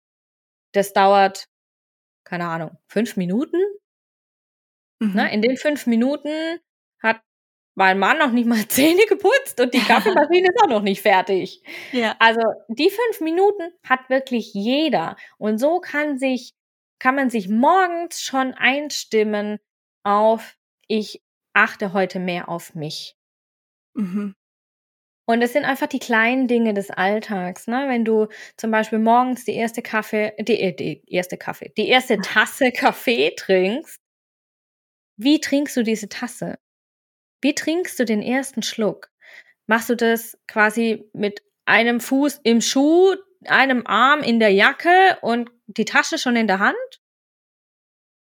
Das 0.73 0.93
dauert, 0.93 1.45
keine 2.23 2.47
Ahnung, 2.47 2.77
fünf 2.87 3.15
Minuten. 3.15 3.57
Mhm. 4.99 5.11
Na, 5.13 5.27
in 5.29 5.41
den 5.41 5.57
fünf 5.57 5.85
Minuten 5.85 6.59
hat 7.01 7.21
mein 7.77 7.99
Mann 7.99 8.17
noch 8.17 8.31
nicht 8.31 8.47
mal 8.47 8.67
Zähne 8.67 9.05
geputzt 9.07 9.61
und 9.61 9.73
die 9.73 9.79
Kaffeemaschine 9.79 10.47
ist 10.47 10.61
auch 10.63 10.69
noch 10.69 10.81
nicht 10.81 11.03
fertig. 11.03 11.61
Ja. 11.91 12.15
Also 12.17 12.41
die 12.69 12.89
fünf 12.89 13.21
Minuten 13.21 13.71
hat 13.87 14.09
wirklich 14.09 14.53
jeder. 14.53 15.15
Und 15.37 15.59
so 15.59 15.79
kann 15.79 16.17
sich, 16.17 16.55
kann 16.99 17.15
man 17.15 17.29
sich 17.29 17.49
morgens 17.49 18.21
schon 18.21 18.55
einstimmen 18.55 19.59
auf 20.03 20.57
ich 20.87 21.21
achte 21.53 21.93
heute 21.93 22.19
mehr 22.19 22.49
auf 22.49 22.73
mich. 22.73 23.15
Mhm. 23.93 24.33
Und 25.29 25.41
es 25.41 25.53
sind 25.53 25.65
einfach 25.65 25.87
die 25.87 25.99
kleinen 25.99 26.47
Dinge 26.47 26.73
des 26.73 26.89
Alltags, 26.89 27.67
ne? 27.67 27.85
Wenn 27.89 28.05
du 28.05 28.27
zum 28.55 28.71
Beispiel 28.71 28.99
morgens 28.99 29.43
die 29.43 29.55
erste 29.55 29.81
Kaffee, 29.81 30.33
die, 30.39 30.59
äh, 30.59 30.73
die 30.73 31.03
erste 31.05 31.37
Kaffee, 31.37 31.73
die 31.77 31.89
erste 31.89 32.17
Tasse 32.19 32.71
Kaffee 32.75 33.35
trinkst, 33.35 33.99
wie 35.17 35.41
trinkst 35.41 35.75
du 35.75 35.83
diese 35.83 36.09
Tasse? 36.09 36.57
Wie 37.41 37.55
trinkst 37.55 37.99
du 37.99 38.05
den 38.05 38.21
ersten 38.21 38.63
Schluck? 38.63 39.09
Machst 39.67 39.89
du 39.89 39.95
das 39.95 40.37
quasi 40.47 41.09
mit 41.13 41.43
einem 41.65 41.99
Fuß 41.99 42.39
im 42.43 42.61
Schuh, 42.61 43.15
einem 43.45 43.85
Arm 43.85 44.21
in 44.21 44.39
der 44.39 44.49
Jacke 44.49 45.17
und 45.21 45.51
die 45.67 45.85
Tasche 45.85 46.17
schon 46.17 46.35
in 46.35 46.47
der 46.47 46.59
Hand? 46.59 47.01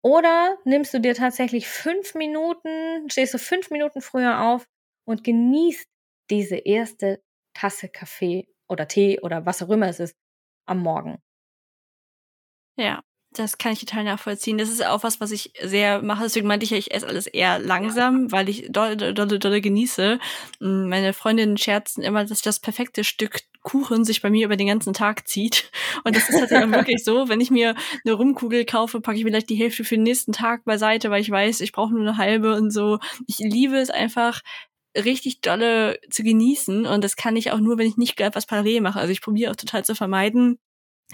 Oder 0.03 0.57
nimmst 0.65 0.93
du 0.93 0.99
dir 0.99 1.13
tatsächlich 1.13 1.67
fünf 1.67 2.15
Minuten, 2.15 3.09
stehst 3.09 3.33
du 3.33 3.37
fünf 3.37 3.69
Minuten 3.69 4.01
früher 4.01 4.41
auf 4.41 4.67
und 5.05 5.23
genießt 5.23 5.87
diese 6.29 6.57
erste 6.57 7.21
Tasse 7.53 7.89
Kaffee 7.89 8.47
oder 8.67 8.87
Tee 8.87 9.19
oder 9.19 9.45
was 9.45 9.61
auch 9.61 9.69
immer 9.69 9.87
es 9.89 9.99
ist 9.99 10.15
am 10.65 10.79
Morgen. 10.79 11.21
Ja, 12.77 13.01
das 13.33 13.57
kann 13.57 13.71
ich 13.71 13.79
total 13.79 14.03
nachvollziehen. 14.03 14.57
Das 14.57 14.69
ist 14.69 14.85
auch 14.85 15.03
was, 15.03 15.21
was 15.21 15.31
ich 15.31 15.53
sehr 15.61 16.01
mache. 16.01 16.23
Deswegen 16.23 16.47
meinte 16.47 16.65
ich 16.65 16.71
ja, 16.71 16.77
ich 16.77 16.93
esse 16.93 17.07
alles 17.07 17.27
eher 17.27 17.59
langsam, 17.59 18.23
ja. 18.23 18.31
weil 18.31 18.49
ich 18.49 18.67
dolle, 18.69 19.13
dolle, 19.13 19.39
dolle 19.39 19.61
genieße. 19.61 20.19
Mm, 20.59 20.89
meine 20.89 21.13
Freundinnen 21.13 21.57
scherzen 21.57 22.03
immer, 22.03 22.25
dass 22.25 22.41
das 22.41 22.59
perfekte 22.59 23.03
Stück 23.03 23.41
Kuchen 23.63 24.05
sich 24.05 24.21
bei 24.21 24.29
mir 24.29 24.45
über 24.45 24.57
den 24.57 24.67
ganzen 24.67 24.93
Tag 24.93 25.27
zieht. 25.27 25.71
Und 26.03 26.15
das 26.15 26.29
ist 26.29 26.39
tatsächlich 26.39 26.71
wirklich 26.71 27.03
so, 27.03 27.29
wenn 27.29 27.39
ich 27.39 27.51
mir 27.51 27.75
eine 28.03 28.13
Rumkugel 28.13 28.65
kaufe, 28.65 29.01
packe 29.01 29.17
ich 29.17 29.23
vielleicht 29.23 29.49
die 29.49 29.55
Hälfte 29.55 29.83
für 29.83 29.95
den 29.95 30.03
nächsten 30.03 30.33
Tag 30.33 30.65
beiseite, 30.65 31.09
weil 31.11 31.21
ich 31.21 31.29
weiß, 31.29 31.61
ich 31.61 31.71
brauche 31.71 31.93
nur 31.93 32.01
eine 32.01 32.17
halbe 32.17 32.55
und 32.55 32.71
so. 32.71 32.99
Ich 33.27 33.37
liebe 33.37 33.77
es 33.77 33.91
einfach, 33.91 34.41
richtig 34.97 35.39
dolle 35.39 35.99
zu 36.09 36.23
genießen 36.23 36.85
und 36.85 37.01
das 37.01 37.15
kann 37.15 37.37
ich 37.37 37.51
auch 37.51 37.59
nur, 37.59 37.77
wenn 37.77 37.87
ich 37.87 37.95
nicht 37.95 38.17
gerade 38.17 38.35
was 38.35 38.45
parallel 38.45 38.81
mache. 38.81 38.99
Also 38.99 39.13
ich 39.13 39.21
probiere 39.21 39.51
auch 39.51 39.55
total 39.55 39.85
zu 39.85 39.95
vermeiden, 39.95 40.59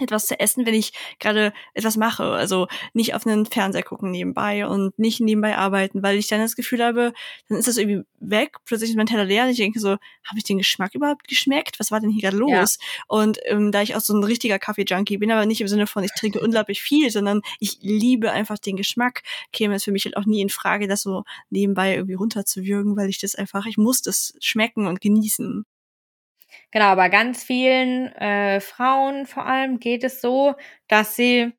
etwas 0.04 0.26
zu 0.26 0.38
essen, 0.38 0.66
wenn 0.66 0.74
ich 0.74 0.92
gerade 1.18 1.52
etwas 1.74 1.96
mache. 1.96 2.24
Also 2.24 2.66
nicht 2.92 3.14
auf 3.14 3.26
einen 3.26 3.46
Fernseher 3.46 3.82
gucken 3.82 4.10
nebenbei 4.10 4.66
und 4.66 4.98
nicht 4.98 5.20
nebenbei 5.20 5.56
arbeiten, 5.56 6.02
weil 6.02 6.18
ich 6.18 6.28
dann 6.28 6.40
das 6.40 6.56
Gefühl 6.56 6.84
habe, 6.84 7.12
dann 7.48 7.58
ist 7.58 7.68
das 7.68 7.76
irgendwie 7.76 8.04
weg, 8.20 8.56
plötzlich 8.64 8.90
ist 8.90 8.96
mein 8.96 9.06
Teller 9.06 9.24
leer 9.24 9.44
und 9.44 9.50
ich 9.50 9.56
denke 9.56 9.80
so, 9.80 9.90
habe 9.90 10.36
ich 10.36 10.44
den 10.44 10.58
Geschmack 10.58 10.94
überhaupt 10.94 11.28
geschmeckt? 11.28 11.78
Was 11.80 11.90
war 11.90 12.00
denn 12.00 12.10
hier 12.10 12.22
gerade 12.22 12.36
los? 12.36 12.78
Ja. 12.80 13.04
Und 13.06 13.38
ähm, 13.44 13.72
da 13.72 13.82
ich 13.82 13.96
auch 13.96 14.00
so 14.00 14.14
ein 14.14 14.24
richtiger 14.24 14.58
Kaffee-Junkie 14.58 15.18
bin, 15.18 15.30
aber 15.30 15.46
nicht 15.46 15.60
im 15.60 15.68
Sinne 15.68 15.86
von, 15.86 16.04
ich 16.04 16.12
trinke 16.12 16.40
unglaublich 16.40 16.82
viel, 16.82 17.10
sondern 17.10 17.42
ich 17.60 17.78
liebe 17.80 18.32
einfach 18.32 18.58
den 18.58 18.76
Geschmack, 18.76 19.22
käme 19.52 19.74
es 19.74 19.84
für 19.84 19.92
mich 19.92 20.04
halt 20.04 20.16
auch 20.16 20.26
nie 20.26 20.40
in 20.40 20.48
Frage, 20.48 20.88
das 20.88 21.02
so 21.02 21.24
nebenbei 21.50 21.94
irgendwie 21.94 22.14
runterzuwürgen, 22.14 22.96
weil 22.96 23.08
ich 23.08 23.20
das 23.20 23.34
einfach, 23.34 23.66
ich 23.66 23.76
muss 23.76 24.02
das 24.02 24.34
schmecken 24.40 24.86
und 24.86 25.00
genießen. 25.00 25.64
Genau, 26.70 26.94
bei 26.96 27.08
ganz 27.08 27.42
vielen 27.42 28.12
äh, 28.16 28.60
Frauen 28.60 29.26
vor 29.26 29.46
allem 29.46 29.80
geht 29.80 30.04
es 30.04 30.20
so, 30.20 30.54
dass 30.86 31.16
sie, 31.16 31.52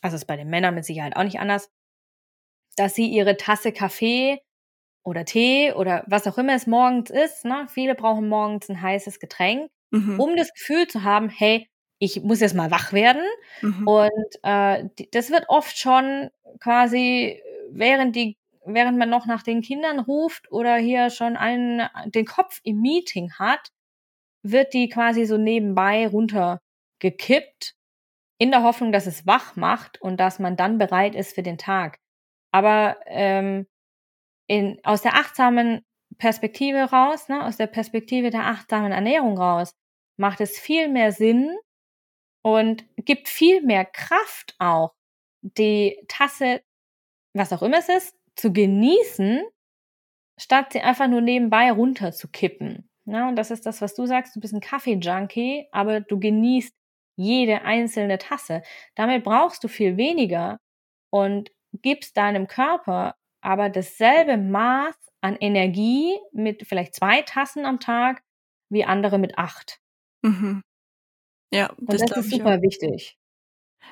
also 0.00 0.16
ist 0.16 0.24
bei 0.24 0.36
den 0.36 0.50
Männern 0.50 0.74
mit 0.74 0.84
Sicherheit 0.84 1.16
auch 1.16 1.22
nicht 1.22 1.38
anders, 1.38 1.70
dass 2.76 2.94
sie 2.94 3.06
ihre 3.06 3.36
Tasse 3.36 3.72
Kaffee 3.72 4.40
oder 5.04 5.24
Tee 5.24 5.72
oder 5.72 6.04
was 6.06 6.26
auch 6.26 6.38
immer 6.38 6.54
es 6.54 6.66
morgens 6.66 7.10
ist, 7.10 7.44
ne? 7.44 7.66
viele 7.68 7.94
brauchen 7.94 8.28
morgens 8.28 8.68
ein 8.68 8.80
heißes 8.80 9.20
Getränk, 9.20 9.70
mhm. 9.90 10.18
um 10.18 10.36
das 10.36 10.52
Gefühl 10.52 10.88
zu 10.88 11.02
haben, 11.04 11.28
hey, 11.28 11.68
ich 11.98 12.22
muss 12.22 12.40
jetzt 12.40 12.54
mal 12.54 12.72
wach 12.72 12.92
werden. 12.92 13.22
Mhm. 13.60 13.86
Und 13.86 14.38
äh, 14.42 14.88
das 15.12 15.30
wird 15.30 15.44
oft 15.48 15.78
schon 15.78 16.30
quasi, 16.58 17.40
während 17.70 18.16
die 18.16 18.36
während 18.64 18.98
man 18.98 19.10
noch 19.10 19.26
nach 19.26 19.42
den 19.42 19.60
Kindern 19.60 19.98
ruft 19.98 20.50
oder 20.52 20.76
hier 20.76 21.10
schon 21.10 21.36
einen, 21.36 21.82
den 22.06 22.26
Kopf 22.26 22.60
im 22.62 22.80
Meeting 22.80 23.32
hat, 23.38 23.70
wird 24.42 24.74
die 24.74 24.88
quasi 24.88 25.24
so 25.24 25.38
nebenbei 25.38 26.06
runtergekippt, 26.06 27.74
in 28.38 28.50
der 28.50 28.64
Hoffnung, 28.64 28.90
dass 28.90 29.06
es 29.06 29.24
wach 29.24 29.54
macht 29.54 30.00
und 30.00 30.18
dass 30.18 30.40
man 30.40 30.56
dann 30.56 30.76
bereit 30.76 31.14
ist 31.14 31.34
für 31.34 31.44
den 31.44 31.58
Tag. 31.58 32.00
Aber 32.50 32.98
ähm, 33.06 33.68
in, 34.48 34.80
aus 34.82 35.02
der 35.02 35.14
achtsamen 35.14 35.84
Perspektive 36.18 36.90
raus, 36.90 37.28
ne, 37.28 37.44
aus 37.44 37.56
der 37.56 37.68
Perspektive 37.68 38.30
der 38.30 38.46
achtsamen 38.46 38.90
Ernährung 38.90 39.38
raus, 39.38 39.74
macht 40.18 40.40
es 40.40 40.58
viel 40.58 40.88
mehr 40.88 41.12
Sinn 41.12 41.56
und 42.42 42.84
gibt 42.96 43.28
viel 43.28 43.62
mehr 43.62 43.84
Kraft 43.84 44.56
auch, 44.58 44.92
die 45.42 46.04
Tasse, 46.08 46.62
was 47.34 47.52
auch 47.52 47.62
immer 47.62 47.78
es 47.78 47.88
ist, 47.88 48.16
zu 48.36 48.52
genießen, 48.52 49.42
statt 50.38 50.72
sie 50.72 50.80
einfach 50.80 51.08
nur 51.08 51.20
nebenbei 51.20 51.70
runterzukippen. 51.70 52.88
Ja, 53.06 53.28
und 53.28 53.36
das 53.36 53.50
ist 53.50 53.66
das, 53.66 53.80
was 53.82 53.94
du 53.94 54.06
sagst. 54.06 54.36
Du 54.36 54.40
bist 54.40 54.54
ein 54.54 54.60
Kaffee-Junkie, 54.60 55.66
aber 55.72 56.00
du 56.00 56.18
genießt 56.20 56.74
jede 57.16 57.62
einzelne 57.62 58.18
Tasse. 58.18 58.62
Damit 58.94 59.24
brauchst 59.24 59.62
du 59.64 59.68
viel 59.68 59.96
weniger 59.96 60.58
und 61.10 61.50
gibst 61.82 62.16
deinem 62.16 62.46
Körper 62.46 63.14
aber 63.42 63.68
dasselbe 63.68 64.36
Maß 64.38 64.94
an 65.20 65.36
Energie 65.36 66.18
mit 66.32 66.66
vielleicht 66.66 66.94
zwei 66.94 67.22
Tassen 67.22 67.66
am 67.66 67.80
Tag 67.80 68.22
wie 68.70 68.84
andere 68.84 69.18
mit 69.18 69.36
acht. 69.36 69.80
Mhm. 70.22 70.62
Ja, 71.52 71.70
Und 71.72 71.92
das, 71.92 72.02
glaub 72.02 72.18
ist 72.18 72.30
super 72.30 72.56
auch. 72.56 72.62
wichtig. 72.62 73.18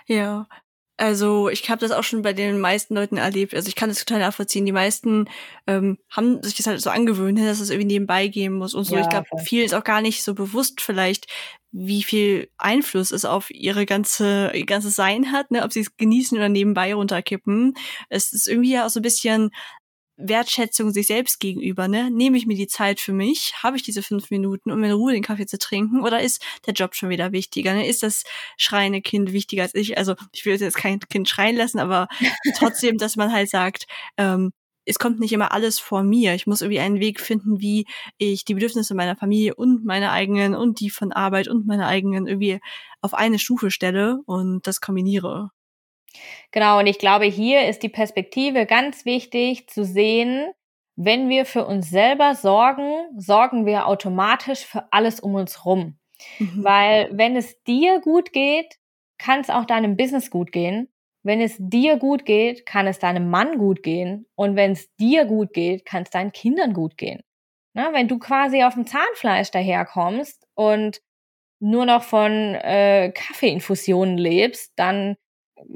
Ja. 0.07 0.49
Also 1.01 1.49
ich 1.49 1.71
habe 1.71 1.81
das 1.81 1.93
auch 1.93 2.05
schon 2.05 2.21
bei 2.21 2.35
den 2.35 2.61
meisten 2.61 2.95
Leuten 2.95 3.17
erlebt. 3.17 3.55
Also 3.55 3.69
ich 3.69 3.75
kann 3.75 3.89
das 3.89 3.99
total 4.05 4.21
nachvollziehen. 4.21 4.67
Die 4.67 4.73
meisten 4.73 5.29
ähm, 5.67 5.99
haben 6.11 6.43
sich 6.43 6.57
das 6.57 6.67
halt 6.67 6.81
so 6.81 6.91
angewöhnt, 6.91 7.39
ne, 7.39 7.47
dass 7.47 7.61
es 7.61 7.71
irgendwie 7.71 7.87
nebenbei 7.95 8.29
gehen 8.29 8.53
muss 8.53 8.75
und 8.75 8.85
so. 8.85 8.99
ich 8.99 9.07
Ja, 9.07 9.09
glaube, 9.09 9.27
voll. 9.29 9.39
vielen 9.39 9.65
ist 9.65 9.75
auch 9.75 9.85
gar 9.85 10.03
nicht 10.03 10.23
so 10.23 10.35
bewusst 10.35 10.83
vielleicht, 10.83 11.27
wie 11.73 12.03
viel 12.03 12.51
Einfluss 12.59 13.13
es 13.13 13.25
auf 13.25 13.51
ihre 13.51 13.87
ganze 13.87 14.51
ihr 14.55 14.67
ganzes 14.67 14.95
Sein 14.95 15.33
hat, 15.33 15.51
ne, 15.51 15.63
ob 15.65 15.73
sie 15.73 15.81
es 15.81 15.97
genießen 15.97 16.37
oder 16.37 16.49
nebenbei 16.51 16.95
runterkippen. 16.95 17.75
Es 18.11 18.33
ist 18.33 18.47
irgendwie 18.47 18.73
ja 18.73 18.85
auch 18.87 18.91
so 18.91 19.01
ein 19.01 19.05
bisschen 19.05 19.51
Wertschätzung 20.23 20.93
sich 20.93 21.07
selbst 21.07 21.41
gegenüber, 21.41 21.89
ne? 21.89 22.11
Nehme 22.11 22.37
ich 22.37 22.47
mir 22.47 22.57
die 22.57 22.67
Zeit 22.67 23.01
für 23.01 23.13
mich? 23.13 23.55
Habe 23.63 23.77
ich 23.77 23.83
diese 23.83 24.03
fünf 24.03 24.31
Minuten, 24.31 24.71
um 24.71 24.83
in 24.85 24.93
Ruhe 24.93 25.13
den 25.13 25.23
Kaffee 25.23 25.47
zu 25.47 25.59
trinken? 25.59 26.03
Oder 26.03 26.21
ist 26.21 26.43
der 26.67 26.75
Job 26.75 26.95
schon 26.95 27.09
wieder 27.09 27.33
wichtiger? 27.33 27.75
Ne? 27.75 27.87
Ist 27.87 28.03
das 28.03 28.25
schreiende 28.57 29.01
Kind 29.01 29.33
wichtiger 29.33 29.63
als 29.63 29.75
ich? 29.75 29.99
Also 29.99 30.15
ich 30.33 30.45
will 30.45 30.57
jetzt 30.61 30.77
kein 30.77 31.01
Kind 31.01 31.29
schreien 31.29 31.57
lassen, 31.57 31.79
aber 31.79 32.09
trotzdem, 32.57 32.99
dass 32.99 33.17
man 33.17 33.33
halt 33.33 33.51
sagt, 33.51 33.87
ähm, 34.17 34.53
es 34.85 34.99
kommt 34.99 35.21
nicht 35.21 35.33
immer 35.33 35.53
alles 35.53 35.79
vor 35.79 36.03
mir. 36.03 36.35
Ich 36.35 36.47
muss 36.47 36.63
irgendwie 36.63 36.81
einen 36.81 37.01
Weg 37.01 37.21
finden, 37.21 37.61
wie 37.61 37.87
ich 38.19 38.45
die 38.45 38.55
Bedürfnisse 38.55 38.95
meiner 38.95 39.17
Familie 39.17 39.55
und 39.55 39.85
meine 39.85 40.11
eigenen 40.11 40.55
und 40.55 40.81
die 40.81 40.91
von 40.91 41.13
Arbeit 41.13 41.49
und 41.49 41.67
meine 41.67 41.87
eigenen 41.87 42.27
irgendwie 42.27 42.61
auf 43.01 43.15
eine 43.15 43.39
Stufe 43.39 43.71
stelle 43.71 44.21
und 44.27 44.67
das 44.67 44.81
kombiniere. 44.81 45.51
Genau, 46.51 46.79
und 46.79 46.87
ich 46.87 46.99
glaube, 46.99 47.27
hier 47.27 47.69
ist 47.69 47.83
die 47.83 47.89
Perspektive 47.89 48.67
ganz 48.67 49.05
wichtig 49.05 49.69
zu 49.69 49.85
sehen, 49.85 50.51
wenn 50.97 51.29
wir 51.29 51.47
für 51.47 51.65
uns 51.67 51.89
selber 51.89 52.35
sorgen, 52.35 53.07
sorgen 53.17 53.65
wir 53.65 53.87
automatisch 53.87 54.67
für 54.67 54.93
alles 54.93 55.21
um 55.21 55.35
uns 55.35 55.65
rum. 55.65 55.99
Mhm. 56.39 56.65
Weil 56.65 57.09
wenn 57.13 57.37
es 57.37 57.63
dir 57.63 58.01
gut 58.01 58.33
geht, 58.33 58.77
kann 59.19 59.41
es 59.41 59.51
auch 59.51 59.65
deinem 59.65 59.97
Business 59.97 60.31
gut 60.31 60.53
gehen. 60.53 60.89
Wenn 61.23 61.41
es 61.41 61.57
dir 61.59 61.97
gut 61.97 62.25
geht, 62.25 62.67
kann 62.67 62.87
es 62.87 62.99
deinem 62.99 63.31
Mann 63.31 63.59
gut 63.59 63.83
gehen. 63.83 64.27
Und 64.35 64.57
wenn 64.57 64.73
es 64.73 64.95
dir 64.97 65.27
gut 65.27 65.53
geht, 65.53 65.85
kann 65.85 66.03
es 66.03 66.11
deinen 66.11 66.33
Kindern 66.33 66.73
gut 66.73 66.97
gehen. 66.97 67.23
Na, 67.75 67.93
wenn 67.93 68.09
du 68.09 68.19
quasi 68.19 68.65
auf 68.65 68.75
dem 68.75 68.87
Zahnfleisch 68.87 69.51
daherkommst 69.51 70.47
und 70.55 71.01
nur 71.61 71.85
noch 71.85 72.03
von 72.03 72.55
äh, 72.55 73.13
Kaffeeinfusionen 73.15 74.19
lebst, 74.19 74.73
dann 74.77 75.17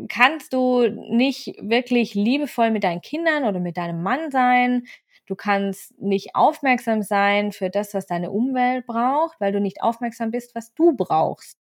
kannst 0.09 0.53
du 0.53 0.89
nicht 0.89 1.55
wirklich 1.61 2.15
liebevoll 2.15 2.71
mit 2.71 2.85
deinen 2.85 3.01
Kindern 3.03 3.45
oder 3.45 3.61
mit 3.61 3.77
deinem 3.77 4.03
Mann 4.03 4.31
sein. 4.31 4.85
Du 5.27 5.35
kannst 5.37 5.99
nicht 6.01 6.35
aufmerksam 6.35 7.03
sein 7.03 7.53
für 7.53 7.71
das, 7.71 7.95
was 7.95 8.07
deine 8.07 8.31
Umwelt 8.31 8.87
braucht, 8.87 9.41
weil 9.41 9.53
du 9.53 9.61
nicht 9.61 9.83
aufmerksam 9.83 10.31
bist, 10.31 10.55
was 10.55 10.75
du 10.75 10.95
brauchst. 10.97 11.59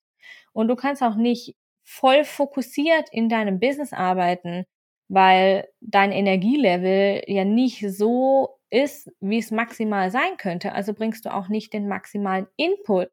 Und 0.53 0.67
du 0.67 0.75
kannst 0.75 1.03
auch 1.03 1.15
nicht 1.15 1.55
voll 1.83 2.23
fokussiert 2.23 3.09
in 3.11 3.29
deinem 3.29 3.59
Business 3.59 3.93
arbeiten, 3.93 4.65
weil 5.09 5.67
dein 5.81 6.11
Energielevel 6.11 7.23
ja 7.27 7.45
nicht 7.45 7.85
so 7.89 8.57
ist, 8.69 9.11
wie 9.19 9.39
es 9.39 9.51
maximal 9.51 10.11
sein 10.11 10.37
könnte. 10.37 10.73
Also 10.73 10.93
bringst 10.93 11.25
du 11.25 11.33
auch 11.33 11.49
nicht 11.49 11.73
den 11.73 11.87
maximalen 11.87 12.47
Input 12.57 13.09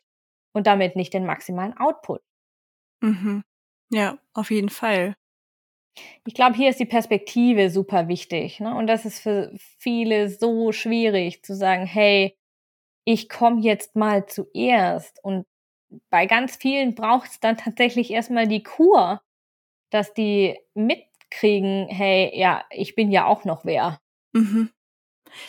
und 0.52 0.66
damit 0.66 0.96
nicht 0.96 1.14
den 1.14 1.26
maximalen 1.26 1.76
Output. 1.78 2.22
Mhm. 3.02 3.42
Ja, 3.90 4.18
auf 4.34 4.50
jeden 4.50 4.68
Fall. 4.68 5.14
Ich 6.26 6.34
glaube, 6.34 6.56
hier 6.56 6.70
ist 6.70 6.80
die 6.80 6.84
Perspektive 6.86 7.70
super 7.70 8.08
wichtig. 8.08 8.60
Ne? 8.60 8.74
Und 8.74 8.86
das 8.86 9.04
ist 9.04 9.20
für 9.20 9.52
viele 9.78 10.28
so 10.28 10.72
schwierig 10.72 11.42
zu 11.42 11.54
sagen, 11.54 11.86
hey, 11.86 12.36
ich 13.04 13.28
komme 13.28 13.60
jetzt 13.62 13.96
mal 13.96 14.26
zuerst. 14.26 15.22
Und 15.24 15.46
bei 16.10 16.26
ganz 16.26 16.56
vielen 16.56 16.94
braucht 16.94 17.30
es 17.30 17.40
dann 17.40 17.56
tatsächlich 17.56 18.10
erstmal 18.10 18.48
die 18.48 18.62
Kur, 18.62 19.22
dass 19.90 20.14
die 20.14 20.58
mitkriegen, 20.74 21.88
hey, 21.88 22.32
ja, 22.38 22.64
ich 22.70 22.94
bin 22.94 23.10
ja 23.10 23.26
auch 23.26 23.44
noch 23.44 23.64
wer. 23.64 24.00
Mhm. 24.34 24.70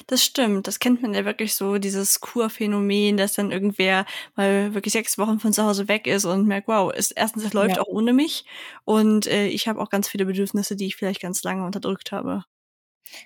Das 0.08 0.24
stimmt, 0.24 0.68
das 0.68 0.80
kennt 0.80 1.02
man 1.02 1.14
ja 1.14 1.26
wirklich 1.26 1.56
so, 1.56 1.78
dieses 1.78 2.20
Kurphänomen, 2.22 3.18
dass 3.18 3.34
dann 3.34 3.52
irgendwer 3.52 4.06
mal 4.36 4.74
wirklich 4.74 4.94
sechs 4.94 5.18
Wochen 5.18 5.40
von 5.40 5.54
zu 5.54 5.64
Hause 5.64 5.88
weg 5.88 6.08
ist 6.08 6.26
und 6.26 6.48
merkt, 6.48 6.68
wow, 6.68 6.92
ist, 6.94 7.12
erstens, 7.12 7.44
es 7.44 7.54
läuft 7.54 7.78
Ja. 7.78 7.82
auch 7.82 7.88
ohne 7.88 8.14
mich 8.14 8.46
und 8.86 9.28
äh, 9.28 9.48
ich 9.48 9.68
habe 9.68 9.80
auch 9.82 9.90
ganz 9.90 10.08
viele 10.08 10.26
Bedürfnisse, 10.26 10.76
die 10.76 10.88
ich 10.88 10.96
vielleicht 10.96 11.22
ganz 11.22 11.44
lange 11.44 11.66
unterdrückt 11.66 12.12
habe. 12.12 12.44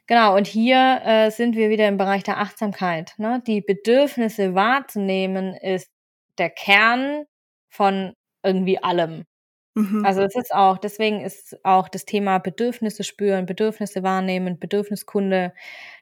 Genau, 0.07 0.35
und 0.35 0.47
hier 0.47 1.01
äh, 1.03 1.29
sind 1.31 1.55
wir 1.55 1.69
wieder 1.69 1.87
im 1.87 1.97
Bereich 1.97 2.23
der 2.23 2.39
Achtsamkeit. 2.39 3.13
Ne? 3.17 3.41
Die 3.45 3.61
Bedürfnisse 3.61 4.55
wahrzunehmen 4.55 5.53
ist 5.55 5.89
der 6.37 6.49
Kern 6.49 7.25
von 7.69 8.13
irgendwie 8.43 8.79
allem. 8.81 9.25
Mhm. 9.75 10.05
Also 10.05 10.21
es 10.21 10.35
ist 10.35 10.53
auch, 10.53 10.77
deswegen 10.77 11.21
ist 11.21 11.57
auch 11.65 11.89
das 11.89 12.05
Thema 12.05 12.37
Bedürfnisse 12.39 13.03
spüren, 13.03 13.45
Bedürfnisse 13.45 14.03
wahrnehmen, 14.03 14.57
Bedürfniskunde, 14.59 15.53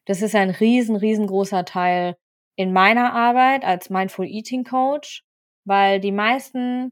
das 0.05 0.21
ist 0.21 0.35
ein 0.35 0.51
riesen, 0.51 0.95
riesengroßer 0.95 1.65
Teil 1.65 2.15
in 2.55 2.71
meiner 2.71 3.13
Arbeit 3.13 3.63
als 3.65 3.89
Mindful 3.89 4.27
Eating 4.27 4.63
Coach, 4.63 5.23
weil 5.65 5.99
die 5.99 6.11
meisten 6.11 6.91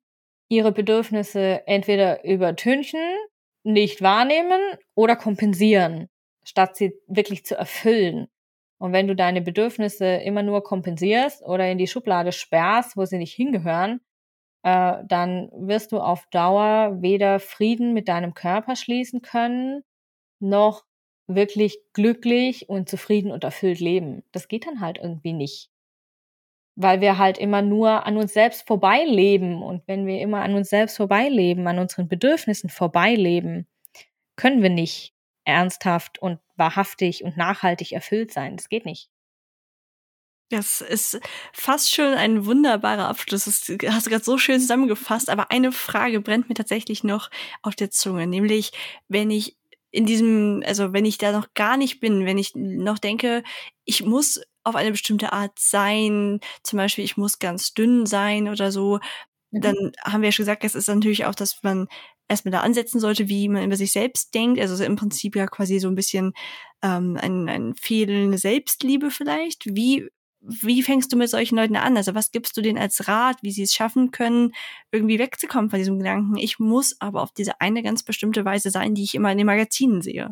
ihre 0.49 0.71
Bedürfnisse 0.71 1.61
entweder 1.67 2.23
übertünchen, 2.25 2.99
nicht 3.63 4.01
wahrnehmen 4.01 4.59
oder 4.95 5.15
kompensieren, 5.15 6.07
statt 6.43 6.75
sie 6.75 6.93
wirklich 7.07 7.45
zu 7.45 7.55
erfüllen. 7.55 8.27
Und 8.79 8.93
wenn 8.93 9.07
du 9.07 9.15
deine 9.15 9.41
Bedürfnisse 9.43 10.05
immer 10.05 10.41
nur 10.41 10.63
kompensierst 10.63 11.43
oder 11.43 11.69
in 11.69 11.77
die 11.77 11.88
Schublade 11.88 12.32
sperrst, 12.32 12.97
wo 12.97 13.05
sie 13.05 13.19
nicht 13.19 13.34
hingehören, 13.36 14.01
äh, 14.64 14.97
dann 15.05 15.49
wirst 15.53 15.91
du 15.91 15.99
auf 15.99 16.28
Dauer 16.28 17.01
weder 17.01 17.39
Frieden 17.39 17.93
mit 17.93 18.07
deinem 18.07 18.34
Körper 18.34 18.76
schließen 18.76 19.22
können, 19.22 19.84
noch 20.39 20.84
wirklich 21.28 21.80
glücklich 21.93 22.70
und 22.70 22.89
zufrieden 22.89 23.32
und 23.32 23.43
erfüllt 23.43 23.80
leben. 23.80 24.24
Das 24.32 24.47
geht 24.47 24.68
dann 24.68 24.82
halt 24.82 24.97
irgendwie 24.97 25.34
nicht. 25.34 25.70
Weil 26.76 27.01
wir 27.01 27.18
halt 27.18 27.38
immer 27.38 27.62
nur 27.62 28.05
an 28.05 28.18
uns 28.18 28.34
selbst 28.34 28.68
vorbeileben. 28.68 29.62
Und 29.62 29.88
wenn 29.88 30.05
wir 30.05 30.20
immer 30.20 30.41
an 30.41 30.55
uns 30.55 30.70
selbst 30.70 30.97
vorbeileben, 30.97 31.68
an 31.68 31.80
unseren 31.80 32.07
Bedürfnissen 32.07 32.70
vorbeileben, 32.70 33.68
können 34.36 34.62
wir 34.62 34.70
nicht 34.70 35.14
ernsthaft 35.43 36.20
und 36.20 36.39
wahrhaftig 36.55 37.24
und 37.24 37.38
nachhaltig 37.38 37.91
erfüllt 37.91 38.32
sein. 38.32 38.57
Das 38.57 38.70
geht 38.70 38.86
nicht. 38.86 39.09
Das 40.51 40.81
ist 40.81 41.17
fast 41.53 41.93
schon 41.93 42.13
ein 42.13 42.45
wunderbarer 42.45 43.07
Abschluss. 43.07 43.45
Das 43.45 43.69
hast 43.87 44.05
du 44.07 44.09
gerade 44.09 44.23
so 44.23 44.37
schön 44.37 44.59
zusammengefasst. 44.59 45.29
Aber 45.29 45.49
eine 45.49 45.71
Frage 45.71 46.19
brennt 46.19 46.49
mir 46.49 46.55
tatsächlich 46.55 47.03
noch 47.05 47.29
auf 47.61 47.75
der 47.75 47.89
Zunge, 47.89 48.27
nämlich 48.27 48.71
wenn 49.07 49.31
ich 49.31 49.55
in 49.91 50.05
diesem, 50.05 50.61
also 50.65 50.91
wenn 50.93 51.05
ich 51.05 51.17
da 51.17 51.31
noch 51.31 51.53
gar 51.53 51.77
nicht 51.77 51.99
bin, 52.01 52.25
wenn 52.25 52.37
ich 52.37 52.53
noch 52.55 52.99
denke, 52.99 53.43
ich 53.85 54.03
muss 54.03 54.41
auf 54.63 54.75
eine 54.75 54.91
bestimmte 54.91 55.31
Art 55.33 55.57
sein, 55.57 56.39
zum 56.63 56.77
Beispiel 56.77 57.03
ich 57.05 57.17
muss 57.17 57.39
ganz 57.39 57.73
dünn 57.73 58.05
sein 58.05 58.47
oder 58.49 58.71
so, 58.71 58.99
Mhm. 59.51 59.61
dann 59.61 59.75
haben 60.03 60.21
wir 60.21 60.29
ja 60.29 60.31
schon 60.31 60.43
gesagt, 60.43 60.63
es 60.63 60.75
ist 60.75 60.87
natürlich 60.87 61.25
auch, 61.25 61.35
dass 61.35 61.61
man 61.63 61.87
erstmal 62.29 62.51
da 62.53 62.61
ansetzen 62.61 62.99
sollte, 62.99 63.27
wie 63.29 63.49
man 63.49 63.63
über 63.65 63.75
sich 63.77 63.91
selbst 63.91 64.33
denkt. 64.33 64.59
Also 64.61 64.83
im 64.83 64.95
Prinzip 64.95 65.35
ja 65.35 65.47
quasi 65.47 65.79
so 65.79 65.89
ein 65.89 65.95
bisschen 65.95 66.33
ähm, 66.81 67.17
ein, 67.21 67.49
ein 67.49 67.75
fehlende 67.75 68.37
Selbstliebe 68.37 69.11
vielleicht. 69.11 69.65
Wie 69.75 70.09
wie 70.41 70.81
fängst 70.83 71.11
du 71.13 71.17
mit 71.17 71.29
solchen 71.29 71.55
Leuten 71.57 71.75
an? 71.75 71.97
Also 71.97 72.15
was 72.15 72.31
gibst 72.31 72.57
du 72.57 72.61
denen 72.61 72.77
als 72.79 73.07
Rat, 73.07 73.37
wie 73.43 73.51
sie 73.51 73.63
es 73.63 73.73
schaffen 73.73 74.11
können, 74.11 74.53
irgendwie 74.91 75.19
wegzukommen 75.19 75.69
von 75.69 75.79
diesem 75.79 75.99
Gedanken, 75.99 76.37
ich 76.37 76.59
muss 76.59 76.95
aber 76.99 77.21
auf 77.21 77.31
diese 77.31 77.61
eine 77.61 77.83
ganz 77.83 78.03
bestimmte 78.03 78.43
Weise 78.45 78.71
sein, 78.71 78.95
die 78.95 79.03
ich 79.03 79.15
immer 79.15 79.31
in 79.31 79.37
den 79.37 79.47
Magazinen 79.47 80.01
sehe? 80.01 80.31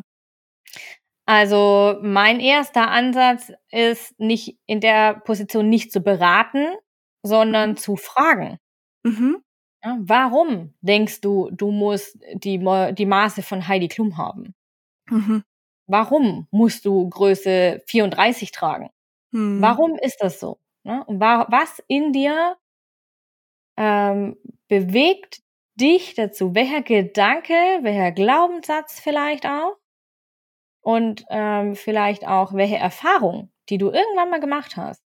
Also 1.26 1.98
mein 2.02 2.40
erster 2.40 2.90
Ansatz 2.90 3.52
ist 3.70 4.18
nicht 4.18 4.58
in 4.66 4.80
der 4.80 5.14
Position 5.20 5.68
nicht 5.68 5.92
zu 5.92 6.00
beraten, 6.00 6.66
sondern 7.22 7.70
Mhm. 7.70 7.76
zu 7.76 7.96
fragen. 7.96 8.58
Mhm. 9.04 9.42
Ja, 9.84 9.98
warum 10.00 10.74
denkst 10.82 11.20
du, 11.22 11.50
du 11.52 11.70
musst 11.70 12.18
die, 12.34 12.58
die 12.94 13.06
Maße 13.06 13.42
von 13.42 13.66
Heidi 13.68 13.88
Klum 13.88 14.16
haben? 14.18 14.54
Mhm. 15.10 15.44
Warum 15.88 16.48
musst 16.52 16.86
du 16.86 17.08
Größe 17.10 17.82
34 17.86 18.52
tragen? 18.52 18.90
Hm. 19.32 19.60
Warum 19.62 19.96
ist 19.96 20.18
das 20.22 20.40
so? 20.40 20.58
Ne? 20.84 21.04
Und 21.06 21.20
wa 21.20 21.46
was 21.50 21.82
in 21.88 22.12
dir 22.12 22.56
ähm, 23.76 24.36
bewegt 24.68 25.40
dich 25.74 26.14
dazu? 26.14 26.54
Welcher 26.54 26.82
Gedanke, 26.82 27.54
welcher 27.82 28.12
Glaubenssatz 28.12 29.00
vielleicht 29.00 29.46
auch? 29.46 29.76
Und 30.82 31.24
ähm, 31.30 31.74
vielleicht 31.74 32.26
auch 32.26 32.52
welche 32.54 32.76
Erfahrung, 32.76 33.50
die 33.70 33.78
du 33.78 33.90
irgendwann 33.90 34.30
mal 34.30 34.40
gemacht 34.40 34.76
hast, 34.76 35.02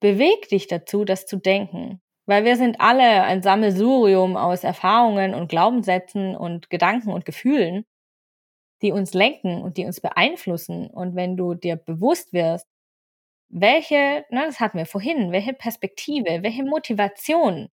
bewegt 0.00 0.50
dich 0.52 0.66
dazu, 0.68 1.04
das 1.04 1.26
zu 1.26 1.36
denken. 1.38 2.00
Weil 2.26 2.44
wir 2.44 2.56
sind 2.56 2.80
alle 2.80 3.22
ein 3.22 3.42
Sammelsurium 3.42 4.36
aus 4.36 4.64
Erfahrungen 4.64 5.34
und 5.34 5.48
Glaubenssätzen 5.48 6.34
und 6.36 6.70
Gedanken 6.70 7.12
und 7.12 7.24
Gefühlen. 7.24 7.84
die 8.82 8.92
uns 8.92 9.14
lenken 9.14 9.62
und 9.62 9.76
die 9.76 9.84
uns 9.86 10.00
beeinflussen. 10.00 10.88
Und 10.88 11.14
wenn 11.16 11.36
du 11.36 11.54
dir 11.54 11.76
bewusst 11.76 12.32
wirst, 12.32 12.66
welche, 13.48 14.24
na, 14.30 14.46
das 14.46 14.60
hatten 14.60 14.78
wir 14.78 14.86
vorhin, 14.86 15.32
welche 15.32 15.52
Perspektive, 15.52 16.42
welche 16.42 16.64
Motivation 16.64 17.68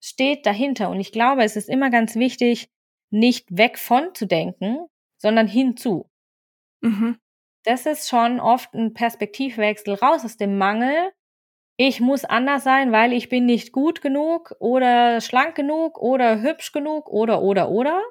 steht 0.00 0.46
dahinter. 0.46 0.90
Und 0.90 1.00
ich 1.00 1.12
glaube, 1.12 1.44
es 1.44 1.56
ist 1.56 1.68
immer 1.68 1.90
ganz 1.90 2.16
wichtig, 2.16 2.70
nicht 3.10 3.56
weg 3.56 3.78
von 3.78 4.14
zu 4.14 4.26
denken, 4.26 4.86
sondern 5.18 5.46
hinzu. 5.46 6.10
Mhm. 6.82 7.18
Das 7.64 7.86
ist 7.86 8.08
schon 8.08 8.40
oft 8.40 8.72
ein 8.74 8.94
Perspektivwechsel 8.94 9.94
raus 9.94 10.24
aus 10.24 10.36
dem 10.36 10.58
Mangel. 10.58 11.12
Ich 11.78 12.00
muss 12.00 12.24
anders 12.24 12.64
sein, 12.64 12.92
weil 12.92 13.12
ich 13.12 13.28
bin 13.28 13.46
nicht 13.46 13.72
gut 13.72 14.00
genug 14.00 14.54
oder 14.60 15.20
schlank 15.20 15.56
genug 15.56 15.98
oder 15.98 16.40
hübsch 16.40 16.72
genug 16.72 17.08
oder 17.08 17.42
oder 17.42 17.68
oder, 17.70 18.02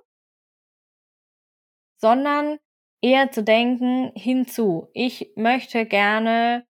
sondern 1.97 2.59
eher 3.01 3.31
zu 3.31 3.43
denken 3.43 4.11
hinzu. 4.15 4.87
Ich 4.93 5.31
möchte 5.35 5.85
gerne 5.85 6.65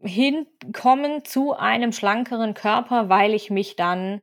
hinkommen 0.00 1.24
zu 1.24 1.54
einem 1.54 1.92
schlankeren 1.92 2.54
Körper, 2.54 3.08
weil 3.08 3.34
ich 3.34 3.50
mich 3.50 3.76
dann 3.76 4.20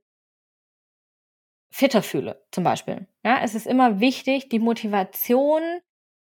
fitter 1.72 2.02
fühle, 2.02 2.42
zum 2.52 2.64
Beispiel. 2.64 3.08
Ja, 3.24 3.42
es 3.44 3.56
ist 3.56 3.68
immer 3.68 4.00
wichtig, 4.00 4.50
die 4.50 4.60
Motivation 4.60 5.62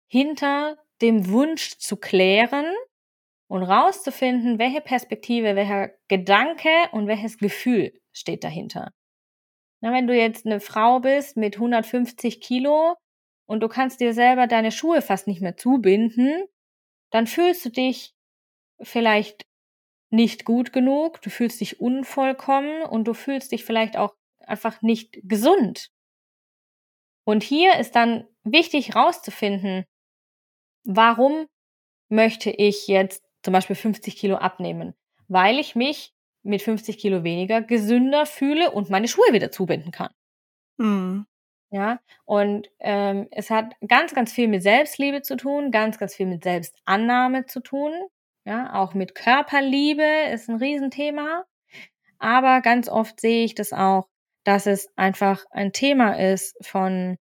hinter 0.08 0.78
dem 1.02 1.30
Wunsch 1.30 1.78
zu 1.78 1.98
klären 1.98 2.66
und 3.48 3.64
rauszufinden, 3.64 4.58
welche 4.58 4.82
Perspektive, 4.82 5.56
welcher 5.56 5.92
Gedanke 6.08 6.70
und 6.92 7.08
welches 7.08 7.38
Gefühl 7.38 7.94
steht 8.12 8.44
dahinter. 8.44 8.92
Na, 9.82 9.92
wenn 9.92 10.08
du 10.08 10.16
jetzt 10.16 10.46
eine 10.46 10.60
Frau 10.60 11.02
bist 11.02 11.38
mit 11.38 11.56
150 11.58 12.42
Kilo 12.42 12.96
und 13.46 13.60
du 13.60 13.68
kannst 13.68 14.00
dir 14.00 14.14
selber 14.14 14.48
deine 14.48 14.72
Schuhe 14.72 15.02
fast 15.02 15.28
nicht 15.28 15.42
mehr 15.42 15.58
zubinden, 15.58 16.46
dann 17.12 17.28
fühlst 17.28 17.66
du 17.66 17.70
dich 17.70 18.16
vielleicht 18.82 19.46
nicht 20.10 20.46
gut 20.46 20.74
genug, 20.74 21.22
du 21.22 21.30
fühlst 21.30 21.60
dich 21.62 21.80
unvollkommen 21.80 22.84
und 22.84 23.06
du 23.06 23.14
fühlst 23.14 23.52
dich 23.52 23.66
vielleicht 23.66 23.98
auch 23.98 24.16
einfach 24.40 24.82
nicht 24.82 25.20
gesund. 25.24 25.90
Und 27.26 27.44
hier 27.44 27.80
ist 27.80 27.96
dann 27.96 28.28
wichtig 28.44 28.96
rauszufinden, 28.96 29.86
warum 30.84 31.48
möchte 32.10 32.52
ich 32.52 32.88
jetzt 32.88 33.24
zum 33.44 33.54
Beispiel 33.54 33.76
50 33.76 34.16
Kilo 34.16 34.36
abnehmen? 34.36 34.94
Weil 35.28 35.60
ich 35.60 35.76
mich 35.76 36.14
mit 36.44 36.62
50 36.62 36.98
Kilo 36.98 37.24
weniger 37.24 37.62
gesünder 37.62 38.26
fühle 38.26 38.72
und 38.72 38.90
meine 38.90 39.08
Schuhe 39.08 39.32
wieder 39.32 39.52
zubinden 39.52 39.92
kann. 39.92 40.12
Mhm. 40.78 41.26
Ja, 41.72 42.00
und 42.26 42.70
ähm, 42.80 43.28
es 43.32 43.50
hat 43.50 43.74
ganz, 43.88 44.14
ganz 44.16 44.32
viel 44.34 44.48
mit 44.48 44.64
Selbstliebe 44.64 45.24
zu 45.24 45.38
tun, 45.38 45.72
ganz, 45.72 45.98
ganz 45.98 46.16
viel 46.16 46.28
mit 46.28 46.44
Selbstannahme 46.44 47.48
zu 47.48 47.62
tun. 47.62 47.94
Ja, 48.46 48.74
auch 48.74 48.94
mit 48.94 49.16
Körperliebe 49.16 50.32
ist 50.34 50.50
ein 50.50 50.58
Riesenthema. 50.58 51.46
Aber 52.20 52.62
ganz 52.62 52.90
oft 52.90 53.20
sehe 53.20 53.46
ich 53.46 53.56
das 53.56 53.74
auch, 53.74 54.08
dass 54.44 54.66
es 54.66 54.90
einfach 54.96 55.46
ein 55.52 55.72
Thema 55.72 56.20
ist 56.20 56.56
von 56.66 57.18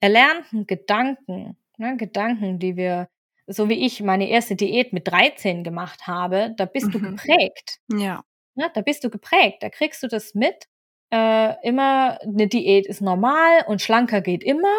erlernten 0.00 0.66
Gedanken, 0.66 1.56
ne, 1.76 1.96
Gedanken, 1.96 2.58
die 2.58 2.76
wir, 2.76 3.08
so 3.46 3.68
wie 3.68 3.84
ich 3.84 4.02
meine 4.02 4.28
erste 4.28 4.56
Diät 4.56 4.92
mit 4.92 5.08
13 5.08 5.64
gemacht 5.64 6.06
habe, 6.06 6.54
da 6.56 6.64
bist 6.66 6.88
mhm. 6.88 6.92
du 6.92 7.00
geprägt. 7.00 7.78
Ja. 7.88 8.24
Ne, 8.54 8.70
da 8.74 8.80
bist 8.80 9.04
du 9.04 9.10
geprägt, 9.10 9.62
da 9.62 9.70
kriegst 9.70 10.02
du 10.02 10.08
das 10.08 10.34
mit. 10.34 10.66
Äh, 11.10 11.54
immer 11.66 12.20
eine 12.22 12.48
Diät 12.48 12.86
ist 12.86 13.00
normal 13.00 13.64
und 13.66 13.80
schlanker 13.80 14.20
geht 14.20 14.44
immer. 14.44 14.76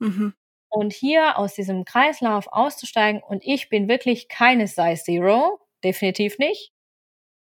Mhm. 0.00 0.34
Und 0.70 0.92
hier 0.92 1.38
aus 1.38 1.54
diesem 1.54 1.84
Kreislauf 1.84 2.48
auszusteigen, 2.48 3.22
und 3.22 3.42
ich 3.44 3.68
bin 3.68 3.88
wirklich 3.88 4.28
keine 4.28 4.66
Size 4.66 5.02
Zero, 5.02 5.60
definitiv 5.82 6.38
nicht, 6.38 6.72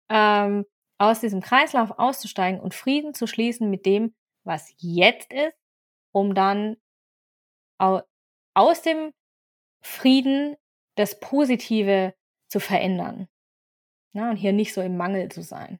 ähm, 0.09 0.65
aus 0.99 1.19
diesem 1.19 1.41
Kreislauf 1.41 1.91
auszusteigen 1.97 2.59
und 2.59 2.73
Frieden 2.73 3.13
zu 3.13 3.27
schließen 3.27 3.69
mit 3.69 3.85
dem, 3.85 4.15
was 4.43 4.73
jetzt 4.77 5.31
ist, 5.33 5.55
um 6.11 6.33
dann 6.35 6.77
aus 7.79 8.81
dem 8.81 9.13
Frieden 9.83 10.55
das 10.95 11.19
Positive 11.19 12.13
zu 12.49 12.59
verändern. 12.59 13.27
Na, 14.13 14.31
und 14.31 14.37
hier 14.37 14.53
nicht 14.53 14.73
so 14.73 14.81
im 14.81 14.97
Mangel 14.97 15.29
zu 15.31 15.43
sein. 15.43 15.79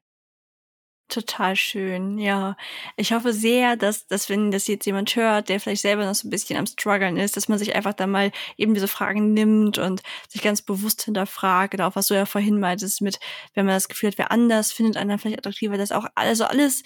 Total 1.10 1.56
schön, 1.56 2.18
ja. 2.18 2.54
Ich 2.98 3.12
hoffe 3.14 3.32
sehr, 3.32 3.76
dass, 3.76 4.06
dass 4.08 4.28
wenn 4.28 4.50
das 4.50 4.66
jetzt 4.66 4.84
jemand 4.84 5.16
hört, 5.16 5.48
der 5.48 5.58
vielleicht 5.58 5.80
selber 5.80 6.04
noch 6.04 6.14
so 6.14 6.28
ein 6.28 6.30
bisschen 6.30 6.58
am 6.58 6.66
struggeln 6.66 7.16
ist, 7.16 7.34
dass 7.34 7.48
man 7.48 7.58
sich 7.58 7.74
einfach 7.74 7.94
da 7.94 8.06
mal 8.06 8.30
eben 8.58 8.74
diese 8.74 8.88
Fragen 8.88 9.32
nimmt 9.32 9.78
und 9.78 10.02
sich 10.28 10.42
ganz 10.42 10.60
bewusst 10.60 11.04
hinterfragt, 11.04 11.72
oder 11.72 11.86
auch 11.86 11.96
was 11.96 12.08
du 12.08 12.14
ja 12.14 12.26
vorhin 12.26 12.60
meintest 12.60 13.00
mit, 13.00 13.18
wenn 13.54 13.64
man 13.64 13.74
das 13.74 13.88
Gefühl 13.88 14.10
hat, 14.10 14.18
wer 14.18 14.30
anders 14.30 14.70
findet 14.70 14.98
einer 14.98 15.18
vielleicht 15.18 15.38
attraktiver, 15.38 15.78
das 15.78 15.92
auch, 15.92 16.04
also 16.14 16.44
alles 16.44 16.82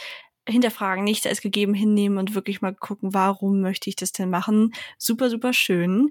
hinterfragen, 0.49 1.03
nicht 1.03 1.27
als 1.27 1.41
gegeben 1.41 1.75
hinnehmen 1.75 2.17
und 2.19 2.35
wirklich 2.37 2.63
mal 2.63 2.75
gucken, 2.75 3.15
warum 3.15 3.61
möchte 3.61 3.91
ich 3.91 3.97
das 3.97 4.13
denn 4.13 4.31
machen. 4.31 4.73
Super, 4.99 5.31
super 5.31 5.53
schön. 5.53 6.11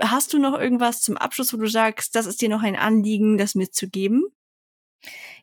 Hast 0.00 0.32
du 0.32 0.38
noch 0.38 0.58
irgendwas 0.58 1.02
zum 1.02 1.16
Abschluss, 1.18 1.52
wo 1.52 1.58
du 1.58 1.68
sagst, 1.68 2.14
das 2.16 2.26
ist 2.26 2.42
dir 2.42 2.48
noch 2.48 2.62
ein 2.62 2.76
Anliegen, 2.76 3.38
das 3.38 3.54
mitzugeben? 3.56 4.24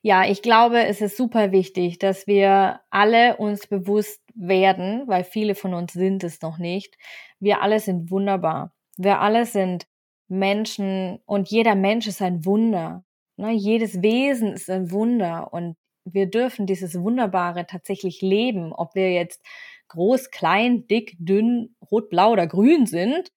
Ja, 0.01 0.25
ich 0.25 0.41
glaube, 0.41 0.85
es 0.85 1.01
ist 1.01 1.17
super 1.17 1.51
wichtig, 1.51 1.99
dass 1.99 2.25
wir 2.25 2.81
alle 2.89 3.37
uns 3.37 3.67
bewusst 3.67 4.21
werden, 4.33 5.03
weil 5.07 5.23
viele 5.23 5.55
von 5.55 5.73
uns 5.73 5.93
sind 5.93 6.23
es 6.23 6.41
noch 6.41 6.57
nicht. 6.57 6.97
Wir 7.39 7.61
alle 7.61 7.79
sind 7.79 8.09
wunderbar. 8.09 8.73
Wir 8.97 9.19
alle 9.19 9.45
sind 9.45 9.87
Menschen 10.27 11.19
und 11.25 11.49
jeder 11.49 11.75
Mensch 11.75 12.07
ist 12.07 12.21
ein 12.21 12.45
Wunder. 12.45 13.03
Ne? 13.37 13.51
Jedes 13.51 14.01
Wesen 14.01 14.53
ist 14.53 14.69
ein 14.69 14.91
Wunder 14.91 15.53
und 15.53 15.75
wir 16.05 16.27
dürfen 16.27 16.65
dieses 16.65 16.99
Wunderbare 16.99 17.67
tatsächlich 17.67 18.21
leben, 18.21 18.73
ob 18.73 18.95
wir 18.95 19.11
jetzt 19.11 19.43
groß, 19.89 20.31
klein, 20.31 20.87
dick, 20.87 21.15
dünn, 21.19 21.75
rot, 21.91 22.09
blau 22.09 22.31
oder 22.31 22.47
grün 22.47 22.85
sind. 22.85 23.31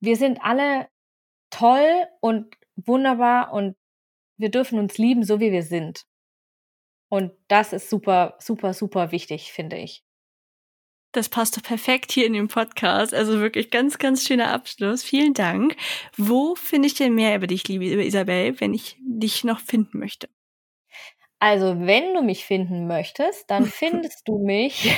Wir 0.00 0.16
sind 0.16 0.38
alle 0.42 0.88
toll 1.50 2.06
und 2.20 2.54
wunderbar 2.76 3.52
und 3.52 3.76
wir 4.36 4.50
dürfen 4.50 4.78
uns 4.78 4.98
lieben, 4.98 5.24
so 5.24 5.40
wie 5.40 5.52
wir 5.52 5.62
sind. 5.62 6.04
Und 7.08 7.32
das 7.48 7.72
ist 7.72 7.88
super, 7.88 8.36
super, 8.40 8.74
super 8.74 9.12
wichtig, 9.12 9.52
finde 9.52 9.76
ich. 9.76 10.02
Das 11.12 11.28
passt 11.28 11.56
doch 11.56 11.62
perfekt 11.62 12.12
hier 12.12 12.26
in 12.26 12.34
dem 12.34 12.48
Podcast. 12.48 13.14
Also 13.14 13.40
wirklich 13.40 13.70
ganz, 13.70 13.98
ganz 13.98 14.26
schöner 14.26 14.52
Abschluss. 14.52 15.02
Vielen 15.02 15.32
Dank. 15.32 15.76
Wo 16.16 16.54
finde 16.56 16.88
ich 16.88 16.94
denn 16.94 17.14
mehr 17.14 17.36
über 17.36 17.46
dich, 17.46 17.66
liebe 17.68 18.04
Isabel, 18.04 18.60
wenn 18.60 18.74
ich 18.74 18.96
dich 19.00 19.44
noch 19.44 19.60
finden 19.60 19.98
möchte? 19.98 20.28
Also, 21.38 21.80
wenn 21.80 22.14
du 22.14 22.22
mich 22.22 22.44
finden 22.44 22.86
möchtest, 22.86 23.50
dann 23.50 23.66
findest 23.66 24.26
du 24.26 24.38
mich 24.38 24.90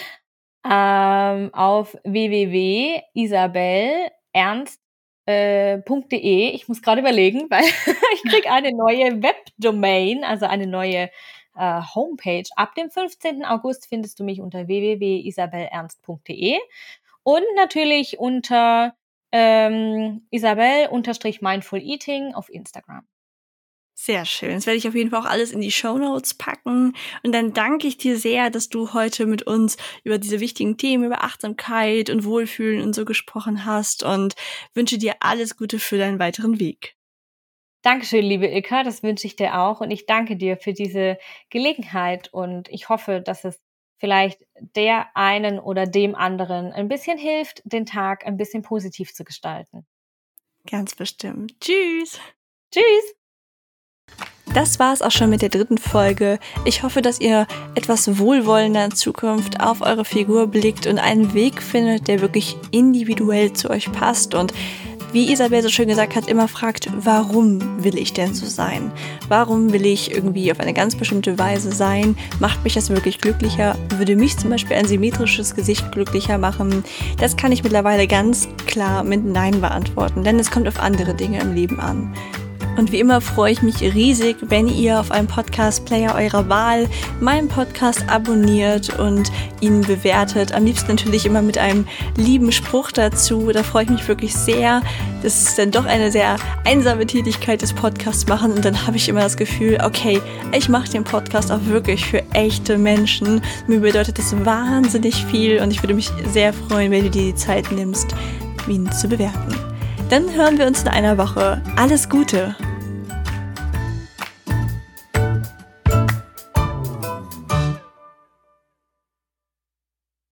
ähm, 0.68 1.54
auf 1.54 1.96
www.isabelernst 2.04 4.80
äh, 5.26 5.78
.de. 5.82 6.50
Ich 6.50 6.68
muss 6.68 6.82
gerade 6.82 7.00
überlegen, 7.00 7.46
weil 7.50 7.64
ich 7.64 8.22
kriege 8.30 8.50
eine 8.50 8.72
neue 8.72 9.22
Webdomain, 9.22 10.24
also 10.24 10.46
eine 10.46 10.66
neue 10.66 11.10
äh, 11.56 11.80
Homepage. 11.94 12.44
Ab 12.56 12.74
dem 12.74 12.90
15. 12.90 13.44
August 13.44 13.86
findest 13.88 14.18
du 14.20 14.24
mich 14.24 14.40
unter 14.40 14.66
www.isabelernst.de 14.66 16.58
und 17.22 17.44
natürlich 17.56 18.18
unter 18.18 18.94
ähm, 19.32 20.26
Isabel-Mindful 20.30 21.82
Eating 21.82 22.34
auf 22.34 22.48
Instagram. 22.48 23.06
Sehr 24.06 24.24
schön. 24.24 24.54
Das 24.54 24.66
werde 24.66 24.76
ich 24.76 24.86
auf 24.86 24.94
jeden 24.94 25.10
Fall 25.10 25.18
auch 25.18 25.28
alles 25.28 25.50
in 25.50 25.60
die 25.60 25.72
Show 25.72 25.98
Notes 25.98 26.34
packen. 26.34 26.92
Und 27.24 27.32
dann 27.34 27.52
danke 27.52 27.88
ich 27.88 27.98
dir 27.98 28.16
sehr, 28.16 28.50
dass 28.50 28.68
du 28.68 28.92
heute 28.92 29.26
mit 29.26 29.42
uns 29.42 29.78
über 30.04 30.18
diese 30.18 30.38
wichtigen 30.38 30.76
Themen, 30.78 31.02
über 31.02 31.24
Achtsamkeit 31.24 32.08
und 32.08 32.24
Wohlfühlen 32.24 32.82
und 32.82 32.94
so 32.94 33.04
gesprochen 33.04 33.64
hast 33.64 34.04
und 34.04 34.36
wünsche 34.74 34.96
dir 34.96 35.16
alles 35.18 35.56
Gute 35.56 35.80
für 35.80 35.98
deinen 35.98 36.20
weiteren 36.20 36.60
Weg. 36.60 36.94
Dankeschön, 37.82 38.24
liebe 38.24 38.46
Ilka. 38.46 38.84
Das 38.84 39.02
wünsche 39.02 39.26
ich 39.26 39.34
dir 39.34 39.58
auch. 39.58 39.80
Und 39.80 39.90
ich 39.90 40.06
danke 40.06 40.36
dir 40.36 40.56
für 40.56 40.72
diese 40.72 41.18
Gelegenheit. 41.50 42.32
Und 42.32 42.68
ich 42.68 42.88
hoffe, 42.88 43.20
dass 43.20 43.44
es 43.44 43.60
vielleicht 43.98 44.40
der 44.54 45.08
einen 45.16 45.58
oder 45.58 45.84
dem 45.84 46.14
anderen 46.14 46.70
ein 46.70 46.86
bisschen 46.86 47.18
hilft, 47.18 47.60
den 47.64 47.86
Tag 47.86 48.24
ein 48.24 48.36
bisschen 48.36 48.62
positiv 48.62 49.12
zu 49.12 49.24
gestalten. 49.24 49.84
Ganz 50.64 50.94
bestimmt. 50.94 51.60
Tschüss. 51.60 52.20
Tschüss. 52.70 53.16
Das 54.56 54.78
war 54.78 54.94
es 54.94 55.02
auch 55.02 55.10
schon 55.10 55.28
mit 55.28 55.42
der 55.42 55.50
dritten 55.50 55.76
Folge. 55.76 56.38
Ich 56.64 56.82
hoffe, 56.82 57.02
dass 57.02 57.20
ihr 57.20 57.46
etwas 57.74 58.18
wohlwollender 58.18 58.86
in 58.86 58.90
Zukunft 58.92 59.60
auf 59.60 59.82
eure 59.82 60.06
Figur 60.06 60.46
blickt 60.46 60.86
und 60.86 60.98
einen 60.98 61.34
Weg 61.34 61.60
findet, 61.60 62.08
der 62.08 62.22
wirklich 62.22 62.56
individuell 62.70 63.52
zu 63.52 63.68
euch 63.68 63.92
passt 63.92 64.34
und 64.34 64.54
wie 65.12 65.30
Isabel 65.30 65.62
so 65.62 65.68
schön 65.68 65.88
gesagt 65.88 66.16
hat, 66.16 66.26
immer 66.26 66.48
fragt, 66.48 66.88
warum 66.96 67.84
will 67.84 67.98
ich 67.98 68.14
denn 68.14 68.32
so 68.32 68.46
sein? 68.46 68.90
Warum 69.28 69.74
will 69.74 69.84
ich 69.84 70.10
irgendwie 70.10 70.50
auf 70.50 70.58
eine 70.58 70.72
ganz 70.72 70.96
bestimmte 70.96 71.38
Weise 71.38 71.70
sein? 71.70 72.16
Macht 72.40 72.64
mich 72.64 72.72
das 72.72 72.88
wirklich 72.88 73.18
glücklicher? 73.20 73.76
Würde 73.98 74.16
mich 74.16 74.38
zum 74.38 74.48
Beispiel 74.48 74.76
ein 74.76 74.86
symmetrisches 74.86 75.54
Gesicht 75.54 75.92
glücklicher 75.92 76.38
machen? 76.38 76.82
Das 77.18 77.36
kann 77.36 77.52
ich 77.52 77.62
mittlerweile 77.62 78.06
ganz 78.06 78.48
klar 78.66 79.04
mit 79.04 79.22
Nein 79.22 79.60
beantworten, 79.60 80.24
denn 80.24 80.38
es 80.38 80.50
kommt 80.50 80.66
auf 80.66 80.80
andere 80.80 81.12
Dinge 81.14 81.40
im 81.40 81.54
Leben 81.54 81.78
an. 81.78 82.14
Und 82.76 82.92
wie 82.92 83.00
immer 83.00 83.20
freue 83.22 83.52
ich 83.52 83.62
mich 83.62 83.80
riesig, 83.80 84.36
wenn 84.42 84.68
ihr 84.68 85.00
auf 85.00 85.10
einem 85.10 85.26
Podcast-Player 85.26 86.14
eurer 86.14 86.48
Wahl 86.48 86.88
meinen 87.20 87.48
Podcast 87.48 88.04
abonniert 88.08 88.98
und 88.98 89.32
ihn 89.60 89.80
bewertet. 89.80 90.52
Am 90.52 90.64
liebsten 90.66 90.92
natürlich 90.92 91.24
immer 91.24 91.40
mit 91.40 91.56
einem 91.56 91.86
lieben 92.16 92.52
Spruch 92.52 92.92
dazu. 92.92 93.50
Da 93.52 93.62
freue 93.62 93.84
ich 93.84 93.90
mich 93.90 94.08
wirklich 94.08 94.34
sehr. 94.34 94.82
Das 95.22 95.42
ist 95.42 95.58
dann 95.58 95.70
doch 95.70 95.86
eine 95.86 96.10
sehr 96.10 96.36
einsame 96.64 97.06
Tätigkeit 97.06 97.62
des 97.62 97.72
Podcasts 97.72 98.26
machen. 98.26 98.52
Und 98.52 98.64
dann 98.64 98.86
habe 98.86 98.98
ich 98.98 99.08
immer 99.08 99.22
das 99.22 99.38
Gefühl, 99.38 99.78
okay, 99.82 100.20
ich 100.52 100.68
mache 100.68 100.90
den 100.90 101.04
Podcast 101.04 101.50
auch 101.50 101.64
wirklich 101.64 102.04
für 102.04 102.22
echte 102.34 102.76
Menschen. 102.76 103.40
Mir 103.66 103.80
bedeutet 103.80 104.18
das 104.18 104.34
wahnsinnig 104.44 105.24
viel 105.26 105.60
und 105.60 105.70
ich 105.70 105.82
würde 105.82 105.94
mich 105.94 106.10
sehr 106.30 106.52
freuen, 106.52 106.90
wenn 106.90 107.04
du 107.04 107.10
dir 107.10 107.32
die 107.32 107.34
Zeit 107.34 107.72
nimmst, 107.72 108.14
ihn 108.68 108.90
zu 108.92 109.08
bewerten. 109.08 109.75
Dann 110.08 110.32
hören 110.32 110.56
wir 110.56 110.66
uns 110.66 110.82
in 110.82 110.88
einer 110.88 111.18
Woche. 111.18 111.60
Alles 111.76 112.08
Gute! 112.08 112.54